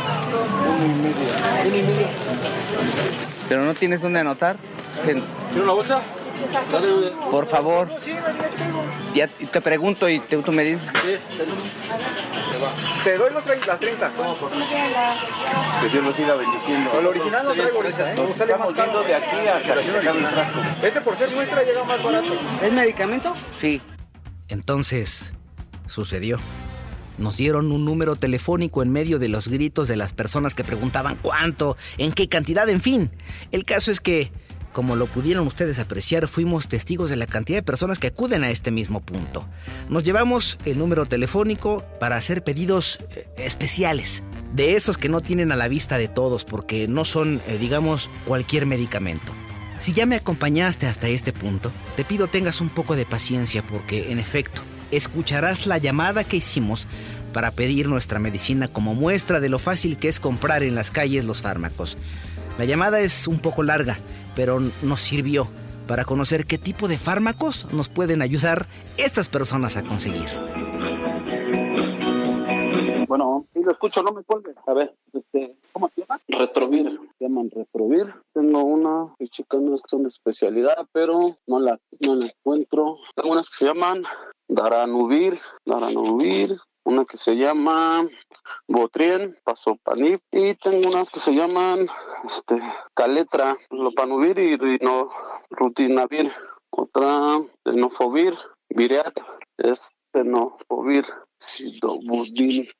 Pero 3.48 3.62
no 3.64 3.75
tienes 3.75 4.01
dónde 4.03 4.20
anotar. 4.20 4.57
¿Quieres 5.05 5.22
una 5.55 5.72
bolsa? 5.72 6.01
Por 7.31 7.46
favor. 7.46 7.88
Ya 9.14 9.28
te 9.28 9.61
pregunto 9.61 10.09
y 10.09 10.18
te- 10.20 10.37
tú 10.38 10.52
me 10.52 10.64
dices. 10.64 10.81
sí, 11.02 11.16
Te 13.05 13.16
doy 13.18 13.33
los 13.33 13.44
30, 13.44 13.66
las 13.66 13.81
30. 13.81 14.11
Que 15.81 15.88
Dios 15.88 16.05
lo 16.05 16.12
siga 16.14 16.35
bendiciendo. 16.35 16.90
El 16.98 17.07
original 17.07 17.44
no 17.44 17.52
traigo 17.55 17.76
ahorita, 17.78 18.12
¿eh? 18.12 18.14
Como 18.16 18.35
sale 18.35 18.57
más 18.57 18.72
caro. 18.72 19.02
de 19.02 19.14
aquí 19.14 19.37
hasta 19.48 19.74
que 19.74 19.88
el 20.09 20.26
frasco. 20.26 20.61
Este 20.83 21.00
por 21.00 21.16
ser 21.16 21.31
muestra 21.31 21.62
llega 21.62 21.85
más 21.85 22.02
barato. 22.02 22.35
¿Es 22.62 22.72
medicamento? 22.72 23.35
Sí. 23.59 23.81
Entonces, 24.48 25.33
sucedió. 25.87 26.38
Nos 27.18 27.37
dieron 27.37 27.70
un 27.72 27.85
número 27.85 28.16
telefónico 28.16 28.83
en 28.83 28.90
medio 28.90 29.18
de 29.18 29.28
los 29.28 29.48
gritos 29.48 29.87
de 29.87 29.96
las 29.96 30.12
personas 30.12 30.55
que 30.55 30.64
preguntaban 30.64 31.18
cuánto, 31.20 31.76
en 31.98 32.11
qué 32.12 32.28
cantidad, 32.28 32.68
en 32.68 32.81
fin. 32.81 33.11
El 33.50 33.64
caso 33.64 33.90
es 33.90 34.00
que, 34.00 34.33
como 34.72 34.96
lo 34.96 35.06
pudieron 35.06 35.46
ustedes 35.46 35.78
apreciar, 35.78 36.28
fuimos 36.28 36.68
testigos 36.68 37.11
de 37.11 37.16
la 37.16 37.26
cantidad 37.26 37.58
de 37.58 37.62
personas 37.62 37.98
que 37.98 38.08
acuden 38.08 38.44
a 38.44 38.50
este 38.50 38.70
mismo 38.70 39.00
punto. 39.00 39.46
Nos 39.88 40.02
llevamos 40.02 40.58
el 40.64 40.78
número 40.78 41.06
telefónico 41.06 41.85
para 42.00 42.16
hacer 42.16 42.42
pedidos 42.42 42.98
eh, 43.14 43.28
especiales, 43.37 44.22
de 44.54 44.76
esos 44.76 44.98
que 44.98 45.08
no 45.08 45.20
tienen 45.20 45.52
a 45.52 45.56
la 45.56 45.68
vista 45.68 45.98
de 45.98 46.08
todos 46.08 46.44
porque 46.44 46.88
no 46.88 47.04
son, 47.04 47.40
eh, 47.46 47.58
digamos, 47.58 48.11
cualquier 48.24 48.66
medicamento. 48.66 49.32
Si 49.80 49.92
ya 49.92 50.06
me 50.06 50.16
acompañaste 50.16 50.87
hasta 50.87 51.08
este 51.08 51.32
punto, 51.32 51.72
te 51.96 52.04
pido 52.04 52.28
tengas 52.28 52.61
un 52.61 52.68
poco 52.68 52.94
de 52.94 53.04
paciencia 53.04 53.62
porque, 53.62 54.12
en 54.12 54.18
efecto, 54.18 54.62
escucharás 54.92 55.66
la 55.66 55.78
llamada 55.78 56.22
que 56.22 56.37
hicimos 56.37 56.87
para 57.32 57.50
pedir 57.50 57.88
nuestra 57.88 58.18
medicina 58.18 58.68
como 58.68 58.94
muestra 58.94 59.40
de 59.40 59.48
lo 59.48 59.58
fácil 59.58 59.96
que 59.96 60.08
es 60.08 60.20
comprar 60.20 60.62
en 60.62 60.74
las 60.74 60.90
calles 60.90 61.24
los 61.24 61.42
fármacos. 61.42 61.96
La 62.58 62.64
llamada 62.64 63.00
es 63.00 63.26
un 63.26 63.40
poco 63.40 63.62
larga, 63.62 63.98
pero 64.34 64.60
nos 64.82 65.00
sirvió 65.00 65.48
para 65.86 66.04
conocer 66.04 66.46
qué 66.46 66.58
tipo 66.58 66.88
de 66.88 66.98
fármacos 66.98 67.72
nos 67.72 67.88
pueden 67.88 68.22
ayudar 68.22 68.66
estas 68.96 69.28
personas 69.28 69.76
a 69.76 69.82
conseguir. 69.82 70.28
Bueno, 73.08 73.46
sí 73.52 73.60
lo 73.62 73.72
escucho, 73.72 74.02
no 74.02 74.12
me 74.12 74.22
cuelgue. 74.22 74.54
A 74.66 74.72
ver, 74.72 74.94
este, 75.12 75.54
¿cómo 75.72 75.90
se 75.90 76.00
llama? 76.00 76.18
Retrovir. 76.28 76.98
Se 77.18 77.24
llaman 77.24 77.50
Retrovir. 77.50 78.14
Tengo 78.32 78.62
una, 78.62 79.14
checando 79.30 79.76
que 79.76 79.82
son 79.86 80.02
de 80.02 80.08
especialidad, 80.08 80.86
pero 80.92 81.36
no 81.46 81.60
la, 81.60 81.78
no 82.00 82.14
la 82.14 82.26
encuentro. 82.26 82.96
Tengo 83.14 83.32
unas 83.32 83.50
que 83.50 83.56
se 83.56 83.66
llaman 83.66 84.04
Daranubir, 84.48 85.38
Daranubir, 85.66 86.58
una 86.84 87.04
que 87.04 87.16
se 87.16 87.34
llama 87.34 88.08
Botrien, 88.66 89.36
Pasopanib, 89.44 90.20
y 90.30 90.54
tengo 90.54 90.88
unas 90.88 91.10
que 91.10 91.20
se 91.20 91.34
llaman 91.34 91.88
este, 92.24 92.60
Caletra, 92.94 93.56
Lopanubir 93.70 94.38
y 94.38 94.56
Rino, 94.56 95.10
Rutinavir. 95.50 96.32
Otra, 96.70 97.42
Tenofovir, 97.64 98.34
Vireat, 98.70 99.14
es 99.58 99.90
Tenofovir. 100.10 101.04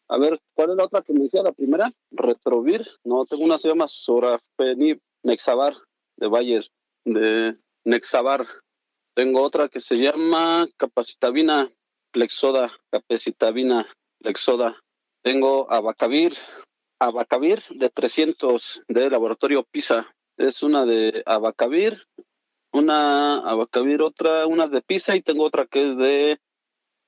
A 0.09 0.19
ver, 0.19 0.41
¿cuál 0.55 0.71
es 0.71 0.77
la 0.77 0.85
otra 0.85 1.03
que 1.03 1.13
me 1.13 1.25
decía? 1.25 1.43
La 1.43 1.53
primera, 1.53 1.93
Retrovir. 2.11 2.87
No, 3.05 3.25
tengo 3.25 3.45
una 3.45 3.57
que 3.57 3.63
se 3.63 3.69
llama 3.69 3.89
Sorafenib, 3.89 5.01
Nexavar, 5.25 5.75
de 6.17 6.29
Bayer, 6.29 6.67
de 7.05 7.59
Nexavar. 7.85 8.47
Tengo 9.15 9.43
otra 9.43 9.69
que 9.69 9.81
se 9.81 9.97
llama 9.97 10.67
Capacitabina, 10.77 11.71
Lexoda, 12.15 12.71
Capacitabina, 12.91 13.87
Lexoda. 14.21 14.79
Tengo 15.23 15.71
Abacavir, 15.71 16.35
Abacavir 17.01 17.63
de 17.71 17.89
300 17.89 18.83
de 18.89 19.11
Laboratorio 19.11 19.65
PISA. 19.65 20.15
Es 20.37 20.63
una 20.63 20.85
de 20.85 21.23
Abacavir, 21.27 22.07
una 22.73 23.39
Abacavir, 23.39 24.03
otra, 24.03 24.47
unas 24.47 24.71
de 24.71 24.83
PISA 24.83 25.17
y 25.17 25.23
tengo 25.23 25.45
otra 25.45 25.67
que 25.67 25.89
es 25.89 25.97
de 25.97 26.39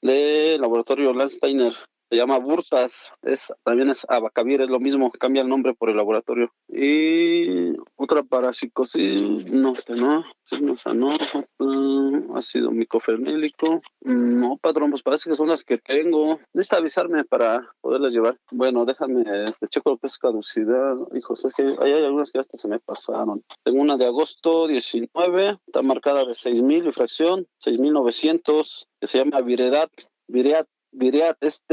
de 0.05 0.59
Laboratorio 0.61 1.15
Landsteiner. 1.15 1.73
Se 2.11 2.17
llama 2.17 2.39
Burtas, 2.39 3.13
es, 3.23 3.53
también 3.65 3.91
es 3.91 4.07
Abacavir, 4.09 4.61
es 4.61 4.69
lo 4.69 4.81
mismo, 4.81 5.11
cambia 5.11 5.43
el 5.43 5.49
nombre 5.49 5.75
por 5.75 5.91
el 5.91 5.97
laboratorio. 5.97 6.53
Y 6.69 7.73
otra 7.97 8.23
para 8.23 8.53
psicosis, 8.53 9.23
no, 9.23 9.73
este 9.73 9.95
no, 9.95 10.25
signo 10.43 10.75
no, 10.95 12.37
ácido 12.37 12.71
micofenélico, 12.71 13.81
no, 14.03 14.57
patrón, 14.59 14.91
pues 14.91 15.03
parece 15.03 15.31
que 15.31 15.37
son 15.37 15.49
las 15.49 15.65
que 15.65 15.79
tengo. 15.79 16.39
Necesita 16.53 16.79
avisarme 16.79 17.25
para 17.25 17.75
poderlas 17.81 18.13
llevar. 18.13 18.39
Bueno, 18.51 18.85
déjame, 18.85 19.25
te 19.59 19.69
checo 19.69 19.91
lo 19.91 19.99
que 19.99 20.07
es 20.07 20.19
caducidad. 20.19 20.97
Hijos, 21.15 21.45
es 21.45 21.55
que 21.55 21.75
hay, 21.81 21.93
algunas 21.93 22.31
que 22.31 22.39
hasta 22.39 22.59
se 22.59 22.69
me 22.69 22.81
pasaron. 22.81 23.43
Tengo 23.63 23.81
una 23.81 23.97
de 23.97 24.07
agosto 24.07 24.67
19, 24.67 25.59
está 25.67 25.83
marcada 25.83 26.25
de 26.25 26.33
6.000 26.33 26.89
y 26.89 26.93
fracción, 26.93 27.47
6.900, 27.65 28.87
que 29.01 29.07
se 29.07 29.19
llama 29.19 29.41
Viredad, 29.41 29.89
Vireat 30.29 30.67
Viriat 30.95 31.37
es 31.43 31.65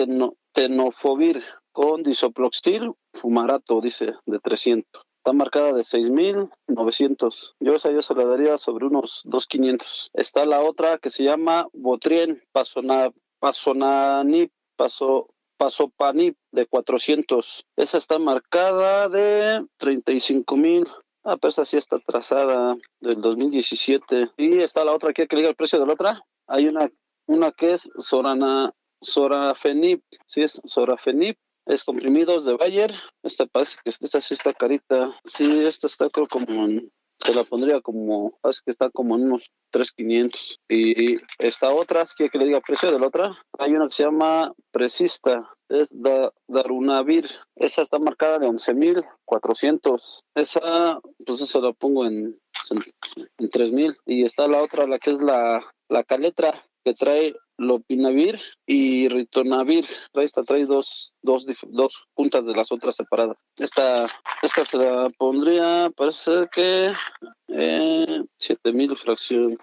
tenofovir 0.53 1.43
con 1.71 2.03
disoploxil 2.03 2.93
fumarato, 3.13 3.79
dice, 3.79 4.13
de 4.25 4.39
300. 4.39 5.03
Está 5.17 5.33
marcada 5.33 5.73
de 5.73 5.83
6.900. 5.83 7.53
Yo 7.59 7.75
esa 7.75 7.91
yo 7.91 8.01
se 8.01 8.15
la 8.15 8.25
daría 8.25 8.57
sobre 8.57 8.87
unos 8.87 9.21
2.500. 9.25 10.09
Está 10.13 10.47
la 10.47 10.61
otra 10.61 10.97
que 10.97 11.11
se 11.11 11.23
llama 11.23 11.67
Botrien 11.73 12.41
Pasona, 12.51 13.11
Pasonanip, 13.39 14.51
Paso, 14.75 15.29
Pasopanip 15.57 16.35
de 16.51 16.65
400. 16.65 17.67
Esa 17.75 17.99
está 17.99 18.17
marcada 18.17 19.09
de 19.09 19.61
35.000. 19.79 20.87
Ah, 21.23 21.37
pero 21.37 21.49
esa 21.49 21.65
sí 21.65 21.77
está 21.77 21.99
trazada 21.99 22.75
del 22.99 23.21
2017. 23.21 24.31
Y 24.37 24.57
está 24.61 24.83
la 24.83 24.93
otra, 24.93 25.13
¿quiere 25.13 25.27
que 25.27 25.35
diga 25.35 25.49
el 25.49 25.55
precio 25.55 25.79
de 25.79 25.85
la 25.85 25.93
otra? 25.93 26.25
Hay 26.47 26.67
una, 26.67 26.89
una 27.27 27.51
que 27.51 27.75
es 27.75 27.91
Sorana, 27.99 28.73
Sorafenib, 29.01 30.01
sí 30.25 30.43
es 30.43 30.61
Sorafenib, 30.65 31.35
es 31.65 31.83
comprimidos 31.83 32.45
de 32.45 32.55
Bayer. 32.55 32.93
Esta 33.23 33.45
parece 33.45 33.77
que 33.83 33.89
esta 33.89 34.21
sí 34.21 34.33
está 34.33 34.53
carita. 34.53 35.19
Sí, 35.25 35.65
esta 35.65 35.87
está 35.87 36.09
creo 36.09 36.27
como 36.27 36.65
en, 36.65 36.91
se 37.17 37.33
la 37.35 37.43
pondría 37.43 37.81
como, 37.81 38.37
parece 38.41 38.61
que 38.65 38.71
está 38.71 38.89
como 38.89 39.15
en 39.15 39.25
unos 39.25 39.51
3.500. 39.73 40.57
Y 40.69 41.17
esta 41.37 41.73
otra, 41.73 42.05
¿quiere 42.15 42.31
que 42.31 42.37
le 42.37 42.45
diga 42.45 42.61
precio 42.61 42.91
de 42.91 42.99
la 42.99 43.07
otra? 43.07 43.37
Hay 43.59 43.73
una 43.73 43.87
que 43.87 43.93
se 43.93 44.03
llama 44.03 44.53
Presista, 44.71 45.49
es 45.69 45.89
da, 45.91 46.33
Darunavir. 46.47 47.29
Esa 47.55 47.83
está 47.83 47.99
marcada 47.99 48.39
de 48.39 48.47
11.400. 48.47 50.19
Esa, 50.35 50.99
pues 51.25 51.41
eso 51.41 51.61
la 51.61 51.73
pongo 51.73 52.05
en, 52.05 52.39
en, 52.71 52.83
en 53.37 53.49
3.000. 53.49 53.97
Y 54.05 54.23
está 54.23 54.47
la 54.47 54.61
otra, 54.63 54.87
la 54.87 54.97
que 54.97 55.11
es 55.11 55.21
la, 55.21 55.63
la 55.89 56.03
caletra, 56.03 56.53
que 56.83 56.93
trae 56.93 57.35
Lopinavir 57.61 58.39
y 58.65 59.07
Ritonavir. 59.07 59.85
Esta 60.13 60.43
trae 60.43 60.65
dos, 60.65 61.13
dos, 61.21 61.45
dos 61.69 62.07
puntas 62.13 62.45
de 62.45 62.55
las 62.55 62.71
otras 62.71 62.95
separadas. 62.95 63.37
Esta, 63.57 64.07
esta 64.41 64.65
se 64.65 64.77
la 64.77 65.09
pondría, 65.17 65.91
parece 65.95 66.47
que 66.51 66.93
eh, 67.49 68.23
7000 68.37 68.97
fracción. 68.97 69.57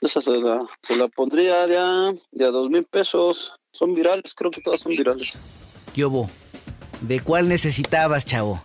Esa 0.00 0.20
se 0.20 0.30
la, 0.32 0.66
se 0.82 0.96
la 0.96 1.08
pondría 1.08 1.66
ya 1.66 2.12
de 2.32 2.44
a 2.44 2.50
dos 2.50 2.68
mil 2.70 2.84
pesos. 2.84 3.52
Son 3.72 3.94
virales, 3.94 4.34
creo 4.34 4.50
que 4.50 4.60
todas 4.60 4.80
son 4.80 4.92
virales. 4.92 5.38
Yobo, 5.94 6.28
¿de 7.02 7.20
cuál 7.20 7.48
necesitabas, 7.48 8.26
chavo? 8.26 8.62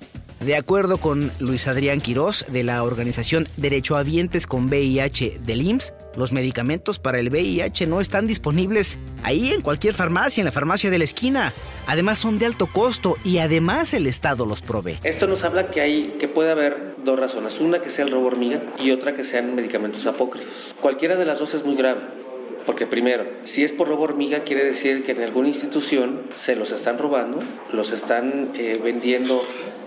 De 0.47 0.55
acuerdo 0.55 0.97
con 0.97 1.33
Luis 1.39 1.67
Adrián 1.67 1.99
Quirós 1.99 2.45
de 2.47 2.63
la 2.63 2.81
organización 2.81 3.49
Derechohabientes 3.57 4.47
con 4.47 4.67
VIH 4.67 5.39
del 5.41 5.61
IMSS, 5.61 5.93
los 6.15 6.31
medicamentos 6.31 6.99
para 6.99 7.19
el 7.19 7.29
VIH 7.29 7.85
no 7.85 7.99
están 7.99 8.27
disponibles 8.27 8.97
ahí 9.23 9.51
en 9.51 9.59
cualquier 9.59 9.93
farmacia, 9.93 10.39
en 10.39 10.45
la 10.45 10.53
farmacia 10.53 10.89
de 10.89 10.99
la 10.99 11.03
esquina. 11.03 11.51
Además 11.85 12.19
son 12.19 12.39
de 12.39 12.45
alto 12.45 12.67
costo 12.67 13.17
y 13.25 13.39
además 13.39 13.93
el 13.93 14.07
Estado 14.07 14.45
los 14.45 14.61
provee. 14.61 14.99
Esto 15.03 15.27
nos 15.27 15.43
habla 15.43 15.67
que 15.67 15.81
hay 15.81 16.15
que 16.17 16.29
puede 16.29 16.51
haber 16.51 16.95
dos 17.03 17.19
razones, 17.19 17.59
una 17.59 17.81
que 17.81 17.89
sea 17.89 18.05
el 18.05 18.11
robo 18.11 18.27
hormiga 18.27 18.73
y 18.79 18.91
otra 18.91 19.17
que 19.17 19.25
sean 19.25 19.53
medicamentos 19.53 20.05
apócrifos. 20.05 20.75
Cualquiera 20.79 21.17
de 21.17 21.25
las 21.25 21.39
dos 21.39 21.55
es 21.55 21.65
muy 21.65 21.75
grave. 21.75 22.26
Porque 22.68 22.86
primero, 22.86 23.26
si 23.45 23.63
es 23.63 23.72
por 23.72 23.88
robo 23.88 24.03
hormiga, 24.03 24.43
quiere 24.43 24.65
decir 24.65 25.05
que 25.05 25.13
en 25.13 25.22
alguna 25.24 25.47
institución 25.47 26.24
se 26.36 26.57
los 26.57 26.74
están 26.74 26.97
robando, 26.97 27.39
los 27.72 27.93
están 27.93 28.51
eh, 28.55 28.78
vendiendo 28.84 29.41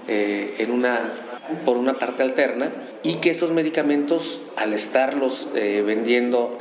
eh, 0.08 0.54
en 0.58 0.70
una, 0.70 1.12
por 1.64 1.76
una 1.76 1.98
parte 1.98 2.22
alterna 2.22 2.72
y 3.02 3.16
que 3.16 3.30
estos 3.30 3.50
medicamentos, 3.52 4.42
al 4.56 4.72
estarlos 4.72 5.48
eh, 5.54 5.82
vendiendo 5.84 6.58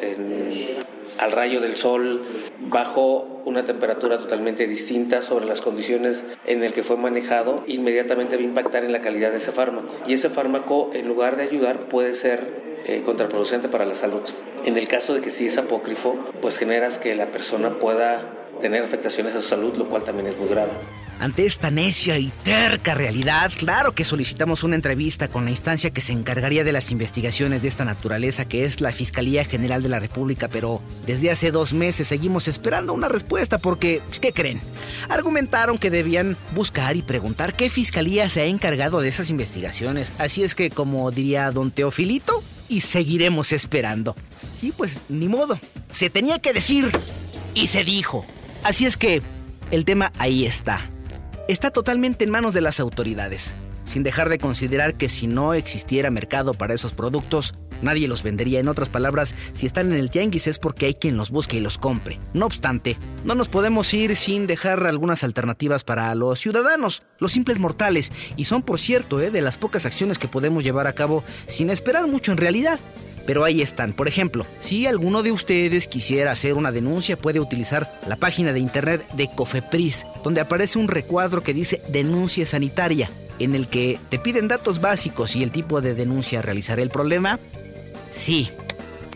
al 1.18 1.32
rayo 1.32 1.62
del 1.62 1.76
sol, 1.76 2.22
bajo 2.60 3.42
una 3.46 3.66
temperatura 3.66 4.20
totalmente 4.20 4.68
distinta 4.68 5.22
sobre 5.22 5.46
las 5.46 5.62
condiciones 5.62 6.26
en 6.46 6.62
las 6.62 6.72
que 6.72 6.84
fue 6.84 6.98
manejado, 6.98 7.64
inmediatamente 7.68 8.36
va 8.36 8.42
a 8.42 8.46
impactar 8.46 8.84
en 8.84 8.92
la 8.92 9.02
calidad 9.02 9.32
de 9.32 9.38
ese 9.38 9.52
fármaco. 9.52 9.90
Y 10.08 10.14
ese 10.14 10.30
fármaco, 10.30 10.92
en 10.94 11.08
lugar 11.08 11.36
de 11.36 11.44
ayudar, 11.44 11.90
puede 11.90 12.14
ser 12.14 12.70
eh, 12.86 13.02
contraproducente 13.06 13.68
para 13.68 13.86
la 13.86 13.96
salud. 13.96 14.22
En 14.66 14.78
el 14.78 14.88
caso 14.88 15.14
de 15.14 15.22
que 15.22 15.32
sí 15.32 15.48
es 15.48 15.58
apócrifo, 15.58 16.16
pues 16.42 16.58
generas 16.58 16.98
que 16.98 17.16
la 17.16 17.28
persona 17.28 17.80
pueda 17.80 18.39
tener 18.60 18.84
afectaciones 18.84 19.36
a 19.36 19.41
su 19.41 19.47
salud, 19.47 19.76
lo 19.76 19.88
cual 19.89 20.03
también 20.03 20.28
es 20.28 20.38
muy 20.38 20.49
grave. 20.49 20.72
Ante 21.20 21.45
esta 21.45 21.70
necia 21.70 22.18
y 22.18 22.30
terca 22.43 22.95
realidad, 22.95 23.51
claro 23.57 23.93
que 23.93 24.05
solicitamos 24.05 24.64
una 24.64 24.76
entrevista 24.76 25.28
con 25.28 25.43
la 25.43 25.51
instancia 25.51 25.89
que 25.89 25.99
se 25.99 26.14
encargaría 26.14 26.64
de 26.64 26.72
las 26.72 26.91
investigaciones 26.91 27.62
de 27.62 27.68
esta 27.68 27.84
naturaleza, 27.84 28.45
que 28.45 28.64
es 28.64 28.80
la 28.80 28.93
Fiscalía 28.93 29.43
General 29.43 29.84
de 29.84 29.89
la 29.89 29.99
República, 29.99 30.47
pero 30.47 30.82
desde 31.05 31.30
hace 31.30 31.51
dos 31.51 31.74
meses 31.74 32.07
seguimos 32.07 32.47
esperando 32.47 32.93
una 32.93 33.10
respuesta 33.10 33.57
porque, 33.57 34.01
¿qué 34.22 34.32
creen? 34.32 34.62
Argumentaron 35.10 35.78
que 35.78 35.89
debían 35.89 36.38
buscar 36.55 36.95
y 36.95 37.01
preguntar 37.01 37.53
qué 37.53 37.70
fiscalía 37.70 38.30
se 38.30 38.41
ha 38.41 38.45
encargado 38.45 39.01
de 39.01 39.10
esas 39.10 39.30
investigaciones. 39.30 40.14
Así 40.18 40.43
es 40.43 40.55
que, 40.55 40.70
como 40.70 41.12
diría 41.12 41.51
don 41.51 41.72
Teofilito, 41.72 42.41
y 42.70 42.82
seguiremos 42.82 43.51
esperando. 43.51 44.16
Sí, 44.55 44.72
pues 44.76 44.99
ni 45.10 45.28
modo. 45.28 45.60
Se 45.91 46.10
tenía 46.10 46.39
que 46.39 46.53
decir 46.53 46.89
y 47.55 47.68
se 47.68 47.84
dijo. 47.84 48.26
Así 48.64 48.86
es 48.86 48.97
que 48.97 49.22
el 49.72 49.86
tema 49.86 50.12
ahí 50.18 50.45
está. 50.45 50.82
Está 51.47 51.72
totalmente 51.72 52.26
en 52.26 52.32
manos 52.32 52.53
de 52.53 52.62
las 52.62 52.80
autoridades, 52.80 53.55
sin 53.86 54.03
dejar 54.03 54.30
de 54.30 54.38
considerar 54.38 54.95
que 54.95 55.10
si 55.10 55.28
no 55.28 55.53
existiera 55.53 56.12
mercado 56.12 56.53
para 56.53 56.74
esos 56.74 56.93
productos, 56.93 57.55
nadie 57.82 58.07
los 58.10 58.22
vendería. 58.22 58.60
En 58.60 58.68
otras 58.68 58.89
palabras, 58.89 59.34
si 59.53 59.66
están 59.66 59.91
en 59.91 59.97
el 59.97 60.10
tianguis 60.10 60.47
es 60.47 60.60
porque 60.60 60.88
hay 60.88 60.93
quien 60.93 61.18
los 61.18 61.32
busque 61.32 61.57
y 61.57 61.62
los 61.62 61.78
compre. 61.78 62.20
No 62.34 62.45
obstante, 62.45 62.97
no 63.24 63.34
nos 63.34 63.47
podemos 63.47 63.91
ir 63.93 64.16
sin 64.18 64.45
dejar 64.45 64.86
algunas 64.86 65.24
alternativas 65.24 65.86
para 65.86 66.14
los 66.14 66.39
ciudadanos, 66.39 67.03
los 67.18 67.32
simples 67.32 67.60
mortales, 67.60 68.12
y 68.36 68.45
son 68.45 68.62
por 68.62 68.80
cierto 68.80 69.22
¿eh? 69.22 69.32
de 69.32 69.41
las 69.41 69.57
pocas 69.57 69.86
acciones 69.86 70.20
que 70.20 70.28
podemos 70.28 70.66
llevar 70.66 70.86
a 70.86 70.93
cabo 70.93 71.24
sin 71.47 71.70
esperar 71.70 72.07
mucho 72.07 72.34
en 72.34 72.38
realidad. 72.38 72.80
Pero 73.30 73.46
ahí 73.46 73.62
están. 73.62 73.94
Por 73.94 74.08
ejemplo, 74.08 74.48
si 74.60 74.88
alguno 74.88 75.22
de 75.22 75.32
ustedes 75.32 75.88
quisiera 75.88 76.32
hacer 76.32 76.56
una 76.56 76.72
denuncia, 76.72 77.16
puede 77.16 77.40
utilizar 77.40 78.00
la 78.08 78.16
página 78.16 78.54
de 78.54 78.60
internet 78.60 79.08
de 79.14 79.30
Cofepris, 79.30 80.08
donde 80.24 80.42
aparece 80.42 80.80
un 80.80 80.88
recuadro 80.88 81.44
que 81.44 81.54
dice 81.54 81.80
denuncia 81.90 82.48
sanitaria, 82.48 83.12
en 83.38 83.54
el 83.54 83.68
que 83.68 84.00
te 84.10 84.18
piden 84.18 84.48
datos 84.48 84.82
básicos 84.82 85.36
y 85.36 85.44
el 85.44 85.52
tipo 85.52 85.80
de 85.80 85.94
denuncia 85.94 86.40
a 86.40 86.42
realizar 86.42 86.80
el 86.80 86.90
problema. 86.90 87.40
Sí, 88.12 88.50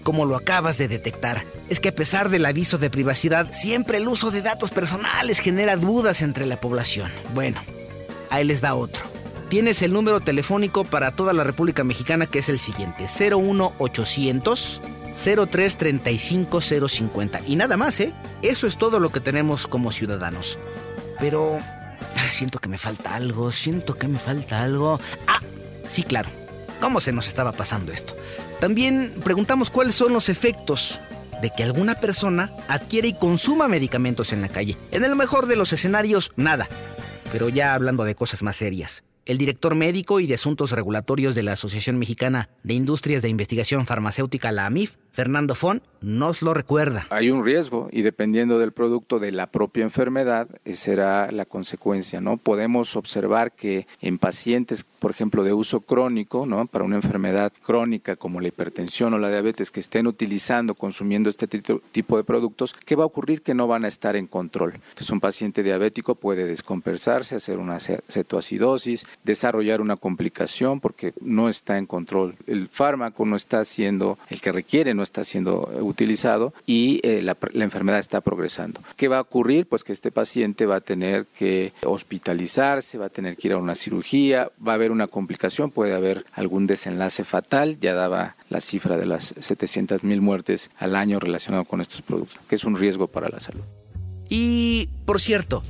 como 0.03 0.27
lo 0.27 0.35
acabas 0.35 0.77
de 0.77 0.87
detectar, 0.87 1.43
es 1.67 1.79
que 1.79 1.89
a 1.89 1.95
pesar 1.95 2.29
del 2.29 2.45
aviso 2.45 2.77
de 2.77 2.91
privacidad, 2.91 3.51
siempre 3.51 3.97
el 3.97 4.07
uso 4.07 4.29
de 4.29 4.43
datos 4.43 4.69
personales 4.69 5.39
genera 5.39 5.75
dudas 5.75 6.21
entre 6.21 6.45
la 6.45 6.61
población. 6.61 7.11
Bueno, 7.33 7.59
ahí 8.29 8.43
les 8.43 8.63
va 8.63 8.75
otro 8.75 9.12
tienes 9.53 9.83
el 9.83 9.93
número 9.93 10.19
telefónico 10.19 10.83
para 10.83 11.11
toda 11.11 11.31
la 11.31 11.43
República 11.43 11.83
Mexicana 11.83 12.25
que 12.25 12.39
es 12.39 12.49
el 12.49 12.57
siguiente: 12.57 13.03
01800 13.03 14.81
0335 15.13 16.59
050. 16.59 17.41
Y 17.45 17.55
nada 17.55 17.77
más, 17.77 17.99
¿eh? 17.99 18.13
Eso 18.41 18.65
es 18.65 18.77
todo 18.77 18.99
lo 18.99 19.11
que 19.11 19.19
tenemos 19.19 19.67
como 19.67 19.91
ciudadanos. 19.91 20.57
Pero 21.19 21.59
siento 22.29 22.57
que 22.57 22.67
me 22.67 22.79
falta 22.79 23.13
algo, 23.13 23.51
siento 23.51 23.93
que 23.93 24.07
me 24.07 24.17
falta 24.17 24.63
algo. 24.63 24.99
Ah, 25.27 25.39
sí, 25.85 26.01
claro. 26.01 26.31
¿Cómo 26.81 26.99
se 26.99 27.11
nos 27.11 27.27
estaba 27.27 27.51
pasando 27.51 27.91
esto? 27.91 28.15
También 28.59 29.13
preguntamos 29.23 29.69
cuáles 29.69 29.93
son 29.93 30.13
los 30.13 30.29
efectos 30.29 30.99
de 31.43 31.51
que 31.55 31.61
alguna 31.61 31.99
persona 31.99 32.51
adquiere 32.67 33.09
y 33.09 33.13
consuma 33.13 33.67
medicamentos 33.67 34.33
en 34.33 34.41
la 34.41 34.49
calle. 34.49 34.79
En 34.89 35.03
el 35.03 35.15
mejor 35.15 35.45
de 35.45 35.57
los 35.57 35.73
escenarios, 35.73 36.31
nada. 36.37 36.67
Pero 37.31 37.49
ya 37.49 37.75
hablando 37.75 38.03
de 38.03 38.15
cosas 38.15 38.41
más 38.41 38.55
serias. 38.55 39.03
El 39.25 39.37
director 39.37 39.73
médico 39.75 40.19
y 40.19 40.27
de 40.27 40.33
asuntos 40.33 40.71
regulatorios 40.71 41.33
de 41.33 41.43
la 41.43 41.53
Asociación 41.53 41.97
Mexicana 41.97 42.49
de 42.63 42.73
Industrias 42.73 43.21
de 43.21 43.29
Investigación 43.29 43.85
Farmacéutica, 43.85 44.51
la 44.51 44.65
AMIF, 44.65 44.97
Fernando 45.13 45.53
Fon 45.53 45.83
nos 46.03 46.41
lo 46.41 46.53
recuerda. 46.53 47.07
Hay 47.11 47.29
un 47.29 47.45
riesgo 47.45 47.87
y 47.91 48.01
dependiendo 48.01 48.59
del 48.59 48.73
producto 48.73 49.19
de 49.19 49.31
la 49.31 49.47
propia 49.47 49.83
enfermedad 49.83 50.49
eh, 50.65 50.75
será 50.75 51.31
la 51.31 51.45
consecuencia, 51.45 52.19
¿no? 52.19 52.37
Podemos 52.37 52.95
observar 52.97 53.53
que 53.53 53.87
en 54.01 54.17
pacientes, 54.17 54.85
por 54.99 55.11
ejemplo, 55.11 55.43
de 55.43 55.53
uso 55.53 55.79
crónico, 55.81 56.45
¿no? 56.45 56.65
Para 56.65 56.83
una 56.83 56.97
enfermedad 56.97 57.53
crónica 57.65 58.17
como 58.17 58.41
la 58.41 58.49
hipertensión 58.49 59.13
o 59.13 59.17
la 59.17 59.29
diabetes 59.29 59.71
que 59.71 59.79
estén 59.79 60.07
utilizando, 60.07 60.75
consumiendo 60.75 61.29
este 61.29 61.47
tipo 61.47 62.17
de 62.17 62.23
productos, 62.23 62.73
¿qué 62.73 62.95
va 62.95 63.03
a 63.03 63.07
ocurrir? 63.07 63.41
Que 63.41 63.53
no 63.53 63.67
van 63.67 63.85
a 63.85 63.87
estar 63.87 64.15
en 64.15 64.27
control. 64.27 64.73
Entonces 64.73 65.09
un 65.11 65.21
paciente 65.21 65.63
diabético 65.63 66.15
puede 66.15 66.45
descompensarse, 66.45 67.35
hacer 67.35 67.59
una 67.59 67.79
cetoacidosis, 67.79 69.05
desarrollar 69.23 69.79
una 69.79 69.95
complicación 69.95 70.81
porque 70.81 71.13
no 71.21 71.47
está 71.47 71.77
en 71.77 71.85
control. 71.85 72.35
El 72.45 72.67
fármaco 72.67 73.25
no 73.25 73.37
está 73.37 73.63
siendo 73.63 74.17
el 74.29 74.41
que 74.41 74.51
requiere, 74.51 74.93
no 74.93 75.02
está 75.03 75.23
siendo 75.23 75.69
utilizado 75.81 76.53
y 76.65 76.99
eh, 77.03 77.21
la, 77.21 77.37
la, 77.51 77.63
enfermedad 77.63 77.99
está 77.99 78.21
progresando. 78.21 78.81
¿Qué 78.95 79.07
va 79.07 79.17
a 79.17 79.21
ocurrir? 79.21 79.67
Pues 79.67 79.83
que 79.83 79.93
este 79.93 80.11
paciente 80.11 80.65
va 80.65 80.77
a 80.77 80.81
tener 80.81 81.25
que 81.37 81.73
hospitalizarse, 81.85 82.97
va 82.97 83.05
a 83.05 83.09
tener 83.09 83.37
que 83.37 83.47
ir 83.49 83.53
a 83.53 83.57
una 83.57 83.75
cirugía, 83.75 84.51
va 84.65 84.73
a 84.73 84.75
haber 84.75 84.91
una 84.91 85.07
complicación, 85.07 85.71
puede 85.71 85.93
haber 85.93 86.25
algún 86.33 86.67
desenlace 86.67 87.23
fatal, 87.23 87.77
ya 87.79 87.93
daba 87.93 88.35
la 88.49 88.61
cifra 88.61 88.97
de 88.97 89.05
las 89.05 89.33
700 89.39 90.03
mil 90.03 90.21
muertes 90.21 90.69
al 90.77 90.95
año 90.95 91.19
relacionado 91.19 91.65
con 91.65 91.81
estos 91.81 92.01
productos, 92.01 92.39
que 92.47 92.55
es 92.55 92.63
un 92.63 92.77
riesgo 92.77 93.07
para 93.07 93.29
la 93.29 93.39
salud. 93.39 93.63
Y, 94.29 94.89
por 95.05 95.21
cierto, 95.21 95.63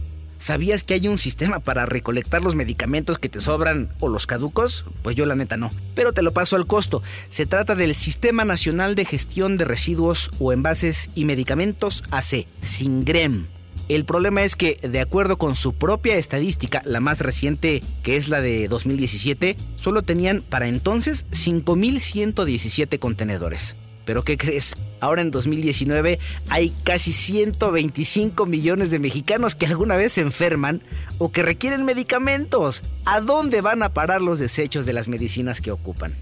¿Sabías 0.44 0.84
que 0.84 0.94
hay 0.94 1.08
un 1.08 1.18
sistema 1.18 1.60
para 1.60 1.86
recolectar 1.86 2.41
los 2.41 2.54
medicamentos 2.54 3.18
que 3.18 3.30
te 3.30 3.39
sobran 3.39 3.88
o 4.02 4.10
los 4.10 4.28
caducos? 4.28 4.84
Pues 5.02 5.16
yo 5.16 5.26
la 5.26 5.38
neta 5.38 5.56
no. 5.56 5.70
Pero 5.96 6.12
te 6.12 6.22
lo 6.22 6.34
paso 6.34 6.58
al 6.58 6.68
costo. 6.68 7.02
Se 7.30 7.46
trata 7.46 7.76
del 7.76 7.96
Sistema 7.96 8.44
Nacional 8.44 8.96
de 8.96 9.06
Gestión 9.06 9.56
de 9.56 9.64
Residuos 9.64 10.32
o 10.39 10.52
Envases 10.52 11.10
y 11.16 11.24
Medicamentos 11.24 12.04
AC, 12.12 12.46
SINGREM. 12.60 13.48
El 13.88 14.04
problema 14.04 14.44
es 14.44 14.58
que, 14.58 14.80
de 14.82 15.00
acuerdo 15.00 15.38
con 15.38 15.56
su 15.56 15.76
propia 15.76 16.18
estadística, 16.18 16.82
la 16.84 17.00
más 17.00 17.20
reciente, 17.22 17.82
que 18.02 18.18
es 18.18 18.28
la 18.28 18.41
de 18.41 18.68
2017, 18.68 19.56
solo 19.78 20.02
tenían 20.02 20.41
para 20.41 20.68
entonces 20.68 21.26
5.117 21.32 23.00
contenedores. 23.00 23.78
Pero 24.06 24.24
¿qué 24.24 24.38
crees? 24.38 24.74
Ahora 24.99 25.22
en 25.22 25.32
2019 25.32 26.20
hay 26.49 26.74
casi 26.84 27.14
125 27.14 28.45
millones 28.45 28.91
de 28.91 28.99
mexicanos 28.99 29.56
que 29.56 29.66
alguna 29.66 29.95
vez 29.95 30.14
se 30.14 30.22
enferman 30.22 30.82
o 31.18 31.32
que 31.32 31.43
requieren 31.43 31.86
medicamentos. 31.86 32.82
¿A 33.06 33.22
dónde 33.22 33.62
van 33.62 33.84
a 33.84 33.93
parar 33.93 34.22
los 34.22 34.39
desechos 34.39 34.86
de 34.86 34.93
las 34.93 35.08
medicinas 35.08 35.62
que 35.62 35.72
ocupan? 35.72 36.14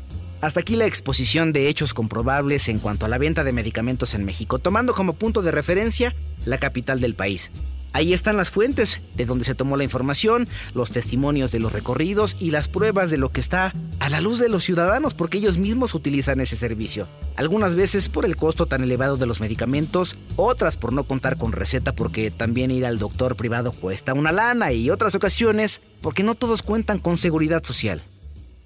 Hasta 0.42 0.62
aquí 0.62 0.76
la 0.76 0.88
exposición 0.88 1.54
de 1.54 1.68
hechos 1.68 1.94
comprobables 1.94 2.68
en 2.68 2.80
cuanto 2.80 3.06
a 3.06 3.10
la 3.10 3.20
venta 3.20 3.44
de 3.44 3.52
medicamentos 3.52 4.16
en 4.16 4.26
México, 4.26 4.58
tomando 4.58 4.94
como 4.94 5.14
punto 5.14 5.44
de 5.44 5.52
referencia 5.52 6.16
la 6.46 6.58
capital 6.58 7.00
del 7.00 7.14
país. 7.14 7.52
Ahí 7.94 8.14
están 8.14 8.38
las 8.38 8.50
fuentes 8.50 9.02
de 9.16 9.26
donde 9.26 9.44
se 9.44 9.56
tomó 9.56 9.76
la 9.76 9.84
información, 9.84 10.48
los 10.74 10.92
testimonios 10.92 11.52
de 11.52 11.60
los 11.60 11.74
recorridos 11.74 12.38
y 12.40 12.52
las 12.52 12.70
pruebas 12.70 13.12
de 13.12 13.18
lo 13.18 13.32
que 13.32 13.42
está 13.42 13.74
a 14.00 14.10
la 14.10 14.22
luz 14.22 14.40
de 14.40 14.48
los 14.48 14.64
ciudadanos 14.64 15.14
porque 15.14 15.40
ellos 15.40 15.58
mismos 15.58 15.94
utilizan 15.94 16.40
ese 16.40 16.56
servicio. 16.56 17.10
Algunas 17.36 17.76
veces 17.76 18.08
por 18.08 18.24
el 18.24 18.38
costo 18.38 18.66
tan 18.66 18.84
elevado 18.84 19.18
de 19.18 19.26
los 19.26 19.42
medicamentos, 19.42 20.16
otras 20.38 20.78
por 20.78 20.94
no 20.94 21.04
contar 21.04 21.38
con 21.38 21.52
receta 21.52 21.94
porque 21.94 22.32
también 22.32 22.72
ir 22.72 22.86
al 22.86 22.98
doctor 22.98 23.36
privado 23.36 23.74
cuesta 23.74 24.14
una 24.14 24.32
lana 24.32 24.72
y 24.72 24.90
otras 24.90 25.14
ocasiones 25.16 25.82
porque 26.02 26.24
no 26.24 26.36
todos 26.36 26.64
cuentan 26.64 27.00
con 27.00 27.18
seguridad 27.18 27.64
social. 27.64 28.02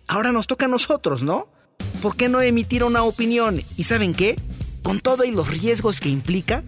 Ahora 0.07 0.32
nos 0.32 0.45
toca 0.45 0.65
a 0.65 0.69
nosotros, 0.69 1.23
¿no? 1.23 1.47
¿Por 2.01 2.15
qué 2.15 2.30
no 2.30 2.41
emitir 2.41 2.84
una 2.84 3.03
opinión? 3.03 3.63
¿Y 3.76 3.84
saben 3.84 4.13
qué? 4.13 4.39
Con 4.84 4.99
todo 4.99 5.23
y 5.23 5.32
los 5.32 5.49
riesgos 5.49 5.99
que 5.99 6.09
implica, 6.09 6.63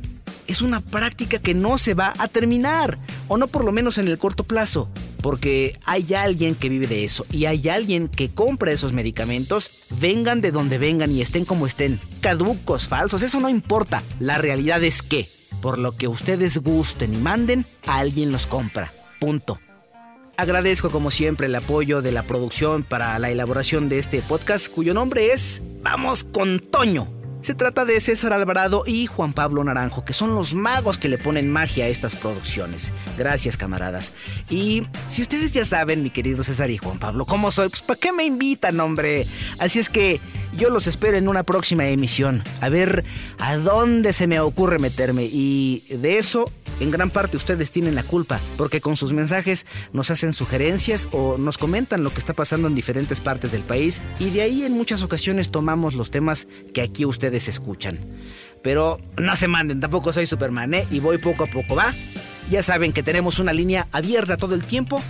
es 0.48 0.62
una 0.62 0.82
práctica 0.82 1.40
que 1.40 1.54
no 1.54 1.78
se 1.78 1.94
va 1.94 2.14
a 2.18 2.28
terminar, 2.28 2.98
o 3.28 3.38
no 3.38 3.48
por 3.48 3.64
lo 3.64 3.72
menos 3.72 3.98
en 3.98 4.08
el 4.08 4.18
corto 4.18 4.44
plazo, 4.44 4.90
porque 5.22 5.78
hay 5.86 6.14
alguien 6.14 6.56
que 6.56 6.70
vive 6.70 6.88
de 6.88 7.04
eso 7.04 7.26
y 7.32 7.46
hay 7.46 7.68
alguien 7.70 8.08
que 8.08 8.30
compra 8.30 8.72
esos 8.72 8.94
medicamentos, 8.94 9.72
vengan 10.00 10.42
de 10.42 10.52
donde 10.52 10.78
vengan 10.78 11.12
y 11.12 11.22
estén 11.22 11.46
como 11.46 11.68
estén, 11.68 12.00
caducos, 12.22 12.88
falsos, 12.88 13.22
eso 13.22 13.40
no 13.40 13.50
importa, 13.50 14.04
la 14.20 14.38
realidad 14.38 14.84
es 14.84 15.02
que, 15.02 15.30
por 15.62 15.80
lo 15.80 15.96
que 15.96 16.08
ustedes 16.08 16.58
gusten 16.60 17.14
y 17.14 17.18
manden, 17.18 17.66
alguien 17.86 18.32
los 18.32 18.48
compra, 18.48 18.94
punto. 19.20 19.60
Agradezco 20.38 20.92
como 20.92 21.10
siempre 21.10 21.48
el 21.48 21.56
apoyo 21.56 22.04
de 22.04 22.12
la 22.12 22.22
producción 22.22 22.84
para 22.84 23.18
la 23.18 23.32
elaboración 23.32 23.90
de 23.90 23.98
este 23.98 24.22
podcast 24.22 24.68
cuyo 24.68 24.94
nombre 24.94 25.32
es 25.32 25.64
Vamos 25.82 26.24
con 26.24 26.60
Toño 26.60 27.17
se 27.48 27.56
trata 27.56 27.86
de 27.86 28.02
César 28.02 28.34
Alvarado 28.34 28.84
y 28.86 29.06
Juan 29.06 29.32
Pablo 29.32 29.64
Naranjo, 29.64 30.04
que 30.04 30.12
son 30.12 30.36
los 30.36 30.54
magos 30.54 30.98
que 30.98 31.08
le 31.08 31.18
ponen 31.18 31.50
magia 31.50 31.86
a 31.86 31.88
estas 31.88 32.18
producciones. 32.18 32.92
Gracias, 33.18 33.56
camaradas. 33.56 34.12
Y 34.50 34.84
si 35.08 35.22
ustedes 35.22 35.54
ya 35.54 35.66
saben, 35.66 36.04
mi 36.04 36.10
querido 36.10 36.44
César 36.44 36.70
y 36.72 36.78
Juan 36.78 37.00
Pablo, 37.00 37.26
cómo 37.26 37.50
soy, 37.52 37.70
pues 37.70 37.84
¿para 37.84 38.02
qué 38.02 38.12
me 38.12 38.26
invitan, 38.26 38.78
hombre? 38.82 39.28
Así 39.60 39.80
es 39.80 39.90
que 39.90 40.20
yo 40.58 40.70
los 40.70 40.88
espero 40.88 41.16
en 41.16 41.30
una 41.30 41.44
próxima 41.44 41.88
emisión. 41.88 42.44
A 42.60 42.68
ver 42.68 43.06
a 43.40 43.56
dónde 43.56 44.12
se 44.12 44.28
me 44.28 44.42
ocurre 44.42 44.78
meterme. 44.78 45.24
Y 45.24 45.86
de 45.88 46.18
eso 46.18 46.52
en 46.80 46.92
gran 46.92 47.10
parte 47.10 47.38
ustedes 47.38 47.72
tienen 47.72 47.96
la 47.96 48.04
culpa, 48.04 48.40
porque 48.56 48.82
con 48.82 48.96
sus 48.98 49.12
mensajes 49.12 49.66
nos 49.94 50.12
hacen 50.12 50.34
sugerencias 50.34 51.08
o 51.12 51.38
nos 51.38 51.58
comentan 51.58 52.04
lo 52.04 52.12
que 52.12 52.20
está 52.20 52.34
pasando 52.34 52.68
en 52.68 52.76
diferentes 52.76 53.20
partes 53.20 53.52
del 53.52 53.64
país 53.64 54.02
y 54.20 54.30
de 54.30 54.44
ahí 54.44 54.64
en 54.64 54.74
muchas 54.74 55.02
ocasiones 55.02 55.50
tomamos 55.50 55.96
los 55.96 56.12
temas 56.12 56.46
que 56.74 56.82
aquí 56.82 57.04
ustedes 57.38 57.48
escuchan. 57.48 57.98
Pero 58.64 59.00
no 59.18 59.36
se 59.36 59.48
manden, 59.48 59.80
tampoco 59.80 60.12
soy 60.12 60.26
Superman, 60.26 60.74
¿eh? 60.74 60.88
Y 60.92 61.00
voy 61.00 61.18
poco 61.20 61.44
a 61.44 61.48
poco, 61.48 61.76
¿va? 61.76 61.94
Ya 62.50 62.64
saben 62.64 62.92
que 62.92 63.04
tenemos 63.04 63.40
una 63.40 63.54
línea 63.54 63.88
abierta 63.92 64.38
todo 64.38 64.56
el 64.56 64.64
tiempo 64.64 65.02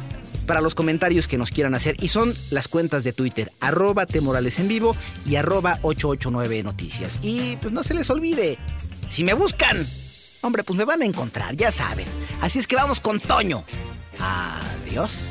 para 0.45 0.61
los 0.61 0.75
comentarios 0.75 1.27
que 1.27 1.37
nos 1.37 1.51
quieran 1.51 1.75
hacer 1.75 1.95
y 2.01 2.07
son 2.07 2.33
las 2.51 2.67
cuentas 2.67 3.03
de 3.03 3.13
Twitter, 3.13 3.51
arroba 3.59 4.05
temorales 4.05 4.59
en 4.59 4.67
vivo 4.67 4.95
y 5.25 5.35
arroba 5.35 5.79
889 5.81 6.63
noticias. 6.63 7.19
Y 7.21 7.57
pues 7.57 7.73
no 7.73 7.83
se 7.83 7.93
les 7.93 8.09
olvide, 8.09 8.57
si 9.09 9.23
me 9.23 9.33
buscan 9.33 9.85
Hombre, 10.41 10.63
pues 10.63 10.77
me 10.77 10.85
van 10.85 11.01
a 11.01 11.05
encontrar, 11.05 11.55
ya 11.55 11.71
saben. 11.71 12.07
Así 12.41 12.59
es 12.59 12.67
que 12.67 12.75
vamos 12.75 13.01
con 13.01 13.19
Toño. 13.19 13.65
Adiós. 14.19 15.23